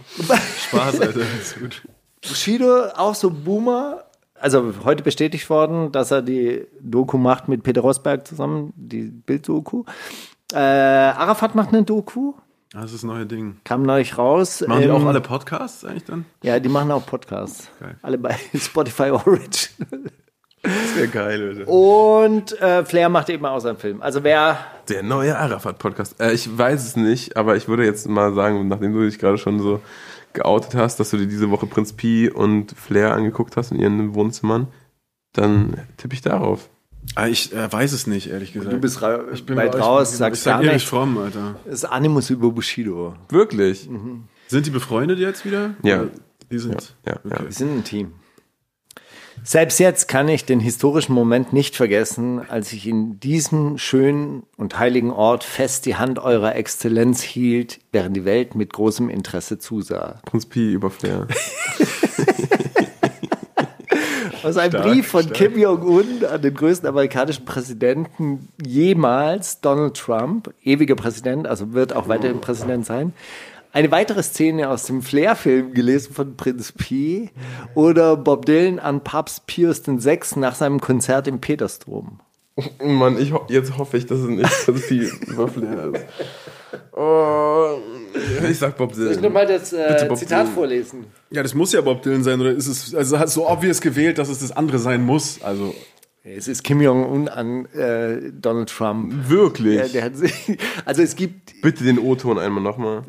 [0.68, 1.20] Spaß, Alter.
[1.42, 1.82] Ist gut.
[2.26, 4.04] Bushido auch so Boomer.
[4.40, 9.84] Also heute bestätigt worden, dass er die Doku macht mit Peter Rosberg zusammen, die Bild-Doku.
[10.52, 12.32] Äh, Arafat macht eine Doku,
[12.72, 13.56] Das ist das neue Ding.
[13.64, 14.64] kam neulich raus.
[14.66, 16.24] Machen die Ähm, auch alle Podcasts eigentlich dann?
[16.42, 17.68] Ja, die machen auch Podcasts.
[17.78, 17.96] Geil.
[18.02, 19.70] Alle bei Spotify Orange.
[20.62, 21.68] Das wäre geil, Alter.
[21.70, 24.00] Und äh, Flair macht eben auch seinen Film.
[24.00, 24.58] Also wer
[24.88, 26.20] Der neue Arafat-Podcast.
[26.20, 29.38] Äh, ich weiß es nicht, aber ich würde jetzt mal sagen, nachdem du dich gerade
[29.38, 29.80] schon so
[30.32, 34.14] geoutet hast, dass du dir diese Woche Prinz Pi und Flair angeguckt hast in ihren
[34.14, 34.68] Wohnzimmern,
[35.34, 36.68] dann tippe ich darauf.
[37.14, 38.72] Ah, ich äh, weiß es nicht, ehrlich gesagt.
[38.72, 40.88] du bist ra ich bin weit raus, ich sagst sag gar nichts.
[40.88, 41.56] Fromm, Alter.
[41.64, 43.14] Das ist Animus über Bushido.
[43.28, 43.88] Wirklich?
[44.48, 45.74] Sind die befreundet jetzt wieder?
[45.82, 46.02] Ja.
[46.02, 46.10] Oder
[46.50, 46.94] Die sind.
[47.06, 47.20] Ja, ja.
[47.24, 47.44] Okay.
[47.44, 48.12] Wir sind ein Team.
[49.44, 54.78] Selbst jetzt kann ich den historischen Moment nicht vergessen, als ich in diesem schönen und
[54.78, 60.20] heiligen Ort fest die Hand eurer Exzellenz hielt, während die Welt mit großem Interesse zusah.
[60.26, 61.26] Prinz Pi über Flair.
[64.42, 70.96] Aus einem Brief von Kim Jong-un an den größten amerikanischen Präsidenten jemals, Donald Trump, ewiger
[70.96, 73.12] Präsident, also wird auch weiterhin Präsident sein.
[73.72, 77.30] Eine weitere Szene aus dem Flair-Film gelesen von Prinz Pi
[77.74, 80.20] oder Bob Dylan an Papst Pius VI.
[80.36, 82.20] nach seinem Konzert im Petersdom.
[82.84, 86.04] Mann, ich ho jetzt hoffe ich, dass es nicht Prinz Pi über Flair ist.
[86.92, 87.78] Oh,
[88.48, 89.32] ich sag Bob Dylan.
[89.32, 90.46] mal das äh, Zitat Dylan.
[90.48, 91.04] vorlesen?
[91.30, 94.18] Ja, das muss ja Bob Dylan sein, oder ist es, also hat so obvious gewählt,
[94.18, 95.42] dass es das andere sein muss.
[95.42, 95.74] Also,
[96.24, 99.28] Es ist Kim Jong-un an äh, Donald Trump.
[99.28, 99.76] Wirklich?
[99.76, 100.12] Der, der hat
[100.84, 103.04] also es gibt Bitte den O-Ton einmal nochmal.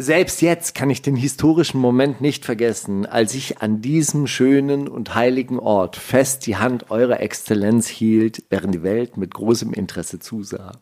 [0.00, 5.16] Selbst jetzt kann ich den historischen Moment nicht vergessen, als ich an diesem schönen und
[5.16, 10.72] heiligen Ort fest die Hand eurer Exzellenz hielt, während die Welt mit großem Interesse zusah.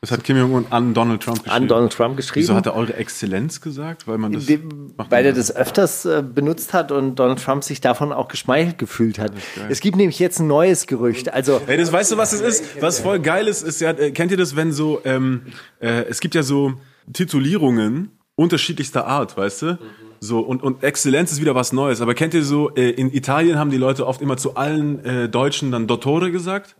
[0.00, 1.62] Das hat Kim Jong-un an Donald Trump geschrieben.
[1.62, 2.44] An Donald Trump geschrieben.
[2.44, 4.08] Wieso hat er eure Exzellenz gesagt?
[4.08, 4.46] Weil man das.
[4.46, 8.78] Dem, weil er das öfters äh, benutzt hat und Donald Trump sich davon auch geschmeichelt
[8.78, 9.32] gefühlt hat.
[9.68, 11.32] Es gibt nämlich jetzt ein neues Gerücht.
[11.32, 12.82] Also Ey, das weißt du, was es ist?
[12.82, 15.42] Was voll geil ist, ist ja, äh, kennt ihr das, wenn so, ähm,
[15.80, 16.72] äh, es gibt ja so
[17.12, 19.78] Titulierungen unterschiedlichster Art, weißt du?
[20.20, 22.00] So, und, und Exzellenz ist wieder was Neues.
[22.00, 25.28] Aber kennt ihr so, äh, in Italien haben die Leute oft immer zu allen äh,
[25.28, 26.76] Deutschen dann Dottore gesagt?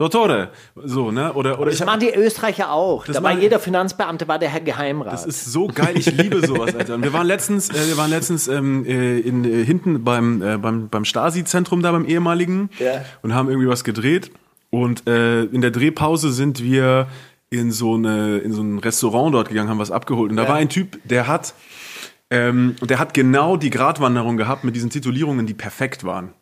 [0.00, 0.48] Dottore,
[0.82, 1.34] so, ne?
[1.34, 3.04] Oder, oder das ich hab, machen die Österreicher auch.
[3.04, 5.12] Das Da war machen- jeder Finanzbeamte war der Herr Geheimrat.
[5.12, 6.94] Das ist so geil, ich liebe sowas, Alter.
[6.94, 10.56] Und wir waren letztens, äh, wir waren letztens ähm, äh, in, äh, hinten beim, äh,
[10.56, 13.04] beim, beim Stasi-Zentrum da beim ehemaligen Ja.
[13.20, 14.30] und haben irgendwie was gedreht.
[14.70, 17.08] Und äh, in der Drehpause sind wir
[17.50, 20.30] in so, eine, in so ein Restaurant dort gegangen, haben was abgeholt.
[20.30, 21.52] Und da war ein Typ, der hat,
[22.30, 26.32] ähm, der hat genau die Gratwanderung gehabt mit diesen Titulierungen, die perfekt waren.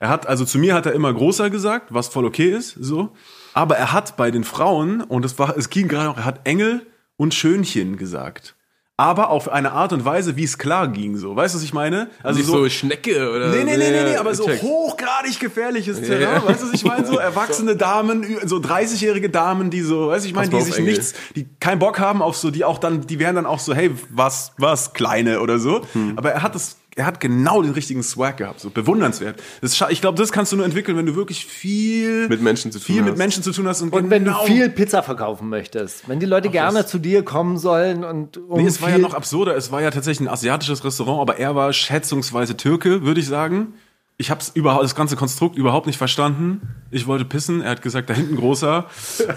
[0.00, 3.10] Er hat, also zu mir hat er immer großer gesagt, was voll okay ist, so.
[3.52, 6.40] Aber er hat bei den Frauen, und es war, es ging gerade noch, er hat
[6.44, 6.86] Engel
[7.16, 8.54] und Schönchen gesagt.
[9.00, 11.36] Aber auf eine Art und Weise, wie es klar ging, so.
[11.36, 12.10] Weißt du, was ich meine?
[12.22, 14.60] Also Nicht so, Schnecke oder Nee, nee, nee, nee, nee, aber so check.
[14.60, 16.48] hochgradig gefährliches Terrain, Ja.
[16.48, 17.06] weißt du, was ich meine?
[17.06, 20.90] So erwachsene Damen, so 30-jährige Damen, die so, weißt du, ich meine, die sich Engel.
[20.94, 23.72] nichts, die keinen Bock haben auf so, die auch dann, die wären dann auch so,
[23.72, 25.82] hey, was, was, Kleine oder so.
[25.92, 26.14] Hm.
[26.16, 29.40] Aber er hat es, er hat genau den richtigen Swag gehabt, so bewundernswert.
[29.60, 32.78] Das, ich glaube, das kannst du nur entwickeln, wenn du wirklich viel Mit Menschen zu
[32.78, 33.18] tun viel mit hast.
[33.18, 36.26] Menschen zu tun hast und, Und wenn du genau- viel Pizza verkaufen möchtest, wenn die
[36.26, 39.56] Leute gerne zu dir kommen sollen und um Nee, es war ja noch absurder.
[39.56, 43.74] Es war ja tatsächlich ein asiatisches Restaurant, aber er war schätzungsweise Türke, würde ich sagen.
[44.20, 46.60] Ich habe überhaupt das ganze Konstrukt überhaupt nicht verstanden.
[46.90, 47.60] Ich wollte pissen.
[47.62, 48.86] Er hat gesagt, da hinten großer.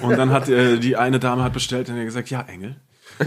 [0.01, 2.77] Und dann hat äh, die eine Dame hat bestellt und er hat gesagt, ja Engel.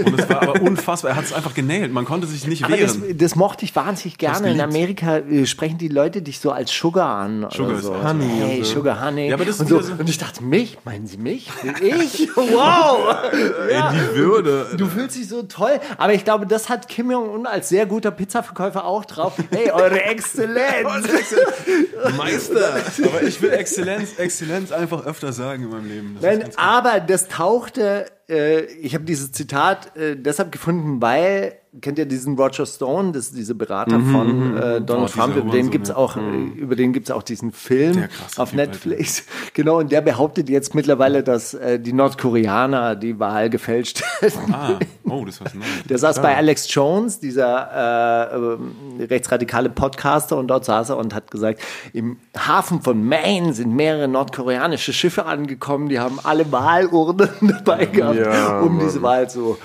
[0.05, 1.13] Und es war aber unfassbar.
[1.13, 1.93] Er hat es einfach genäht.
[1.93, 3.19] Man konnte sich nicht Aber das, wehren.
[3.19, 4.53] das mochte ich wahnsinnig gerne.
[4.53, 4.61] In.
[4.61, 7.47] Amerika äh, sprechen die Leute dich so als Sugar an.
[7.51, 7.95] Sugar oder ist so.
[7.95, 8.75] auch Honey Hey, und so.
[8.75, 9.29] Sugar Honey.
[9.29, 9.81] Ja, aber das ist und, so.
[9.81, 10.79] so- und ich dachte, mich?
[10.85, 11.51] Meinen Sie mich?
[11.83, 12.29] Ich?
[12.37, 13.15] Wow!
[13.33, 14.67] Ey, die Würde.
[14.77, 15.81] Du fühlst dich so toll.
[15.99, 19.35] Aber ich glaube, das hat Kim Jong-un als sehr guter Pizzaverkäufer auch drauf.
[19.51, 20.89] Hey, eure Exzellenz!
[22.17, 22.75] Meister.
[23.05, 26.19] Aber ich will Exzellenz, Exzellenz einfach öfter sagen in meinem Leben.
[26.21, 31.99] Das Nein, aber das tauchte, äh, ich habe dieses Zitat äh, deshalb gefunden, weil, kennt
[31.99, 35.71] ihr diesen Roger Stone, das ist dieser Berater von äh, Donald Oh, Trump, über den
[35.71, 35.97] gibt's ja.
[35.97, 36.17] auch,
[36.57, 38.05] über den gibt's auch diesen Film
[38.37, 39.25] auf Typ, Netflix.
[39.55, 44.53] Genau, und der behauptet jetzt mittlerweile, dass äh, die Nordkoreaner die Wahl gefälscht hätten.
[44.53, 45.65] Ah, oh, das war neu.
[45.89, 51.15] Der saß bei Alex Jones, dieser äh, ähm, rechtsradikale Podcaster, und dort saß er und
[51.15, 51.61] hat gesagt,
[51.93, 57.29] im Hafen von Maine sind mehrere nordkoreanische Schiffe angekommen, die haben alle Wahlurnen
[57.65, 58.87] dabei gehabt, Ja, um Mann.
[58.87, 59.57] diese Wahl zu,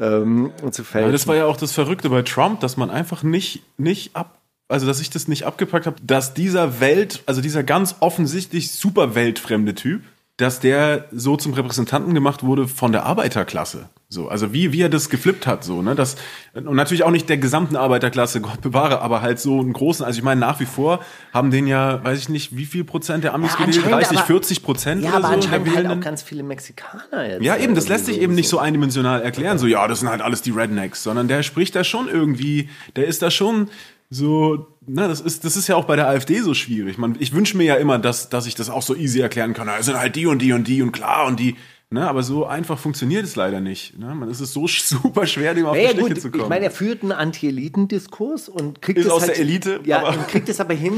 [0.00, 1.12] ähm, zu Ja, fälschen.
[1.12, 4.38] das war ja auch das Verrückte bei Trump, dass man einfach nicht, nicht ab,
[4.68, 9.14] also dass ich das nicht abgepackt habe, dass dieser Welt, also dieser ganz offensichtlich super
[9.14, 10.02] weltfremde Typ,
[10.36, 13.88] dass der so zum Repräsentanten gemacht wurde von der Arbeiterklasse.
[14.12, 16.16] So, also wie, wie er das geflippt hat, so, ne, das,
[16.52, 20.18] und natürlich auch nicht der gesamten Arbeiterklasse, Gott bewahre, aber halt so einen großen, also
[20.18, 20.98] ich meine, nach wie vor
[21.32, 24.18] haben den ja, weiß ich nicht, wie viel Prozent der Amis Ja, gewählt, anscheinend 30,
[24.18, 27.44] aber- 40 Prozent ja, oder aber so, anscheinend der halt auch ganz viele Mexikaner jetzt.
[27.44, 30.22] Ja, eben, das lässt sich eben nicht so eindimensional erklären, so, ja, das sind halt
[30.22, 33.68] alles die Rednecks, sondern der spricht da schon irgendwie, der ist da schon
[34.12, 36.98] so, na, das ist, das ist ja auch bei der AfD so schwierig.
[36.98, 39.68] Man, ich wünsche mir ja immer, dass, dass ich das auch so easy erklären kann.
[39.78, 41.54] Es sind halt die und die und die und klar und die,
[41.90, 43.98] ne, aber so einfach funktioniert es leider nicht.
[43.98, 44.14] Ne?
[44.14, 46.44] Man es ist so sch- super schwer, dem auf Naja, die Schliche gut, zu kommen.
[46.44, 49.98] ich meine, er führt einen Anti-Eliten-Diskurs und kriegt Ist es aus halt, der Elite, ja,
[50.00, 50.94] aber- und kriegt es aber hin,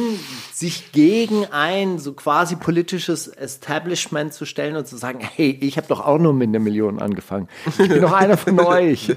[0.53, 5.87] sich gegen ein so quasi politisches Establishment zu stellen und zu sagen, hey, ich habe
[5.89, 7.49] doch auch nur mit einer Million angefangen.
[7.67, 9.09] Ich bin doch einer von euch.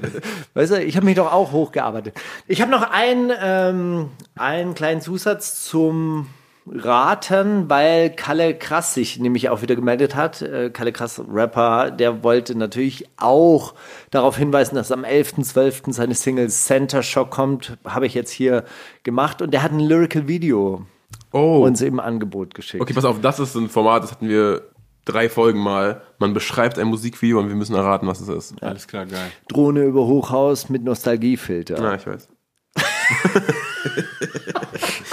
[0.53, 2.15] Weißt du, ich habe mich doch auch hochgearbeitet.
[2.47, 6.28] Ich habe noch einen, ähm, einen kleinen Zusatz zum
[6.68, 10.41] raten, weil Kalle Krass sich nämlich auch wieder gemeldet hat.
[10.41, 13.76] Äh, Kalle Krass, Rapper, der wollte natürlich auch
[14.11, 15.93] darauf hinweisen, dass am 11.12.
[15.93, 17.78] seine Single Center Shock kommt.
[17.86, 18.63] Habe ich jetzt hier
[19.03, 19.41] gemacht.
[19.41, 20.86] Und der hat ein Lyrical Video
[21.32, 21.63] Oh.
[21.66, 22.82] uns im Angebot geschickt.
[22.82, 24.70] Okay, pass auf, das ist ein Format, das hatten wir
[25.03, 26.01] drei Folgen mal.
[26.18, 28.63] Man beschreibt ein Musikvideo und wir müssen erraten, was es ist.
[28.63, 29.32] Alles klar, geil.
[29.49, 31.78] Drohne über Hochhaus mit Nostalgiefilter.
[31.82, 32.30] Ja, ich weiß.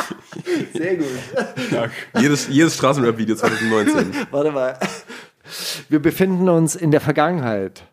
[0.74, 1.06] Sehr gut.
[2.20, 4.26] Jedes, jedes Straßenrap-Video 2019.
[4.30, 4.78] Warte mal.
[5.88, 7.84] Wir befinden uns in der Vergangenheit.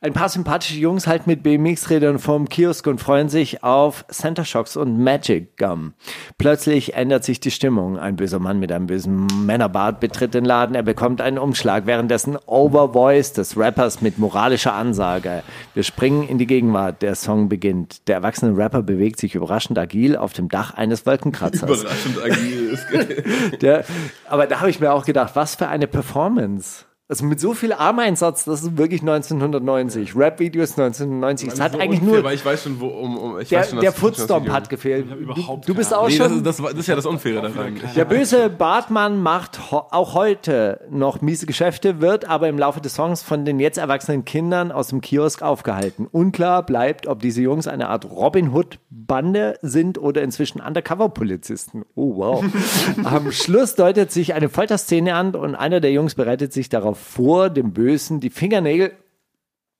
[0.00, 4.76] Ein paar sympathische Jungs halten mit BMX-Rädern vorm Kiosk und freuen sich auf Center Shocks
[4.76, 5.94] und Magic Gum.
[6.38, 7.98] Plötzlich ändert sich die Stimmung.
[7.98, 10.74] Ein böser Mann mit einem bösen Männerbart betritt den Laden.
[10.74, 15.42] Er bekommt einen Umschlag, währenddessen Overvoice des Rappers mit moralischer Ansage.
[15.74, 17.02] Wir springen in die Gegenwart.
[17.02, 18.08] Der Song beginnt.
[18.08, 21.80] Der erwachsene Rapper bewegt sich überraschend agil auf dem Dach eines Wolkenkratzers.
[21.80, 22.78] Überraschend agil.
[23.60, 23.84] Der,
[24.28, 26.65] aber da habe ich mir auch gedacht, was für eine Performance.
[26.66, 26.95] Friends.
[27.08, 30.16] Also mit so viel Armeinsatz, das ist wirklich 1990.
[30.16, 31.50] Rap-Videos 1990.
[31.52, 33.60] Es hat So eigentlich unfair, nur weil ich weiß schon, wo um, um ich der,
[33.60, 35.06] weiß schon, der das Footstomp hat gefehlt.
[35.16, 36.42] überhaupt Du, du bist auch Nee, das schon.
[36.42, 37.78] das, war- das ist ja das Unfaire daran.
[37.94, 42.94] der böse Bartmann macht ho auch heute noch miese Geschäfte, wird aber im Laufe des
[42.94, 46.08] Songs von den jetzt erwachsenen Kindern aus dem Kiosk aufgehalten.
[46.10, 51.84] Unklar bleibt, ob diese Jungs eine Art Robin Hood-Bande sind oder inzwischen Undercover-Polizisten.
[51.94, 52.44] Oh, wow.
[53.04, 57.50] Am Schluss deutet sich eine Folterszene an und einer der Jungs bereitet sich darauf vor,
[57.50, 58.92] dem Bösen die Fingernägel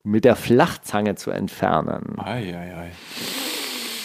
[0.04, 2.16] mit der Flachzange zu entfernen.
[2.18, 2.90] Ei, ei, ei.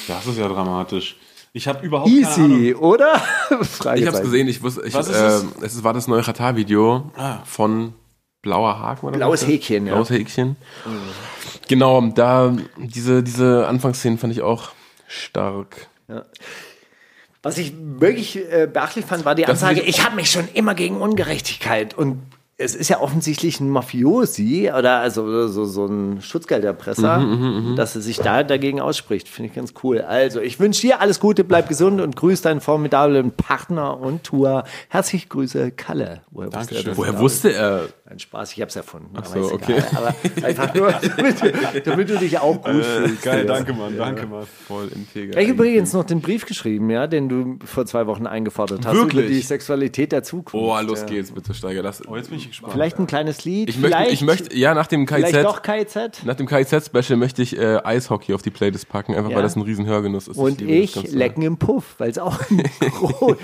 [0.07, 1.18] Das ist ja dramatisch.
[1.53, 2.51] Ich habe überhaupt keine Ahnung.
[2.59, 3.22] Easy, oder?
[3.95, 5.26] Ich hab's gesehen, ich wusste, ich, Was ist äh,
[5.66, 5.76] es?
[5.76, 7.39] es war das neue Qatar-Video Ah.
[7.45, 7.93] von
[8.41, 9.47] Blauer Haken oder Blaues was?
[9.49, 9.93] Häkchen, ja.
[9.93, 10.55] Blaues Häkchen.
[11.68, 14.72] Genau, da, diese, diese Anfangsszenen fand ich auch
[15.07, 15.88] stark.
[17.43, 20.47] Was ich wirklich äh, beachtlich fand, war die Das Ansage, ist- ich habe mich schon
[20.53, 21.93] immer gegen Ungerechtigkeit.
[21.95, 22.22] Und
[22.62, 28.01] es ist ja offensichtlich ein Mafiosi oder also so, so ein Schutzgelderpresser, Mhm, dass er
[28.01, 29.28] sich da dagegen ausspricht.
[29.28, 30.01] Finde ich ganz cool.
[30.01, 34.64] Also, ich wünsche dir alles Gute, bleib gesund und grüß deinen formidablen Partner und Tour.
[34.89, 36.22] Herzliche Grüße, Kalle.
[36.32, 36.97] Woher wusste er Dankeschön.
[36.97, 37.82] Woher wusste er?
[38.12, 39.09] Ein Spaß, ich habe es erfunden.
[39.14, 39.78] Ach aber so, ist egal.
[39.80, 39.95] okay.
[39.95, 43.22] Aber einfach nur, damit, damit du dich auch gut fühlst.
[43.22, 44.45] Geil, danke, Mann, danke, Mann.
[44.68, 45.39] Voll integer.
[45.39, 48.95] Ich habe übrigens noch den Brief geschrieben, ja, den du vor zwei Wochen eingefordert hast
[48.95, 49.26] Wirklich?
[49.28, 50.53] über die Sexualität der Zukunft.
[50.55, 51.05] Oh, los ja.
[51.05, 51.84] geht's, bitte Steiger.
[51.84, 52.74] Das, Oh, jetzt bin ich gespannt.
[52.74, 53.70] Vielleicht ein kleines Lied.
[53.70, 56.26] ich, möchte, vielleicht, ich möchte, ja, nach dem vielleicht KIZ, doch KZ.
[56.26, 59.38] nach dem KIZ-Special möchte ich äh, Eishockey auf die Playlist packen, einfach Ja.
[59.38, 60.36] weil das ein riesen Hörgenuss ist.
[60.38, 63.38] Und ich ganz lecken im Puff, weil es auch ein gro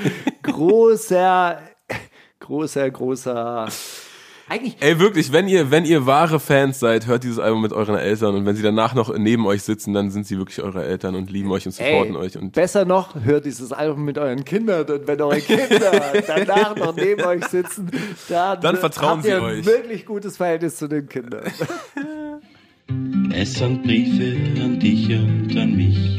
[0.44, 1.60] großer,
[2.42, 3.68] großer, großer.
[4.50, 7.98] Eigentlich, Ey, wirklich, wenn ihr, wenn ihr wahre Fans seid, hört dieses Album mit euren
[7.98, 11.16] Eltern und wenn sie danach noch neben euch sitzen, dann sind sie wirklich eure Eltern
[11.16, 14.46] und lieben euch und supporten ey, euch und besser noch, hört dieses Album mit euren
[14.46, 15.92] Kindern und wenn eure Kinder
[16.28, 17.92] danach noch neben euch sitzen,
[18.30, 19.58] dann, Dann vertrauen habt sie ihr euch.
[19.60, 21.44] ein wirklich gutes Verhältnis zu den Kindern.
[23.34, 26.18] Es sind Briefe an dich und an mich.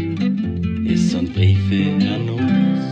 [0.92, 2.84] Es sind Briefe an uns.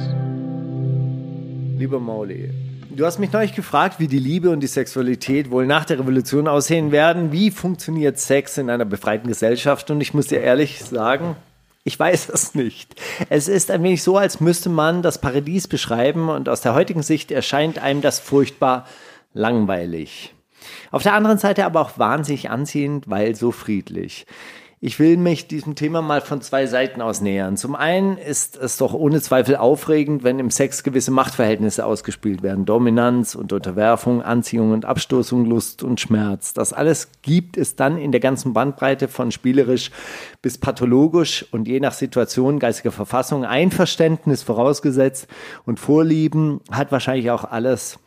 [1.78, 2.50] Lieber Mauli,
[2.96, 6.48] du hast mich neulich gefragt, wie die Liebe und die Sexualität wohl nach der Revolution
[6.48, 7.30] aussehen werden.
[7.30, 9.90] Wie funktioniert Sex in einer befreiten Gesellschaft?
[9.90, 11.36] Und ich muss dir ehrlich sagen,
[11.84, 12.94] ich weiß es nicht.
[13.28, 17.02] Es ist ein wenig so, als müsste man das Paradies beschreiben und aus der heutigen
[17.02, 18.86] Sicht erscheint einem das furchtbar
[19.34, 20.34] langweilig.
[20.90, 24.26] Auf der anderen Seite aber auch wahnsinnig anziehend, weil so friedlich.
[24.78, 27.56] Ich will mich diesem Thema mal von zwei Seiten aus nähern.
[27.56, 32.66] Zum einen ist es doch ohne Zweifel aufregend, wenn im Sex gewisse Machtverhältnisse ausgespielt werden.
[32.66, 36.52] Dominanz und Unterwerfung, Anziehung und Abstoßung, Lust und Schmerz.
[36.52, 39.90] Das alles gibt es dann in der ganzen Bandbreite von spielerisch
[40.42, 45.26] bis pathologisch und je nach Situation geistiger Verfassung Einverständnis vorausgesetzt
[45.64, 47.98] und Vorlieben hat wahrscheinlich auch alles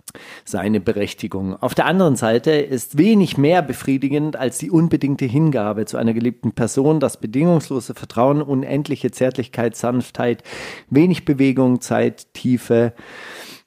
[0.46, 1.56] seine Berechtigung.
[1.56, 6.54] Auf der anderen Seite ist wenig mehr befriedigend als die unbedingte Hingabe zu einer geliebten
[6.54, 10.44] Person, das bedingungslose Vertrauen, unendliche Zärtlichkeit, Sanftheit,
[10.90, 12.94] wenig Bewegung, Zeit, Tiefe,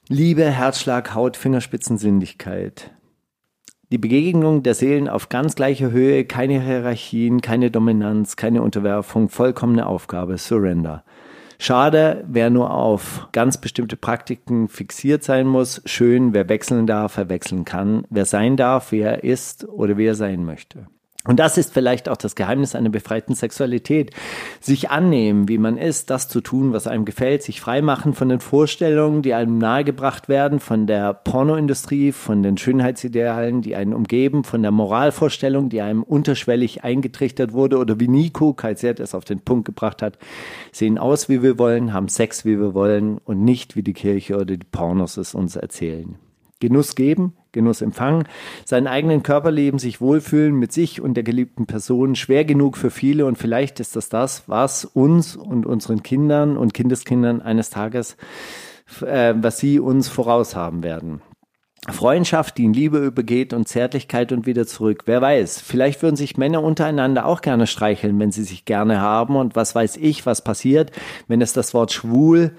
[0.09, 2.91] Liebe, Herzschlag, Haut, Fingerspitzen, Sinnlichkeit.
[3.93, 9.85] Die Begegnung der Seelen auf ganz gleicher Höhe, keine Hierarchien, keine Dominanz, keine Unterwerfung, vollkommene
[9.85, 11.03] Aufgabe, Surrender.
[11.59, 15.81] Schade, wer nur auf ganz bestimmte Praktiken fixiert sein muss.
[15.85, 18.05] Schön, wer wechseln darf, wer wechseln kann.
[18.09, 20.87] Wer sein darf, wer er ist oder wer er sein möchte.
[21.25, 24.11] Und das ist vielleicht auch das Geheimnis einer befreiten Sexualität.
[24.59, 28.41] Sich annehmen, wie man ist, das zu tun, was einem gefällt, sich freimachen von den
[28.41, 34.61] Vorstellungen, die einem nahegebracht werden, von der Pornoindustrie, von den Schönheitsidealen, die einen umgeben, von
[34.61, 39.63] der Moralvorstellung, die einem unterschwellig eingetrichtert wurde oder wie Nico Kaiser es auf den Punkt
[39.63, 40.17] gebracht hat,
[40.73, 44.35] sehen aus, wie wir wollen, haben Sex, wie wir wollen und nicht, wie die Kirche
[44.35, 46.15] oder die Pornos es uns erzählen.
[46.63, 48.23] Genuss geben, Genuss empfangen,
[48.63, 52.89] seinen eigenen Körper leben, sich wohlfühlen mit sich und der geliebten Person, schwer genug für
[52.89, 58.15] viele und vielleicht ist das das, was uns und unseren Kindern und Kindeskindern eines Tages,
[59.05, 61.21] äh, was sie uns voraus haben werden.
[61.91, 65.03] Freundschaft, die in Liebe übergeht und Zärtlichkeit und wieder zurück.
[65.05, 69.35] Wer weiß, vielleicht würden sich Männer untereinander auch gerne streicheln, wenn sie sich gerne haben.
[69.35, 70.93] Und was weiß ich, was passiert,
[71.27, 72.53] wenn es das Wort schwul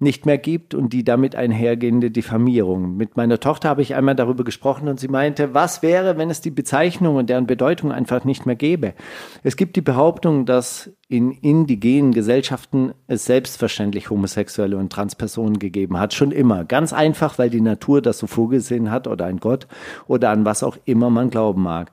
[0.00, 2.96] nicht mehr gibt und die damit einhergehende Diffamierung.
[2.96, 6.40] Mit meiner Tochter habe ich einmal darüber gesprochen und sie meinte, was wäre, wenn es
[6.40, 8.94] die Bezeichnung und deren Bedeutung einfach nicht mehr gäbe?
[9.42, 16.14] Es gibt die Behauptung, dass in indigenen Gesellschaften es selbstverständlich Homosexuelle und Transpersonen gegeben hat,
[16.14, 16.64] schon immer.
[16.64, 19.66] Ganz einfach, weil die Natur das so vorgesehen hat oder ein Gott
[20.06, 21.90] oder an was auch immer man glauben mag.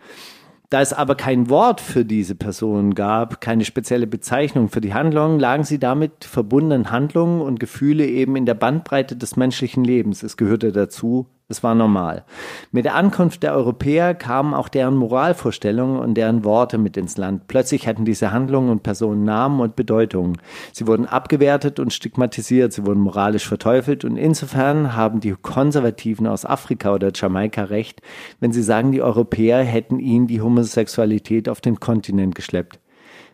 [0.70, 5.40] Da es aber kein Wort für diese Personen gab, keine spezielle Bezeichnung für die Handlungen,
[5.40, 10.24] lagen sie damit verbundenen Handlungen und Gefühle eben in der Bandbreite des menschlichen Lebens.
[10.24, 12.26] Es gehörte dazu, es war normal.
[12.72, 17.48] Mit der Ankunft der Europäer kamen auch deren Moralvorstellungen und deren Worte mit ins Land.
[17.48, 20.40] Plötzlich hatten diese Handlungen und Personen Namen und Bedeutungen.
[20.74, 26.46] Sie wurden abgewertet und stigmatisiert, sie wurden moralisch verteufelt und insofern haben die Konservativen aus
[26.46, 28.02] Afrika oder Jamaika recht,
[28.40, 32.80] wenn sie sagen, die Europäer hätten ihnen die Homosexualität auf den Kontinent geschleppt.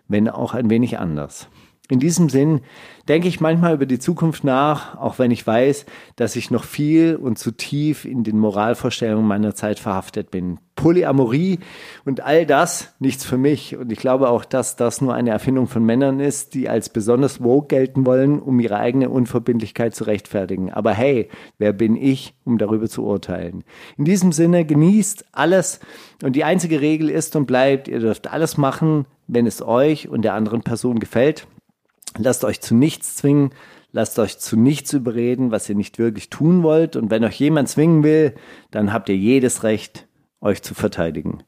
[0.10, 1.48] Wenn auch ein wenig anders.
[1.92, 2.62] In diesem Sinn
[3.10, 5.86] denke ich manchmal über die Zukunft nach, auch wenn ich weiß,
[6.16, 10.60] dass ich noch viel und zu tief in den Moralvorstellungen meiner Zeit verhaftet bin.
[10.76, 11.60] Polyamorie
[12.06, 13.76] und all das nichts für mich.
[13.76, 17.38] Und ich glaube auch, dass das nur eine Erfindung von Männern ist, die als besonders
[17.40, 20.72] vogue gelten wollen, um ihre eigene Unverbindlichkeit zu rechtfertigen.
[20.72, 21.28] Aber hey,
[21.58, 23.66] wer bin ich, um darüber zu urteilen?
[23.98, 25.82] In diesem Sinne genießt alles
[26.24, 30.22] und die einzige Regel ist und bleibt, ihr dürft alles machen, wenn es euch und
[30.22, 31.48] der anderen Person gefällt.
[32.18, 33.52] Lasst euch zu nichts zwingen,
[33.92, 36.96] lasst euch zu nichts überreden, was ihr nicht wirklich tun wollt.
[36.96, 38.36] Und wenn euch jemand zwingen will,
[38.70, 40.08] dann habt ihr jedes Recht,
[40.42, 41.44] euch zu verteidigen.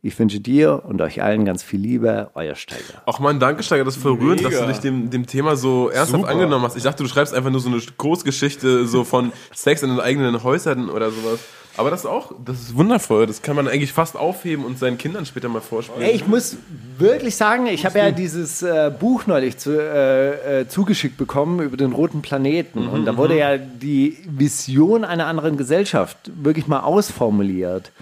[0.00, 3.02] Ich wünsche dir und euch allen ganz viel Liebe, euer Steiger.
[3.06, 4.66] Auch mal ein Dankescheiger, das ist voll rührend, dass Mega.
[4.66, 6.32] du dich dem, dem Thema so ernsthaft Super.
[6.32, 6.76] angenommen hast.
[6.76, 10.44] Ich dachte, du schreibst einfach nur so eine Großgeschichte so von Sex in den eigenen
[10.44, 11.40] Häusern oder sowas.
[11.78, 13.26] Aber das ist auch, das ist wundervoll.
[13.26, 16.02] Das kann man eigentlich fast aufheben und seinen Kindern später mal vorspielen.
[16.02, 16.56] Ey, ich muss
[16.98, 21.76] wirklich sagen, ich habe ja dieses äh, Buch neulich zu, äh, äh, zugeschickt bekommen über
[21.76, 22.88] den roten Planeten.
[22.88, 27.92] und da wurde ja die Vision einer anderen Gesellschaft wirklich mal ausformuliert.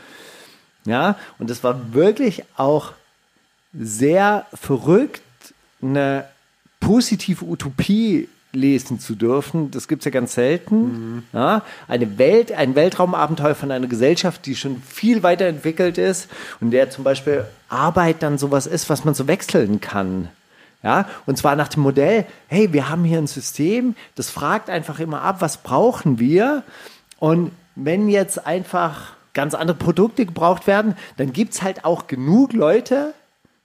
[0.86, 2.92] Ja, und es war wirklich auch
[3.78, 5.20] sehr verrückt,
[5.82, 6.24] eine
[6.80, 9.70] positive Utopie lesen zu dürfen.
[9.70, 11.24] Das gibt es ja ganz selten.
[11.32, 16.28] Ja, eine Welt, ein Weltraumabenteuer von einer Gesellschaft, die schon viel weiterentwickelt ist
[16.60, 20.28] und der zum Beispiel Arbeit dann sowas ist, was man so wechseln kann.
[20.82, 25.00] Ja, und zwar nach dem Modell, hey, wir haben hier ein System, das fragt einfach
[25.00, 26.62] immer ab, was brauchen wir?
[27.18, 32.52] Und wenn jetzt einfach ganz andere Produkte gebraucht werden, dann gibt es halt auch genug
[32.52, 33.14] Leute,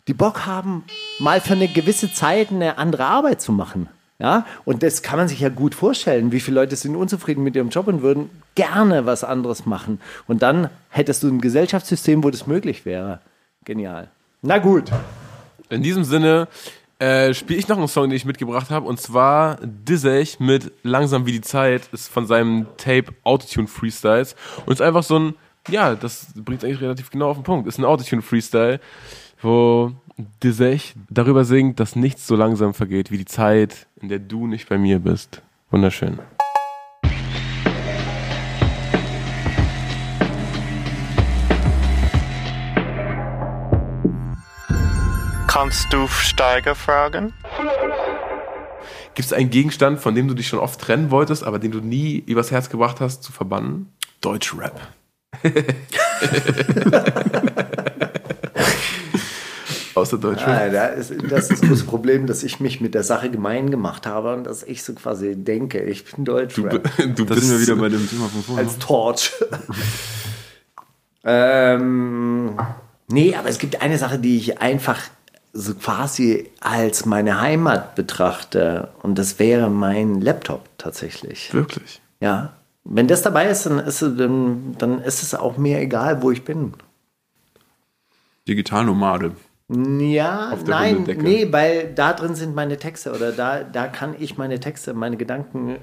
[0.08, 0.84] die Bock haben,
[1.20, 3.88] mal für eine gewisse Zeit eine andere Arbeit zu machen.
[4.22, 6.32] Ja, und das kann man sich ja gut vorstellen.
[6.32, 10.00] Wie viele Leute sind unzufrieden mit ihrem Job und würden gerne was anderes machen.
[10.28, 13.20] Und dann hättest du ein Gesellschaftssystem, wo das möglich wäre.
[13.66, 14.10] Genial.
[14.44, 14.92] Na gut.
[15.70, 16.48] In diesem Sinne
[17.00, 21.26] äh, spiele ich noch einen Song, den ich mitgebracht habe, und zwar Dizech mit Langsam
[21.26, 24.36] wie die Zeit, ist von seinem Tape Autotune Freestyles
[24.68, 25.36] und ist einfach so ein,
[25.68, 28.80] ja, das bringt eigentlich relativ genau auf den Punkt, ist ein Autotune Freestyle,
[29.42, 34.48] wo Dizech darüber singt, dass nichts so langsam vergeht wie die Zeit, in der du
[34.48, 35.42] nicht bei mir bist.
[35.70, 36.20] Wunderschön.
[45.48, 47.34] Kannst du Steiger fragen?
[49.14, 51.80] Gibt es einen Gegenstand, von dem du dich schon oft trennen wolltest, aber den du
[51.80, 53.92] nie übers Herz gebracht hast, zu verbannen?
[54.22, 54.80] Deutschrap.
[59.96, 60.48] Außer Deutschrap.
[60.48, 63.72] Ah, da ist, das ist das große Problem, dass ich mich mit der Sache gemein
[63.72, 66.84] gemacht habe und dass ich so quasi denke, ich bin Deutschrap.
[67.16, 68.66] Du Da sind wir wieder bei dem Thema von vorhin.
[68.66, 69.32] als Torch.
[71.24, 72.58] ähm,
[73.08, 75.00] nee, aber es gibt eine Sache, die ich einfach
[75.54, 81.54] so quasi als meine Heimat betrachte und das wäre mein Laptop tatsächlich.
[81.54, 82.02] Wirklich.
[82.20, 82.54] Ja.
[82.84, 86.32] Wenn das dabei ist, dann ist, es, dann, dann ist es auch mir egal, wo
[86.32, 86.74] ich bin.
[88.48, 89.36] Digitalnomade.
[89.74, 94.60] Ja, nein, nee, weil da drin sind meine Texte oder da, da kann ich meine
[94.60, 95.78] Texte, meine Gedanken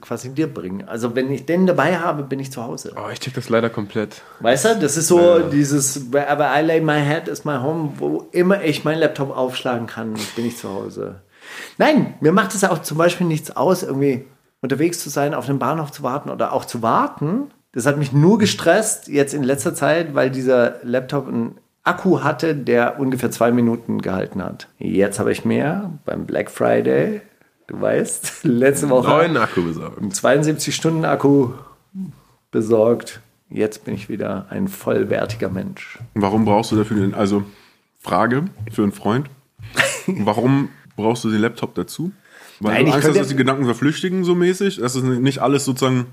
[0.00, 0.86] quasi dir bringen.
[0.86, 2.94] Also wenn ich den dabei habe, bin ich zu Hause.
[2.96, 4.22] Oh, ich check das leider komplett.
[4.38, 8.28] Weißt du, das ist so dieses, wherever I lay my head is my home, wo
[8.30, 11.16] immer ich meinen Laptop aufschlagen kann, bin ich zu Hause.
[11.78, 14.24] Nein, mir macht es auch zum Beispiel nichts aus, irgendwie
[14.60, 17.50] unterwegs zu sein, auf dem Bahnhof zu warten oder auch zu warten.
[17.72, 22.54] Das hat mich nur gestresst jetzt in letzter Zeit, weil dieser Laptop einen Akku hatte,
[22.54, 24.68] der ungefähr zwei Minuten gehalten hat.
[24.78, 27.20] Jetzt habe ich mehr beim Black Friday,
[27.66, 29.98] du weißt, letzte Woche Neuen Akku besorgt.
[30.00, 31.50] einen 72-Stunden-Akku
[32.50, 33.20] besorgt.
[33.48, 35.98] Jetzt bin ich wieder ein vollwertiger Mensch.
[36.14, 37.42] Warum brauchst du dafür den, also
[38.00, 39.28] Frage für einen Freund,
[40.06, 42.12] warum brauchst du den Laptop dazu?
[42.60, 44.76] Weil Nein, du ich Angst hast, dass die Gedanken verflüchtigen so mäßig?
[44.76, 46.06] Das ist nicht alles sozusagen,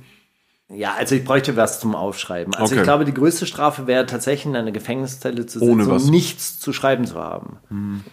[0.72, 2.54] Ja, also ich bräuchte was zum Aufschreiben.
[2.54, 2.82] Also Okay.
[2.82, 6.74] ich glaube, die größte Strafe wäre tatsächlich in einer Gefängniszelle zu sitzen und nichts zu
[6.74, 8.04] schreiben zu haben.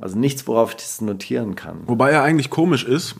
[0.00, 1.82] Also nichts, worauf ich das notieren kann.
[1.86, 3.16] wobei er eigentlich komisch ist.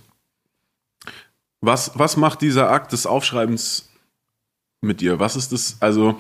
[1.63, 3.89] Was, was macht dieser Akt des Aufschreibens
[4.83, 5.19] mit dir?
[5.19, 6.17] Was ist das, also,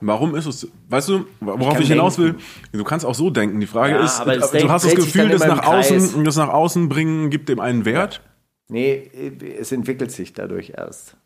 [0.00, 2.36] warum ist es, weißt du, worauf kann ich, hinaus will?
[2.72, 3.58] Du kannst auch so denken.
[3.58, 6.88] Die Frage Ja, ist, du Denken hast das Gefühl, das nach, außen, das nach außen
[6.88, 8.22] bringen gibt dem einen Wert?
[8.68, 9.10] Nee,
[9.58, 11.16] es entwickelt sich dadurch erst.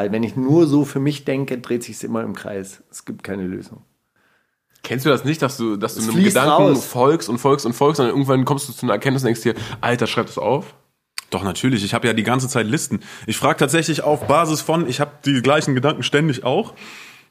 [0.00, 2.82] Weil wenn ich nur so für mich denke, dreht sich es immer im Kreis.
[2.90, 3.82] Es gibt keine Lösung.
[4.82, 6.86] Kennst du das nicht, dass du, dass du Es einem Gedanken raus.
[6.86, 9.42] folgst und folgst und folgst und dann irgendwann kommst du zu einer Erkenntnis und denkst
[9.42, 10.74] dir, Alter, schreib das auf?
[11.28, 11.84] Doch, natürlich.
[11.84, 13.00] Ich habe ja die ganze Zeit Listen.
[13.26, 16.72] Ich frage tatsächlich auf Basis von, ich habe die gleichen Gedanken ständig auch,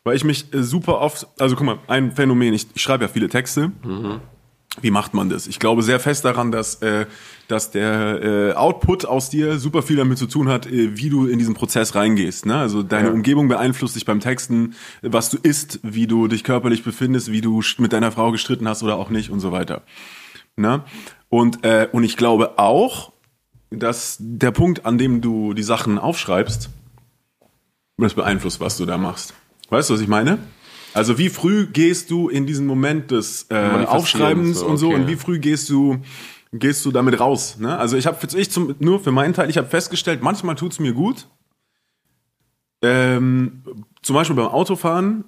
[0.03, 3.07] weil ich mich äh, super oft, also guck mal, ein Phänomen, ich, ich schreibe ja
[3.07, 3.71] viele Texte.
[4.81, 5.47] Wie macht man das?
[5.47, 7.07] Ich glaube sehr fest daran, dass, äh,
[7.47, 11.25] dass der äh, Output aus dir super viel damit zu tun hat, äh, wie du
[11.25, 12.45] in diesen Prozess reingehst.
[12.45, 12.55] Ne?
[12.55, 17.31] Also deine Umgebung beeinflusst dich beim Texten, was du isst, wie du dich körperlich befindest,
[17.31, 19.81] wie du mit deiner Frau gestritten hast oder auch nicht und so weiter.
[20.55, 20.83] Ne?
[21.29, 23.11] Und, äh, und ich glaube auch,
[23.71, 26.69] dass der Punkt, an dem du die Sachen aufschreibst,
[27.97, 29.33] das beeinflusst, was du da machst.
[29.69, 30.39] Weißt du, was ich meine?
[30.93, 34.95] Also wie früh gehst du in diesen Moment des äh, Aufschreibens so, und so okay.
[34.95, 36.01] und wie früh gehst du
[36.51, 37.57] gehst du damit raus?
[37.59, 37.77] Ne?
[37.77, 40.93] Also ich habe ich zum, nur für meinen Teil, ich habe festgestellt, manchmal tut's mir
[40.93, 41.27] gut.
[42.81, 43.63] Ähm,
[44.01, 45.25] zum Beispiel beim Autofahren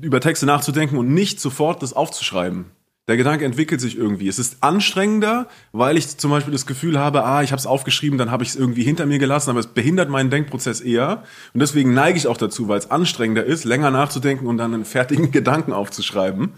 [0.00, 2.66] über Texte nachzudenken und nicht sofort das aufzuschreiben.
[3.08, 4.28] Der Gedanke entwickelt sich irgendwie.
[4.28, 8.16] Es ist anstrengender, weil ich zum Beispiel das Gefühl habe, ah, ich habe es aufgeschrieben,
[8.16, 11.24] dann habe ich es irgendwie hinter mir gelassen, aber es behindert meinen Denkprozess eher.
[11.52, 14.84] Und deswegen neige ich auch dazu, weil es anstrengender ist, länger nachzudenken und dann einen
[14.84, 16.52] fertigen Gedanken aufzuschreiben,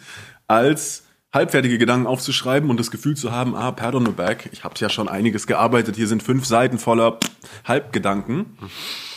[0.47, 4.65] als halbfertige Gedanken aufzuschreiben und das Gefühl zu haben, ah, Pad on the back, ich
[4.65, 7.19] habe ja schon einiges gearbeitet, hier sind fünf Seiten voller
[7.65, 8.59] Halbgedanken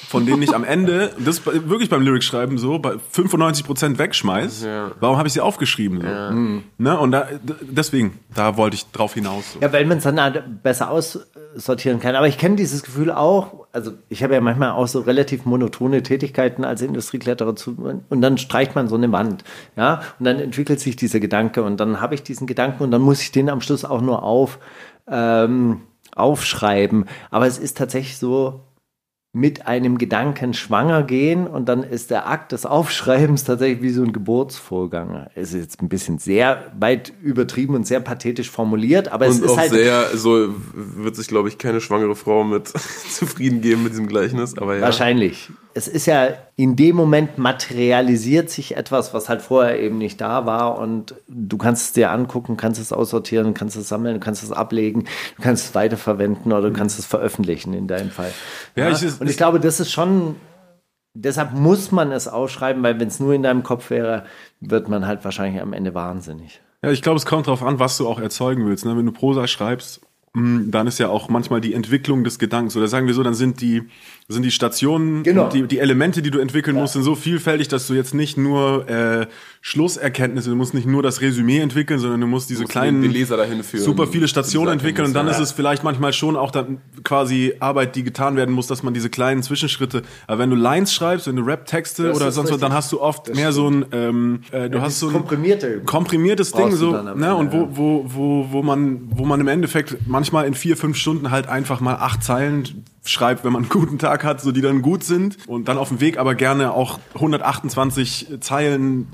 [0.07, 4.63] von denen ich am Ende, das ist wirklich beim Lyrics-Schreiben so, bei 95% wegschmeiß.
[4.63, 4.91] Ja.
[5.01, 6.01] Warum habe ich sie aufgeschrieben?
[6.01, 6.84] So?
[6.84, 6.97] Ne?
[6.97, 7.27] Und da,
[7.61, 9.53] deswegen, da wollte ich drauf hinaus.
[9.53, 9.59] So.
[9.59, 12.15] Ja, weil man es dann halt besser aussortieren kann.
[12.15, 13.67] Aber ich kenne dieses Gefühl auch.
[13.73, 17.75] Also ich habe ja manchmal auch so relativ monotone Tätigkeiten als Industriekletterer zu
[18.09, 19.43] und dann streicht man so eine Wand,
[19.75, 23.01] ja, und dann entwickelt sich dieser Gedanke und dann habe ich diesen Gedanken und dann
[23.01, 24.57] muss ich den am Schluss auch nur auf
[25.09, 25.81] ähm,
[26.15, 27.05] aufschreiben.
[27.29, 28.61] Aber es ist tatsächlich so,
[29.38, 34.03] mit einem Gedanken schwanger gehen und dann ist der Akt des Aufschreibens tatsächlich wie so
[34.03, 35.27] ein Geburtsvorgang.
[35.35, 39.45] Es ist jetzt ein bisschen sehr weit übertrieben und sehr pathetisch formuliert, aber es Und
[39.45, 42.68] ist auch halt sehr, so wird sich, glaube ich, keine schwangere Frau mit
[43.09, 44.57] zufrieden geben mit diesem Gleichnis.
[44.57, 44.81] Aber ja.
[44.81, 45.51] wahrscheinlich.
[45.77, 50.47] Es ist ja in dem Moment materialisiert sich etwas, was halt vorher eben nicht da
[50.47, 54.51] war und du kannst es dir angucken, kannst es aussortieren, kannst es sammeln, kannst es
[54.51, 55.05] ablegen,
[55.37, 58.31] du kannst es weiterverwenden oder du kannst es veröffentlichen in deinem Fall.
[58.75, 60.35] Ja, ich- und ich glaube, das ist schon
[61.19, 64.25] Deshalb muss man es ausschreiben, weil wenn es nur in deinem Kopf wäre,
[64.59, 66.61] wird man halt wahrscheinlich am Ende wahnsinnig.
[66.83, 68.85] Ja, ich glaube, es kommt darauf an, was du auch erzeugen willst.
[68.85, 68.95] Ne?
[68.95, 70.01] Wenn du Prosa schreibst,
[70.33, 73.33] mh, dann ist ja auch manchmal die Entwicklung des Gedankens, oder sagen wir so, dann
[73.33, 73.83] sind die,
[74.29, 75.47] sind die Stationen, Genau.
[75.47, 78.87] die, die Elemente, die du entwickeln musst, sind so vielfältig, dass du jetzt nicht nur
[78.89, 79.27] äh,
[79.61, 83.11] Schlusserkenntnisse, du musst nicht nur das Resümee entwickeln, sondern du musst diese musst kleinen, den
[83.11, 83.83] Leser dahin führen.
[83.83, 85.51] super viele Stationen entwickeln und dann ist Erkenntnisse.
[85.51, 89.09] es vielleicht manchmal schon auch dann quasi Arbeit, die getan werden muss, dass man diese
[89.09, 92.59] kleinen Zwischenschritte, aber wenn du Lines schreibst, wenn du Rap-Texte Das oder ist sonst was,
[92.59, 95.81] dann hast du oft mehr so ein, ähm, äh, du hast so ein komprimierte.
[95.85, 97.67] komprimiertes Ding du so, ne, und wo, ja.
[97.71, 101.79] wo, wo, wo man, wo man im Endeffekt manchmal in vier, fünf Stunden halt einfach
[101.79, 105.38] mal acht Zeilen schreibt, wenn man einen guten Tag hat, so die dann gut sind.
[105.47, 109.07] Und dann auf dem Weg aber gerne auch 128 Zeilen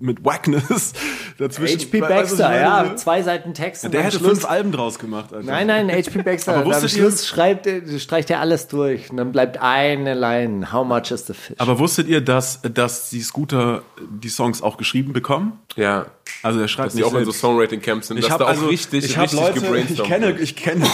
[0.00, 0.92] mit Wackness
[1.38, 1.78] dazwischen.
[1.80, 2.60] HP Weißt du, was ich Baxter, meine?
[2.88, 3.84] ja, zwei Seiten Text.
[3.84, 5.46] und Der am hätte Schluss- fünf Alben draus gemacht, Alter.
[5.46, 6.52] Nein, nein, HP Baxter.
[6.54, 10.14] Aber am wusstet ihr- Schluss schreibt, er- streicht er alles durch und dann bleibt eine
[10.14, 10.72] Line.
[10.72, 11.56] How much is the fish?
[11.58, 15.52] Aber wusstet ihr, dass, dass die Scooter die Songs auch geschrieben bekommen?
[15.76, 16.06] Ja.
[16.42, 17.40] Also er schreibt Dass die auch in so selbst.
[17.40, 18.16] Songwriting-Camps sind.
[18.18, 20.40] Ich dass habe da auch also richtig, ich richtig Leute, ich gebrainstormt kenne, wird.
[20.40, 20.86] ich kenne,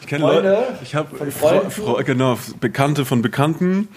[0.00, 1.70] ich kenne Freunde Leute, ich habe von Freunden?
[1.70, 3.88] Fre Fre genau Bekannte von Bekannten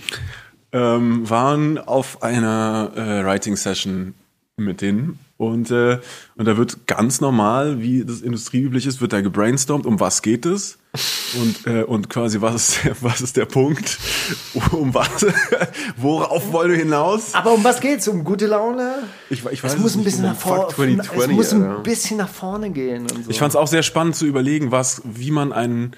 [0.73, 4.15] ähm, waren auf einer äh, Writing Session
[4.57, 5.99] mit denen und äh,
[6.35, 9.85] und da wird ganz normal, wie das industrieüblich ist, wird da gebrainstormt.
[9.85, 10.79] Um was geht es?
[11.39, 13.99] Und äh, und quasi was ist der, was ist der Punkt?
[14.71, 15.27] Um was?
[15.97, 17.35] Worauf wollen wir hinaus?
[17.35, 18.07] Aber um was geht's?
[18.07, 19.03] Um gute Laune?
[19.29, 20.34] Ich, ich weiß Es muss es ein nicht bisschen genau.
[20.34, 20.61] nach vorne.
[20.63, 23.29] Fuck 2020, Es muss ein bisschen nach vorne gehen und so.
[23.29, 25.95] Ich fand es auch sehr spannend zu überlegen, was, wie man einen,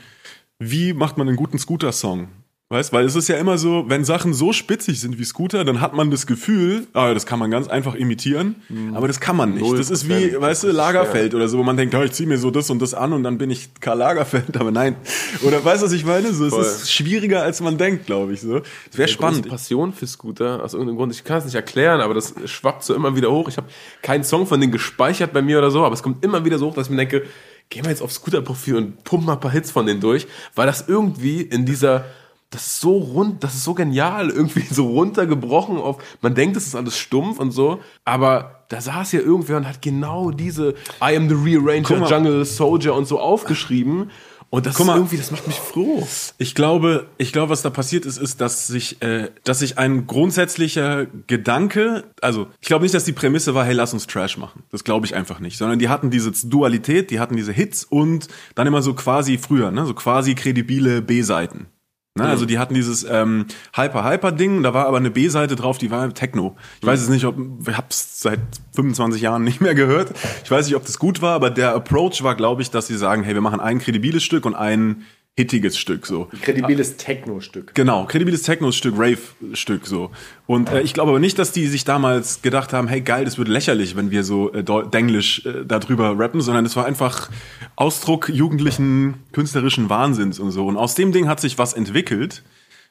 [0.58, 2.28] wie macht man einen guten Scooter-Song?
[2.72, 5.82] Weißt, weil es ist ja immer so, wenn Sachen so spitzig sind wie Scooter, dann
[5.82, 8.58] hat man das Gefühl, ah, das kann man ganz einfach imitieren,
[8.94, 9.66] aber das kann man nicht.
[9.76, 12.28] Das ist wie, weißt du, Das Lagerfeld oder so, wo man denkt, ja, ich zieh
[12.28, 14.98] mir so das und das an und dann bin ich Karl Lagerfeld, aber nein.
[15.42, 16.32] Oder weißt du, was ich meine?
[16.32, 18.42] So, es ist schwieriger, als man denkt, glaube ich.
[18.42, 18.58] So.
[18.92, 19.50] Es wäre spannend.
[19.50, 21.12] Passion für Scooter, aus irgendeinem Grund.
[21.12, 23.50] Ich kann es nicht erklären, aber das schwappt so immer wieder hoch.
[23.50, 23.66] Ich habe
[24.04, 26.68] keinen Song von denen gespeichert bei mir oder so, aber es kommt immer wieder so
[26.68, 27.24] hoch, dass ich mir denke,
[27.70, 30.68] geh mal jetzt aufs Scooter-Profil und pump mal ein paar Hits von denen durch, weil
[30.68, 32.06] das irgendwie in dieser,
[32.52, 36.68] das ist so rund, das ist so genial, irgendwie so runtergebrochen auf, man denkt, das
[36.68, 41.16] ist alles stumpf und so, aber da saß ja irgendwer und hat genau diese I
[41.16, 42.10] am the Rearranger, Guck mal.
[42.10, 44.12] Jungle Soldier und so aufgeschrieben.
[44.52, 44.96] Und das Guck ist mal.
[44.98, 46.08] irgendwie, das macht mich froh.
[46.40, 50.08] Ich glaube, ich glaube, was da passiert ist, ist, dass sich, äh, dass sich ein
[50.08, 54.64] grundsätzlicher Gedanke, also ich glaube nicht, dass die Prämisse war, hey, lass uns Trash machen.
[54.72, 58.28] Das glaube ich einfach nicht, sondern die hatten diese Dualität, die hatten diese Hits und
[58.56, 61.68] dann immer so quasi früher, ne, so quasi kredibile B-Seiten.
[62.16, 66.12] Ne, also die hatten dieses ähm, Hyper-Hyper-Ding, da war aber eine B-Seite drauf, die war
[66.14, 66.58] Techno.
[66.82, 67.38] Ich weiß es nicht, ob
[67.68, 68.40] ich hab's seit
[68.76, 70.12] 25 Jahren nicht mehr gehört.
[70.44, 72.98] Ich weiß nicht, ob das gut war, aber der Approach war, glaube ich, dass sie
[72.98, 75.06] sagen, hey, wir machen ein kredibiles Stück und ein
[75.40, 76.28] hittiges Stück so.
[76.42, 77.74] Kredibiles Techno-Stück.
[77.74, 80.12] Genau, kredibiles Techno-Stück, Rave-Stück so.
[80.48, 83.38] Und äh, ich glaube aber nicht, dass die sich damals gedacht haben, hey geil, das
[83.38, 87.30] wird lächerlich, wenn wir so äh, Denglisch äh, darüber rappen, sondern es war einfach
[87.78, 90.68] Ausdruck jugendlichen künstlerischen Wahnsinns und so.
[90.68, 92.44] Und aus dem Ding hat sich was entwickelt,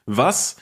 [0.07, 0.55] was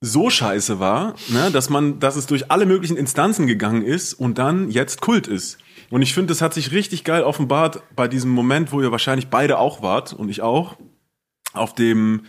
[0.00, 4.38] so scheiße war, ne, dass man, dass es durch alle möglichen Instanzen gegangen ist und
[4.38, 5.58] dann jetzt Kult ist.
[5.90, 9.28] Und ich finde, das hat sich richtig geil offenbart bei diesem Moment, wo ihr wahrscheinlich
[9.28, 10.76] beide auch wart und ich auch,
[11.56, 12.22] auf dem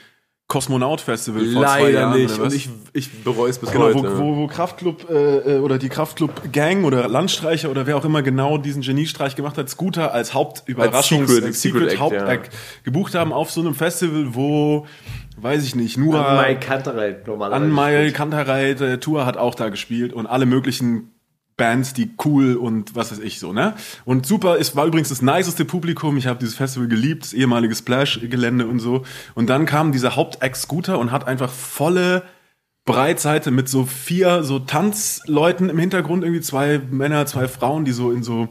[0.47, 2.21] Kosmonaut-Festival vor zwei Leider Jahren.
[2.21, 2.39] nicht.
[2.39, 2.53] Und was?
[2.53, 4.17] ich, ich bereue es bis Genau, wo, heute.
[4.17, 8.57] wo, wo Kraftclub äh, äh, oder die Kraftclub-Gang oder Landstreicher oder wer auch immer genau
[8.57, 12.49] diesen Geniestreich gemacht hat, Scooter als Hauptüberraschungs Als Secret- als Secret Secret Act, Hauptact
[12.85, 14.85] gebucht haben auf so einem Festival, wo,
[15.35, 17.65] weiß ich nicht, Nura, Mike Kantereit normalerweise.
[17.65, 21.11] Anmai, Kantereit, äh, Tour hat auch da gespielt und alle möglichen
[21.57, 23.73] Bands, die cool und was weiß ich so, ne?
[24.05, 26.15] Und super, es war übrigens das niceste Publikum.
[26.17, 29.03] Ich habe dieses Festival geliebt, das ehemalige Splash-Gelände und so.
[29.33, 32.23] Und dann kam dieser Hauptact Scooter und hat einfach volle
[32.85, 38.11] Breitseite mit so vier so Tanzleuten im Hintergrund, irgendwie zwei Männer, zwei Frauen, die so
[38.11, 38.49] in so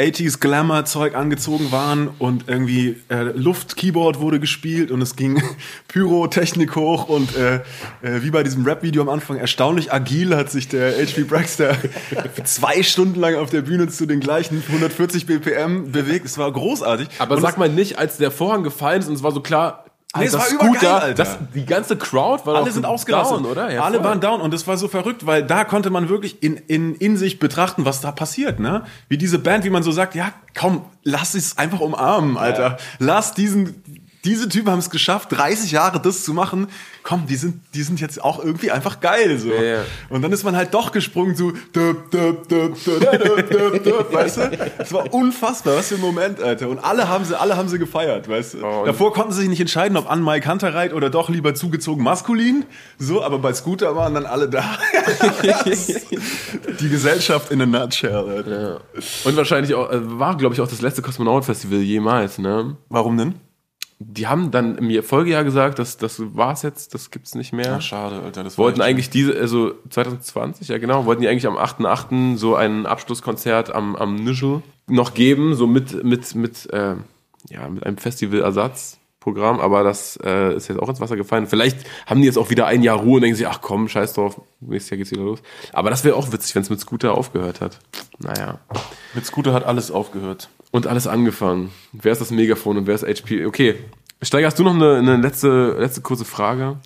[0.00, 5.42] 80s Glamour-Zeug angezogen waren und irgendwie äh, Luft-Keyboard wurde gespielt und es ging
[5.88, 7.56] Pyrotechnik hoch und äh,
[8.00, 11.76] äh, wie bei diesem Rap-Video am Anfang erstaunlich agil hat sich der HP Braxter
[12.44, 16.24] zwei Stunden lang auf der Bühne zu den gleichen 140 BPM bewegt.
[16.24, 17.08] Es war großartig.
[17.18, 19.84] Aber Und sag mal nicht, als der Vorhang gefallen ist und es war so klar,
[20.14, 21.24] Nee, es Alter, war übergeil, Scooter, Alter.
[21.24, 23.72] Das, die ganze Crowd war alle sind ausgerastet, down, oder?
[23.72, 24.04] Ja, alle voll.
[24.04, 27.16] waren down und das war so verrückt, weil da konnte man wirklich in, in, in
[27.16, 28.84] sich betrachten, was da passiert, ne?
[29.08, 32.76] Wie diese Band, wie man so sagt, ja, komm, lass es einfach umarmen, Alter.
[32.98, 33.82] Lass diesen,
[34.24, 36.68] diese Typen haben es geschafft, 30 Jahre das zu machen.
[37.02, 39.48] Komm, die sind, die sind jetzt auch irgendwie einfach geil, so.
[39.52, 39.80] ja.
[40.10, 42.12] Und dann ist man halt doch gesprungen döp,
[44.12, 44.58] weißt du?
[44.78, 46.68] Das war unfassbar, was für ein Moment, Alter.
[46.68, 48.64] Und alle haben sie, alle haben sie gefeiert, weißt du?
[48.64, 52.04] Oh, Davor konnten sie sich nicht entscheiden, ob an Mike Kantereit oder doch lieber zugezogen
[52.04, 52.64] maskulin.
[52.98, 54.62] So, aber bei Scooter waren dann alle da.
[56.80, 58.80] Die Gesellschaft in a nutshell, Alter.
[59.24, 62.76] Und wahrscheinlich auch, äh, war, glaube ich, auch das letzte Kosmonaut-Festival jemals, ne?
[62.88, 63.34] Warum denn?
[64.04, 67.76] Die haben dann im Folgejahr gesagt, dass das war's jetzt, das gibt's nicht mehr.
[67.76, 68.44] Ach, schade, Alter.
[68.44, 72.36] Das wollten eigentlich diese, also 2020, ja genau, wollten die eigentlich am 8.8.
[72.36, 76.96] so ein Abschlusskonzert am, am Nischel noch geben, so mit, mit, mit, äh,
[77.48, 77.96] ja, mit einem
[79.22, 81.46] Festivalersatzprogramm, aber das äh, ist jetzt auch ins Wasser gefallen.
[81.46, 84.14] Vielleicht haben die jetzt auch wieder ein Jahr Ruhe und denken sich, ach komm, scheiß
[84.14, 85.40] drauf, nächstes Jahr geht's wieder los.
[85.72, 87.78] Aber das wäre auch witzig, wenn es mit Scooter aufgehört hat.
[88.18, 88.58] Naja.
[89.14, 90.48] Mit Scooter hat alles aufgehört.
[90.70, 91.70] Und alles angefangen.
[91.92, 93.44] Wer ist das Megafon und wer ist HP?
[93.46, 93.76] Okay.
[94.22, 96.76] Steiger, hast du noch eine, eine letzte, letzte kurze Frage?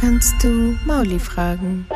[0.00, 1.86] Kannst du Mauli fragen?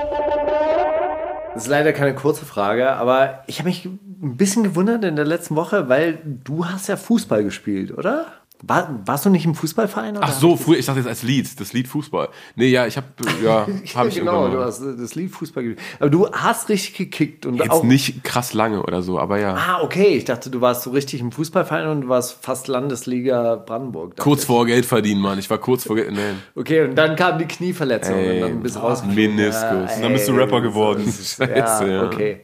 [1.57, 5.25] Das ist leider keine kurze Frage, aber ich habe mich ein bisschen gewundert in der
[5.25, 8.27] letzten Woche, weil du hast ja Fußball gespielt, oder?
[8.63, 10.17] War, warst du nicht im Fußballverein?
[10.17, 12.31] Oder Ach so, früher, ich dachte jetzt als Lied, das Lied Fußball.
[12.55, 13.07] Nee, ja, ich habe
[13.45, 15.87] ja, habe ich genau, du hast das Lied Fußball gespielt.
[16.01, 19.55] Aber du hast richtig gekickt und Jetzt auch nicht krass lange oder so, aber ja.
[19.55, 20.17] Ah, okay.
[20.17, 24.17] Ich dachte, du warst so richtig im Fußballverein und du warst fast Landesliga Brandenburg.
[24.17, 24.47] Kurz ich.
[24.47, 25.39] vor Geld verdienen, Mann.
[25.39, 26.13] Ich war kurz vor Geld.
[26.13, 26.21] Nee.
[26.55, 29.37] Okay, und dann kam die Knieverletzung Ey, und dann bist du rausgeflogen.
[29.37, 29.97] Meniskus.
[29.97, 31.05] Und dann bist du Rapper geworden.
[31.13, 32.03] Scheiße, ja, ja.
[32.05, 32.41] okay.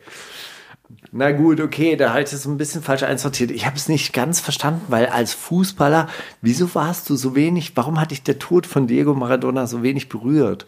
[1.10, 3.50] Na gut, okay, da halt es so ein bisschen falsch einsortiert.
[3.50, 6.08] Ich habe es nicht ganz verstanden, weil als Fußballer,
[6.40, 10.08] wieso warst du so wenig, warum hat dich der Tod von Diego Maradona so wenig
[10.08, 10.66] berührt?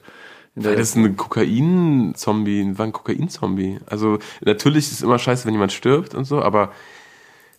[0.54, 3.80] Weil das ist ein Kokain-Zombie, war ein Kokain-Zombie.
[3.86, 6.72] Also natürlich ist es immer scheiße, wenn jemand stirbt und so, aber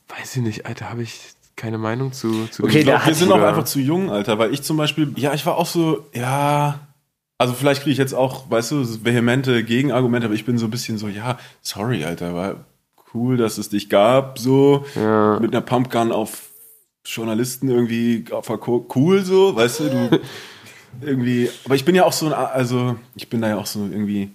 [0.07, 1.19] weiß ich nicht, Alter, habe ich
[1.55, 2.47] keine Meinung zu.
[2.47, 5.13] zu Okay, dem da Wir sind auch einfach zu jung, Alter, weil ich zum Beispiel,
[5.17, 6.79] ja, ich war auch so, ja,
[7.37, 10.71] also vielleicht kriege ich jetzt auch, weißt du, vehemente Gegenargumente, aber ich bin so ein
[10.71, 12.65] bisschen so, ja, sorry, Alter, war
[13.13, 14.85] cool, dass es dich gab, so,
[15.39, 16.49] mit einer Pumpgun auf
[17.05, 18.25] Journalisten irgendwie
[18.95, 20.19] cool, so, weißt du, du,
[21.01, 23.81] irgendwie, aber ich bin ja auch so ein, also, ich bin da ja auch so
[23.85, 24.31] irgendwie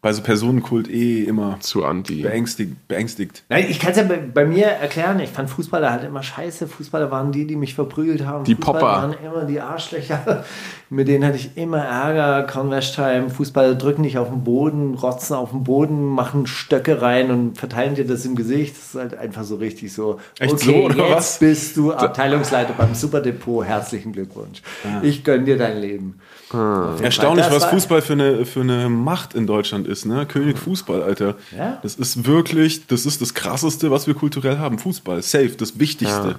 [0.00, 2.22] bei so Personenkult eh immer zu anti.
[2.22, 3.42] beängstigt, beängstigt.
[3.48, 5.18] Nein, ich kann es ja bei, bei mir erklären.
[5.18, 6.68] Ich fand Fußballer halt immer scheiße.
[6.68, 8.44] Fußballer waren die, die mich verprügelt haben.
[8.44, 8.92] Die Fußballer Popper.
[8.92, 10.44] waren immer die Arschlöcher.
[10.90, 12.46] Mit denen hatte ich immer Ärger.
[12.46, 13.28] Converse Time.
[13.28, 17.96] Fußballer drücken dich auf den Boden, rotzen auf den Boden, machen Stöcke rein und verteilen
[17.96, 18.76] dir das im Gesicht.
[18.76, 20.20] Das ist halt einfach so richtig so.
[20.38, 21.38] Echt okay, so, oder jetzt was?
[21.40, 23.64] bist du Abteilungsleiter beim Superdepot.
[23.64, 24.62] Herzlichen Glückwunsch.
[25.02, 26.20] Ich gönn dir dein Leben.
[26.52, 30.26] Erstaunlich, Das was Fußball für eine, für eine Macht in Deutschland ist, ne?
[30.26, 31.36] König Fußball, Alter.
[31.56, 31.78] Ja?
[31.82, 34.78] Das ist wirklich, das ist das krasseste, was wir kulturell haben.
[34.78, 36.36] Fußball, safe, das Wichtigste.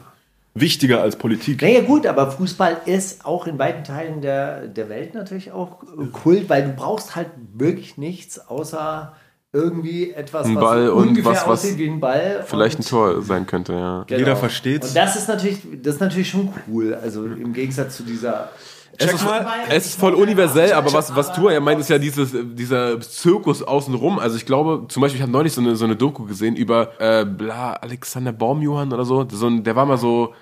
[0.56, 1.62] Wichtiger als Politik.
[1.62, 5.78] Naja gut, aber Fußball ist auch in weiten Teilen der, der Welt natürlich auch
[6.12, 9.14] Kult, weil du brauchst halt wirklich nichts außer
[9.54, 12.44] irgendwie etwas, Ein was Ball und ungefähr was- was aussieht wie ein Ball.
[12.46, 14.04] Vielleicht ein Tor sein könnte, ja.
[14.08, 14.20] Genau.
[14.20, 14.90] Jeder versteht's.
[14.90, 16.94] Und das ist natürlich, das ist natürlich schon cool.
[16.96, 18.50] Also im Gegensatz zu dieser.
[18.98, 19.26] Es ist,
[19.70, 23.64] es ist voll universell, aber was, was du ja meint, ist ja dieses, dieser Zirkus
[23.64, 24.20] außenrum.
[24.20, 27.00] Also ich glaube, zum Beispiel, ich habe neulich so eine, so eine Doku gesehen über
[27.00, 29.28] äh, bla, Alexander Baumjohann oder so.
[29.30, 30.34] so der war mal so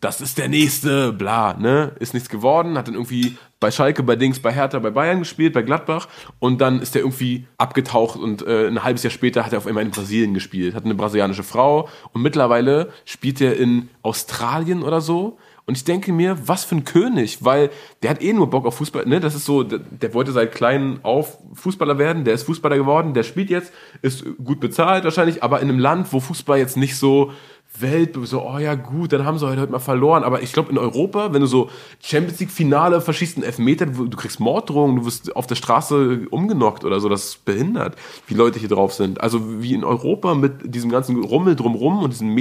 [0.00, 1.92] das ist der nächste, bla, ne?
[1.98, 5.54] Ist nichts geworden, hat dann irgendwie bei Schalke, bei Dings, bei Hertha, bei Bayern gespielt,
[5.54, 6.08] bei Gladbach
[6.38, 9.66] und dann ist er irgendwie abgetaucht und äh, ein halbes Jahr später hat er auf
[9.66, 15.00] einmal in Brasilien gespielt, hat eine brasilianische Frau und mittlerweile spielt er in Australien oder
[15.00, 15.38] so.
[15.66, 17.70] Und ich denke mir, was für ein König, weil
[18.02, 19.18] der hat eh nur Bock auf Fußball, ne?
[19.18, 23.14] Das ist so, der, der wollte seit klein auf Fußballer werden, der ist Fußballer geworden,
[23.14, 26.96] der spielt jetzt, ist gut bezahlt wahrscheinlich, aber in einem Land, wo Fußball jetzt nicht
[26.96, 27.32] so
[27.80, 30.24] Welt, so, oh ja, gut, dann haben sie heute, heute mal verloren.
[30.24, 31.68] Aber ich glaube, in Europa, wenn du so
[32.00, 36.84] Champions League-Finale verschießt einen Elfmeter, du du kriegst Morddrohungen, du wirst auf der Straße umgenockt
[36.84, 37.96] oder so, das ist behindert,
[38.28, 39.20] wie Leute hier drauf sind.
[39.20, 42.32] Also wie in Europa mit diesem ganzen Rummel drumrum und diesem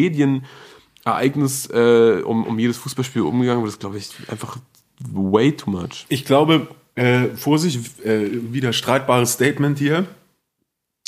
[1.06, 4.58] Medienereignis äh, um, um jedes Fußballspiel umgegangen wird, ist, glaube ich, einfach
[5.12, 6.06] way too much.
[6.10, 10.06] Ich glaube, äh, Vorsicht, äh, wieder streitbares Statement hier.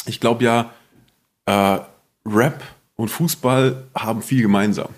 [0.05, 0.71] Ich glaube ja,
[1.45, 1.79] äh,
[2.25, 2.63] Rap
[2.95, 4.89] und Fußball haben viel gemeinsam.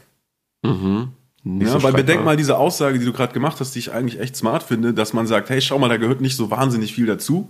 [1.44, 3.92] Nicht Ja, so weil bedenk mal diese Aussage, die du gerade gemacht hast, die ich
[3.94, 6.94] eigentlich echt smart finde, dass man sagt, hey, schau mal, da gehört nicht so wahnsinnig
[6.94, 7.48] viel dazu.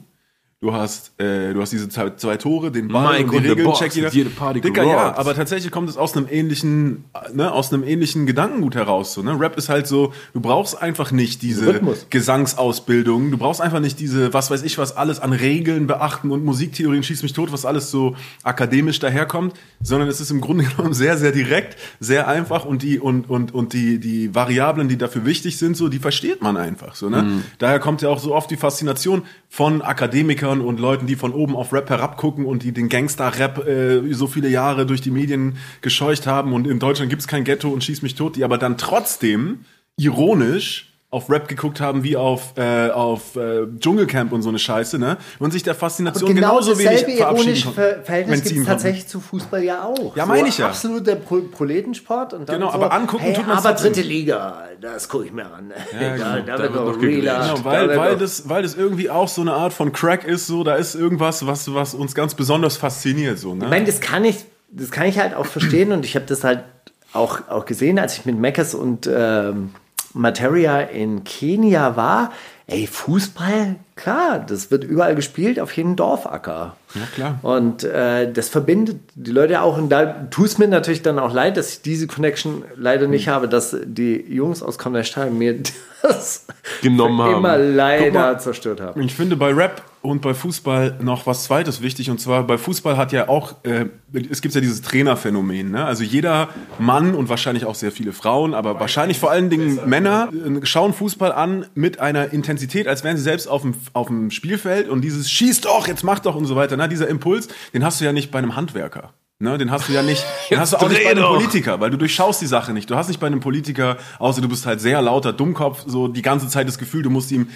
[0.61, 3.43] Du hast, äh, du hast diese zwei, zwei Tore, den Ball Mike und die und
[3.43, 4.07] the Regeln, Box check jeder.
[4.07, 7.85] und jede Party Dicker, ja, aber tatsächlich kommt es aus einem ähnlichen, ne, aus einem
[7.85, 9.13] ähnlichen Gedankengut heraus.
[9.13, 9.39] So, ne?
[9.39, 12.07] Rap ist halt so, du brauchst einfach nicht diese Rhythmus.
[12.09, 16.43] Gesangsausbildung, du brauchst einfach nicht diese, was weiß ich was, alles an Regeln beachten und
[16.43, 20.93] Musiktheorien schieß mich tot, was alles so akademisch daherkommt, sondern es ist im Grunde genommen
[20.93, 25.25] sehr, sehr direkt, sehr einfach und die, und, und, und die, die Variablen, die dafür
[25.25, 27.43] wichtig sind, so, die versteht man einfach, so, ne?
[27.59, 31.55] Daher kommt ja auch so oft die Faszination von Akademikern und Leuten, die von oben
[31.55, 36.27] auf Rap herabgucken und die den Gangster-Rap äh, so viele Jahre durch die Medien gescheucht
[36.27, 36.53] haben.
[36.53, 39.59] Und in Deutschland gibt's kein Ghetto und schieß mich tot, die aber dann trotzdem
[39.97, 44.99] ironisch auf Rap geguckt haben wie auf, äh, auf äh, Dschungelcamp und so eine Scheiße,
[44.99, 45.17] ne?
[45.39, 49.19] Und sich der Faszination genau genauso wenig verabschieden konnten, Ver Verhältnis gibt es tatsächlich zu
[49.19, 50.15] Fußball ja auch.
[50.15, 50.67] Ja, meine ich ja.
[50.67, 53.93] Absoluter Pro Proletensport und dann Genau, so, aber angucken hey, tut man's aber trotzdem.
[53.93, 55.73] dritte Liga, das gucke ich mir an.
[55.99, 56.45] Ja, genau.
[56.45, 57.53] da, Da wird noch realer.
[57.55, 60.45] Genau, weil, Da weil, das, weil das irgendwie auch so eine Art von Crack ist,
[60.45, 63.63] so, da ist irgendwas, was, was uns ganz besonders fasziniert, so, ne?
[63.63, 66.43] Ich meine, das kann ich, das kann ich halt auch verstehen und ich habe das
[66.43, 66.65] halt
[67.13, 69.71] auch, auch gesehen, als ich mit Meckers und ähm,
[70.13, 72.31] Materia in Kenia war.
[72.67, 76.77] Ey, Fußball, klar, das wird überall gespielt, auf jedem Dorfacker.
[76.95, 77.39] Ja, klar.
[77.43, 79.77] Und äh, das verbindet die Leute auch.
[79.77, 83.27] Und da tut es mir natürlich dann auch leid, dass ich diese Connection leider nicht
[83.27, 83.33] Hm.
[83.33, 85.57] habe, dass die Jungs aus Konderstein mir
[86.01, 86.47] das
[86.81, 87.35] Genommen haben.
[87.35, 88.39] immer leider mal.
[88.39, 89.01] zerstört haben.
[89.01, 92.09] Ich finde bei Rap und bei Fußball noch was Zweites wichtig.
[92.09, 93.85] Und zwar bei Fußball hat ja auch, äh,
[94.31, 95.71] es gibt ja dieses Trainerphänomen.
[95.71, 95.83] Ne?
[95.85, 96.47] Also jeder
[96.79, 100.93] Mann und wahrscheinlich auch sehr viele Frauen, aber wahrscheinlich vor allen Dingen Männer äh, schauen
[100.93, 104.89] Fußball an mit einer Intensität, als wären sie selbst auf dem, auf dem Spielfeld.
[104.89, 106.77] Und dieses Schieß doch, jetzt mach doch und so weiter.
[106.77, 106.89] Ne?
[106.89, 109.13] Dieser Impuls, den hast du ja nicht bei einem Handwerker.
[109.41, 111.35] Ne, den hast du ja nicht, den hast du auch nicht bei einem doch.
[111.35, 112.89] Politiker, weil du durchschaust die Sache nicht.
[112.89, 116.21] Du hast nicht bei einem Politiker, außer du bist halt sehr lauter Dummkopf, so die
[116.21, 117.47] ganze Zeit das Gefühl, du musst ihm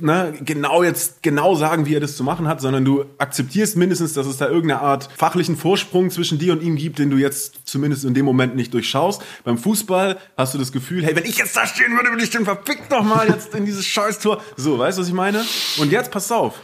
[0.00, 4.12] ne, genau jetzt genau sagen, wie er das zu machen hat, sondern du akzeptierst mindestens,
[4.12, 7.68] dass es da irgendeine Art fachlichen Vorsprung zwischen dir und ihm gibt, den du jetzt
[7.68, 9.22] zumindest in dem Moment nicht durchschaust.
[9.44, 12.30] Beim Fußball hast du das Gefühl, hey, wenn ich jetzt da stehen würde, würde ich
[12.30, 14.42] den verfickt noch mal jetzt in dieses Scheißtor.
[14.56, 15.44] So, weißt du, was ich meine?
[15.78, 16.60] Und jetzt pass auf.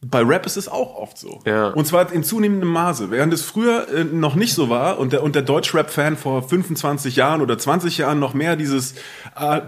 [0.00, 1.40] Bei Rap ist es auch oft so.
[1.44, 1.68] Ja.
[1.68, 3.10] Und zwar in zunehmendem Maße.
[3.10, 7.16] Während es früher äh, noch nicht so war und der, und der Deutschrap-Fan vor 25
[7.16, 8.94] Jahren oder 20 Jahren noch mehr dieses,
[9.36, 9.60] äh,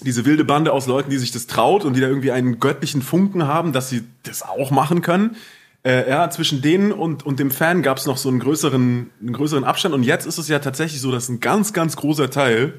[0.00, 3.02] diese wilde Bande aus Leuten, die sich das traut und die da irgendwie einen göttlichen
[3.02, 5.36] Funken haben, dass sie das auch machen können.
[5.84, 9.32] Äh, ja, zwischen denen und, und dem Fan gab es noch so einen größeren, einen
[9.32, 9.94] größeren Abstand.
[9.94, 12.74] Und jetzt ist es ja tatsächlich so, dass ein ganz, ganz großer Teil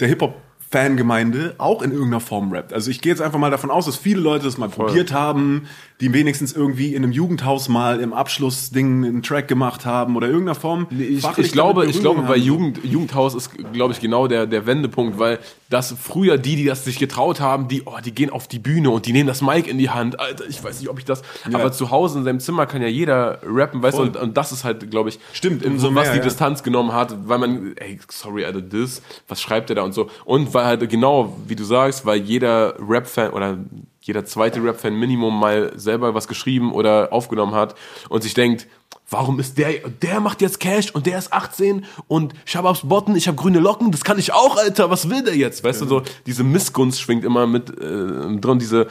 [0.00, 0.34] der Hip-Hop
[0.74, 2.72] Fangemeinde auch in irgendeiner Form rappt.
[2.72, 5.68] Also ich gehe jetzt einfach mal davon aus, dass viele Leute das mal probiert haben,
[6.04, 10.54] die wenigstens irgendwie in einem Jugendhaus mal im Abschlussding einen Track gemacht haben oder irgendeiner
[10.54, 10.86] Form.
[10.90, 12.36] Ich, ich glaube, ich glaube, bei.
[12.36, 15.38] Jugend, Jugendhaus ist, glaube ich, genau der, der Wendepunkt, weil
[15.70, 18.90] das früher die, die das sich getraut haben, die, oh, die gehen auf die Bühne
[18.90, 20.20] und die nehmen das Mic in die Hand.
[20.20, 21.58] Alter, ich weiß nicht, ob ich das, Ja.
[21.58, 24.52] aber zu Hause in seinem Zimmer kann ja jeder rappen, weißt du, und, und das
[24.52, 26.24] ist halt, glaube ich, Stimmt, umso was mehr, die ja.
[26.24, 30.10] Distanz genommen hat, weil man, ey, sorry, Alter, das, was schreibt der da und so.
[30.26, 33.56] Und weil halt genau, wie du sagst, weil jeder Rap-Fan oder
[34.04, 37.74] jeder zweite Rap-Fan Minimum mal selber was geschrieben oder aufgenommen hat
[38.10, 38.66] und sich denkt,
[39.08, 43.28] warum ist der, der macht jetzt Cash und der ist 18 und Shababs Botten, ich
[43.28, 45.64] habe grüne Locken, das kann ich auch, Alter, was will der jetzt?
[45.64, 48.88] Weißt du, so, diese Missgunst schwingt immer mit äh, drin, diese,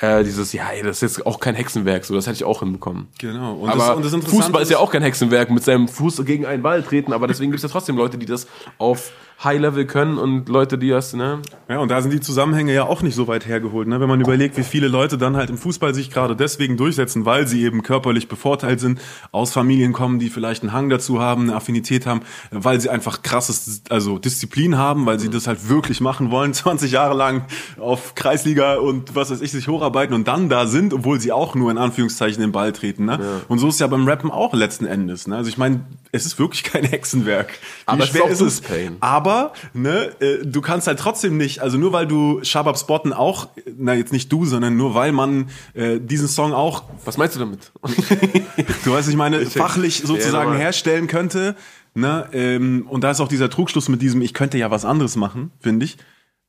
[0.00, 2.60] äh, dieses, ja, ey, das ist jetzt auch kein Hexenwerk, so, das hätte ich auch
[2.60, 3.08] hinbekommen.
[3.18, 3.54] Genau.
[3.54, 6.46] Und aber das, und das Fußball ist ja auch kein Hexenwerk mit seinem Fuß gegen
[6.46, 8.46] einen Ball treten, aber deswegen gibt es ja trotzdem Leute, die das
[8.78, 9.10] auf
[9.42, 11.40] High-Level können und Leute, die das, ne?
[11.68, 14.00] Ja, und da sind die Zusammenhänge ja auch nicht so weit hergeholt, ne?
[14.00, 17.46] wenn man überlegt, wie viele Leute dann halt im Fußball sich gerade deswegen durchsetzen, weil
[17.46, 19.00] sie eben körperlich bevorteilt sind,
[19.32, 22.20] aus Familien kommen, die vielleicht einen Hang dazu haben, eine Affinität haben,
[22.50, 26.92] weil sie einfach krasses, also Disziplin haben, weil sie das halt wirklich machen wollen, 20
[26.92, 27.46] Jahre lang
[27.78, 31.54] auf Kreisliga und was weiß ich, sich hocharbeiten und dann da sind, obwohl sie auch
[31.54, 33.06] nur in Anführungszeichen den Ball treten.
[33.06, 33.42] Ne?
[33.48, 35.26] Und so ist ja beim Rappen auch letzten Endes.
[35.26, 35.36] Ne?
[35.36, 35.80] Also ich meine,
[36.12, 37.52] es ist wirklich kein Hexenwerk.
[37.52, 37.56] Wie
[37.86, 38.60] Aber es ist schwer ist es?
[38.60, 38.96] Pain.
[39.00, 39.23] Aber
[39.72, 43.94] ne, äh, du kannst halt trotzdem nicht, also nur weil du Shabab Spotten auch, na
[43.94, 47.72] jetzt nicht du, sondern nur weil man äh, diesen Song auch, Was meinst du damit?
[48.84, 49.52] du weißt, ich meine, check.
[49.52, 51.56] fachlich sozusagen herstellen könnte.
[51.96, 55.14] Ne, ähm, und da ist auch dieser Trugschluss mit diesem, ich könnte ja was anderes
[55.14, 55.96] machen, finde ich.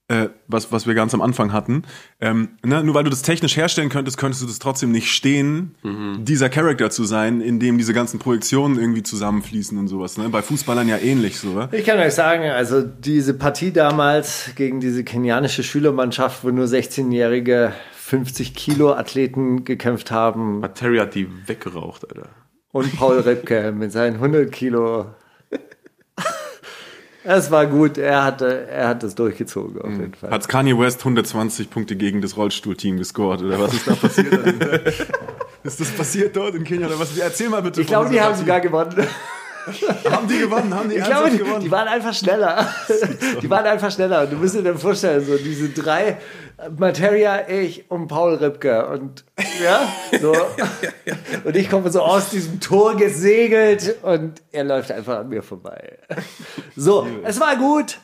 [0.08, 1.82] Äh, was, was wir ganz am Anfang hatten.
[2.22, 5.74] Ähm, ne, nur weil du das technisch herstellen könntest, könntest du das trotzdem nicht stehen,
[6.20, 10.20] dieser Charakter zu sein, in dem diese ganzen Projektionen irgendwie zusammenfließen und sowas.
[10.20, 10.30] Ne?
[10.30, 11.54] Bei Fußballern ja ähnlich so.
[11.54, 11.74] Oder?
[11.74, 17.74] Ich kann euch sagen, also diese Partie damals gegen diese kenianische Schülermannschaft, wo nur 16-jährige
[17.94, 22.30] 50 Kilo Athleten gekämpft haben Terry hat die weggeraucht, Alter.
[22.72, 25.08] und Paul Ripke mit seinen 100 Kilo.
[27.28, 30.30] Es war gut, er hatte, er hat das durchgezogen auf jeden Fall.
[30.30, 34.32] Hat Kanye West 120 Punkte gegen das Rollstuhlteam gescored oder was ist da passiert?
[35.64, 37.18] ist das passiert dort in Kenia oder was?
[37.18, 37.82] Erzähl mal bitte.
[37.82, 39.08] Ich glaube, die haben sogar gewonnen.
[40.12, 40.72] Haben die gewonnen?
[40.76, 41.62] Haben die Ich glaube, die, gewonnen?
[41.62, 42.68] die waren einfach schneller.
[43.42, 44.22] Die waren einfach schneller.
[44.22, 46.18] Und du musst dir dann vorstellen, so diese drei,
[46.78, 48.88] Materia, ich und Paul Ripke.
[48.88, 49.26] Und
[49.64, 49.88] ja,
[50.22, 50.34] so.
[51.44, 55.98] Und ich komme so aus diesem Tor gesegelt und er läuft einfach an mir vorbei.
[56.76, 58.00] So, es war gut.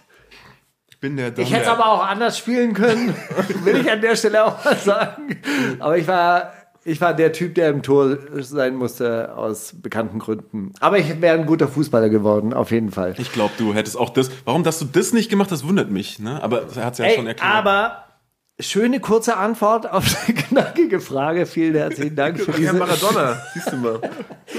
[0.89, 3.15] ich bin der Ich hätte es aber auch anders spielen können,
[3.63, 5.39] will ich an der Stelle auch mal sagen.
[5.79, 6.53] Aber ich war,
[6.83, 10.73] ich war der Typ, der im Tor sein musste, aus bekannten Gründen.
[10.79, 13.15] Aber ich wäre ein guter Fußballer geworden, auf jeden Fall.
[13.17, 14.29] Ich glaube, du hättest auch das.
[14.45, 16.19] Warum, dass du das nicht gemacht hast, wundert mich.
[16.19, 16.41] Ne?
[16.43, 17.41] Aber er hat es ja schon Ey, erklärt.
[17.41, 18.03] aber
[18.61, 21.45] schöne kurze Antwort auf die knackige Frage.
[21.45, 24.01] Vielen herzlichen Dank für Ja, diese, Maradona, siehst du mal.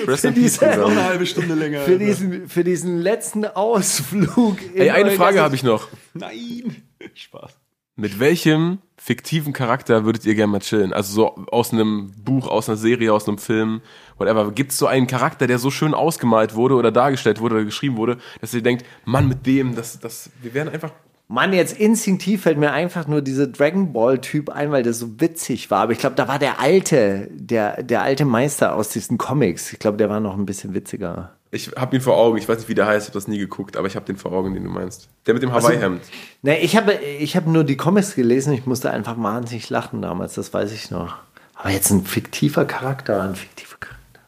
[0.07, 1.81] Rest in diese- noch eine halbe Stunde länger.
[1.81, 4.59] für diesen, für diesen letzten Ausflug.
[4.75, 5.89] Ey, eine Frage ganzes- habe ich noch.
[6.15, 6.83] Nein.
[7.15, 7.53] Spaß.
[7.95, 10.95] Mit welchem fiktiven Charakter würdet ihr gerne mal chillen?
[10.95, 13.83] Also so aus einem Buch, aus einer Serie, aus einem Film,
[14.17, 14.51] whatever.
[14.51, 17.99] Gibt es so einen Charakter, der so schön ausgemalt wurde oder dargestellt wurde oder geschrieben
[17.99, 20.91] wurde, dass ihr denkt, Mann, mit dem, das, das, wir wären einfach.
[21.33, 25.19] Mann, jetzt instinktiv fällt mir einfach nur dieser Dragon Ball Typ ein, weil der so
[25.19, 25.81] witzig war.
[25.81, 29.73] Aber ich glaube, da war der alte, der, der alte Meister aus diesen Comics.
[29.73, 31.33] Ich glaube, der war noch ein bisschen witziger.
[31.51, 33.39] Ich habe ihn vor Augen, ich weiß nicht, wie der heißt, ich habe das nie
[33.39, 35.09] geguckt, aber ich habe den vor Augen, den du meinst.
[35.27, 36.03] Der mit dem Hawaii-Hemd.
[36.43, 38.53] Ne, ich habe ich habe nur die Comics gelesen.
[38.53, 40.35] Ich musste einfach wahnsinnig lachen damals.
[40.35, 41.17] Das weiß ich noch.
[41.55, 44.21] Aber jetzt ein fiktiver Charakter, ein fiktiver Charakter.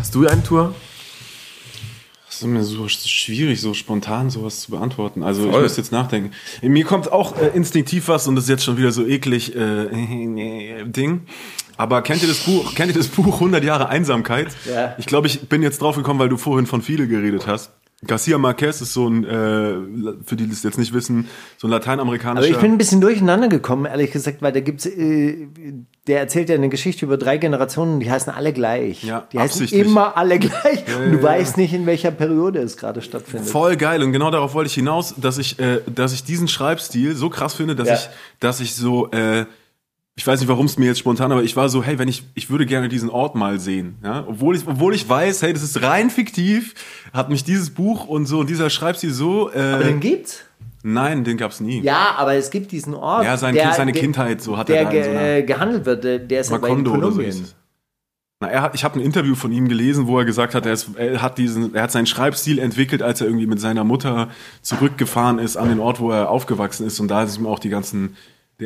[0.00, 0.74] Hast du einen Tour?
[2.34, 5.22] Das ist mir so schwierig, so spontan sowas zu beantworten.
[5.22, 5.62] Also ich Voll.
[5.62, 6.32] muss jetzt nachdenken.
[6.62, 10.84] Mir kommt auch äh, instinktiv was und das ist jetzt schon wieder so eklig äh,
[10.84, 11.28] Ding.
[11.76, 12.74] Aber kennt ihr das Buch?
[12.74, 14.48] Kennt ihr das Buch 100 Jahre Einsamkeit?
[14.68, 14.96] Ja.
[14.98, 17.70] Ich glaube, ich bin jetzt drauf gekommen, weil du vorhin von viele geredet hast.
[18.06, 19.28] Garcia Marquez ist so ein, äh,
[20.24, 21.26] für die, die es jetzt nicht wissen,
[21.56, 22.46] so ein lateinamerikanischer.
[22.46, 25.48] Aber ich bin ein bisschen durcheinander gekommen, ehrlich gesagt, weil da gibt's, äh,
[26.06, 29.04] der erzählt ja eine Geschichte über drei Generationen, die heißen alle gleich.
[29.04, 30.84] Ja, die heißen immer alle gleich.
[31.02, 33.48] und du ja, weißt nicht, in welcher Periode es gerade stattfindet.
[33.48, 37.14] Voll geil und genau darauf wollte ich hinaus, dass ich, äh, dass ich diesen Schreibstil
[37.16, 37.94] so krass finde, dass Ja.
[37.94, 38.08] ich,
[38.40, 39.46] dass ich so, äh,
[40.16, 42.22] ich weiß nicht, warum es mir jetzt spontan, aber ich war so, hey, wenn ich,
[42.34, 45.62] ich würde gerne diesen Ort mal sehen, ja, obwohl ich, obwohl ich weiß, hey, das
[45.62, 46.74] ist rein fiktiv,
[47.12, 50.44] hat mich dieses Buch und so und dieser Schreibstil so, äh, Aber den gibt's?
[50.84, 51.80] nein, den gab's nie.
[51.82, 53.24] Ja, aber es gibt diesen Ort.
[53.24, 55.42] Ja, sein der- seine Kindheit, so hat der er da in so ge einer äh,
[55.42, 57.30] gehandelt wird, der, ist Macondo oder so Kolumbien.
[57.30, 57.54] es.
[58.40, 60.72] Na, er hat, ich habe ein Interview von ihm gelesen, wo er gesagt hat, er,
[60.74, 64.28] ist, er hat diesen, er hat seinen Schreibstil entwickelt, als er irgendwie mit seiner Mutter
[64.62, 67.68] zurückgefahren ist an den Ort, wo er aufgewachsen ist, und da sind ihm auch die
[67.68, 68.16] ganzen,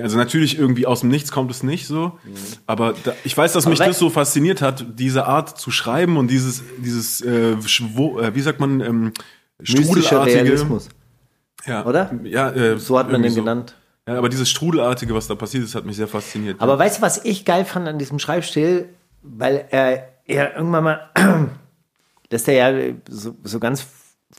[0.00, 2.18] also natürlich irgendwie aus dem Nichts kommt es nicht so,
[2.66, 6.16] aber da, ich weiß, dass mich Aber das so fasziniert hat, diese Art zu schreiben
[6.16, 9.12] und dieses, dieses, äh, Schwo, äh, wie sagt man, ähm,
[9.62, 10.88] strudelartige, Realismus.
[11.66, 12.12] ja, oder?
[12.24, 13.74] Ja, äh, So hat man den irgendwie genannt.
[14.06, 16.60] Ja, aber dieses strudelartige, was da passiert ist, hat mich sehr fasziniert.
[16.60, 18.88] Aber weißt du, was ich geil fand an diesem Schreibstil?
[19.22, 21.10] Weil er, er irgendwann mal,
[22.30, 22.72] dass da ja
[23.08, 23.86] so, so ganz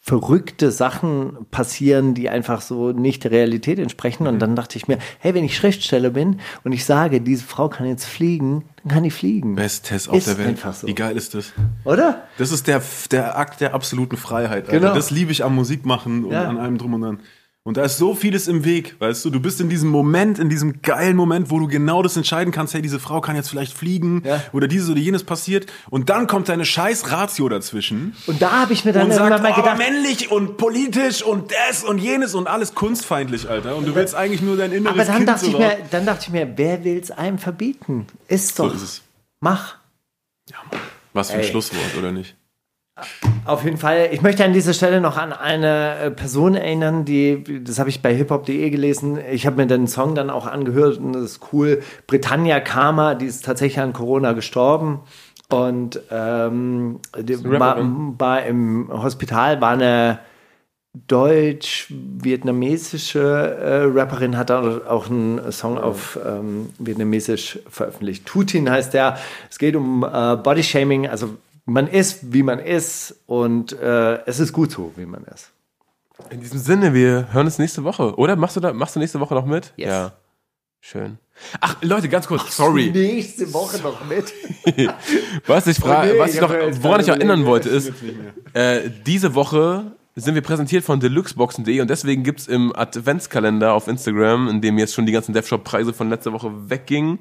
[0.03, 4.27] verrückte Sachen passieren, die einfach so nicht der Realität entsprechen.
[4.27, 7.69] Und dann dachte ich mir, hey, wenn ich Schriftsteller bin und ich sage, diese Frau
[7.69, 9.55] kann jetzt fliegen, dann kann die fliegen.
[9.55, 10.59] Bestes auf Ist der Welt.
[10.73, 10.87] so.
[10.87, 11.53] Wie geil ist das?
[11.85, 12.23] Oder?
[12.37, 14.67] Das ist der, der Akt der absoluten Freiheit.
[14.69, 14.79] Alter.
[14.79, 14.93] Genau.
[14.95, 16.47] Das liebe ich am Musikmachen und Ja.
[16.47, 17.19] an allem drum und dran.
[17.69, 19.29] Und da ist so vieles im Weg, weißt du?
[19.29, 22.73] Du bist in diesem Moment, in diesem geilen Moment, wo du genau das entscheiden kannst,
[22.73, 24.41] hey, diese Frau kann jetzt vielleicht fliegen Ja.
[24.53, 25.67] oder dieses oder jenes passiert.
[25.91, 29.29] Und dann kommt deine scheiß Ratio dazwischen Und da habe ich mir dann und irgendwann
[29.33, 33.75] sagt, mal oh, gedacht, männlich und politisch und das und jenes und alles kunstfeindlich, Alter.
[33.75, 36.07] Und du willst eigentlich nur dein inneres aber dann Kind dachte, so ich mir, dann
[36.07, 38.07] dachte ich mir, wer will es einem verbieten?
[38.27, 38.73] Ist So doch.
[38.73, 39.01] ist es.
[39.41, 39.75] Mach.
[41.13, 41.45] Was für ein Ey.
[41.47, 42.35] Schlusswort, oder nicht?
[43.45, 44.09] Auf jeden Fall.
[44.11, 48.01] Ich möchte an dieser Stelle noch an eine äh, Person erinnern, die, das habe ich
[48.01, 49.19] bei hiphop.de gelesen.
[49.31, 51.81] Ich habe mir den Song dann auch angehört und das ist cool.
[52.07, 55.01] Britannia Karma, die ist tatsächlich an Corona gestorben.
[55.49, 57.77] Und ähm, die war,
[58.19, 60.19] war im Hospital, war eine
[61.07, 68.25] deutsch-vietnamesische äh, Rapperin, hat auch einen Song auf ähm, vietnamesisch veröffentlicht.
[68.25, 69.17] Tutin heißt der.
[69.49, 71.37] Es geht um äh, Bodyshaming, also
[71.69, 75.51] man ist, wie man ist und äh, es ist gut so, wie man ist.
[76.29, 78.15] In diesem Sinne, wir hören uns nächste Woche.
[78.17, 79.73] Oder machst du da, machst du nächste Woche noch mit?
[79.77, 79.89] Yes.
[79.89, 80.13] Ja.
[80.81, 81.17] Schön.
[81.59, 82.89] Ach, Leute, ganz kurz, sorry.
[82.91, 84.33] Nächste Woche noch mit.
[85.47, 86.51] Was ich frage, Oh nee, was ich noch,
[86.81, 87.91] woran ich erinnern wollte, ist,
[88.53, 94.47] äh, diese Woche sind wir präsentiert von deluxeboxen.de und deswegen gibt's im Adventskalender auf Instagram,
[94.49, 97.19] in dem jetzt schon die ganzen DevShop-Preise von letzter Woche weggingen,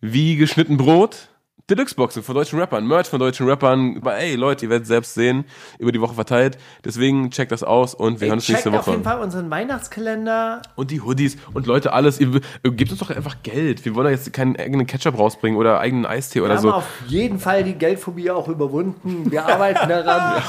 [0.00, 1.28] wie geschnitten Brot,
[1.68, 3.96] Deluxeboxen von deutschen Rappern, Merch von deutschen Rappern.
[4.00, 5.44] Aber ey, Leute, ihr werdet selbst sehen,
[5.80, 6.58] über die Woche verteilt.
[6.84, 9.10] Deswegen checkt das aus und wir hören uns Checkt nächste auf jeden Woche.
[9.16, 10.62] Fall unseren Weihnachtskalender.
[10.76, 12.20] Und die Hoodies und Leute, alles.
[12.20, 13.84] Ihr, ihr gebt uns doch einfach Geld.
[13.84, 16.72] Wir wollen da jetzt keinen eigenen Ketchup rausbringen oder eigenen Eistee Wir oder haben so.
[16.72, 19.28] auf jeden Fall die Geldphobie auch überwunden.
[19.32, 20.42] Wir arbeiten daran.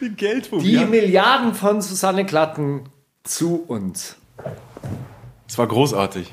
[0.00, 0.78] Die Geldphobie.
[0.78, 2.88] Die Milliarden von Susanne Klatten
[3.22, 4.16] zu uns.
[5.48, 6.32] Es war großartig.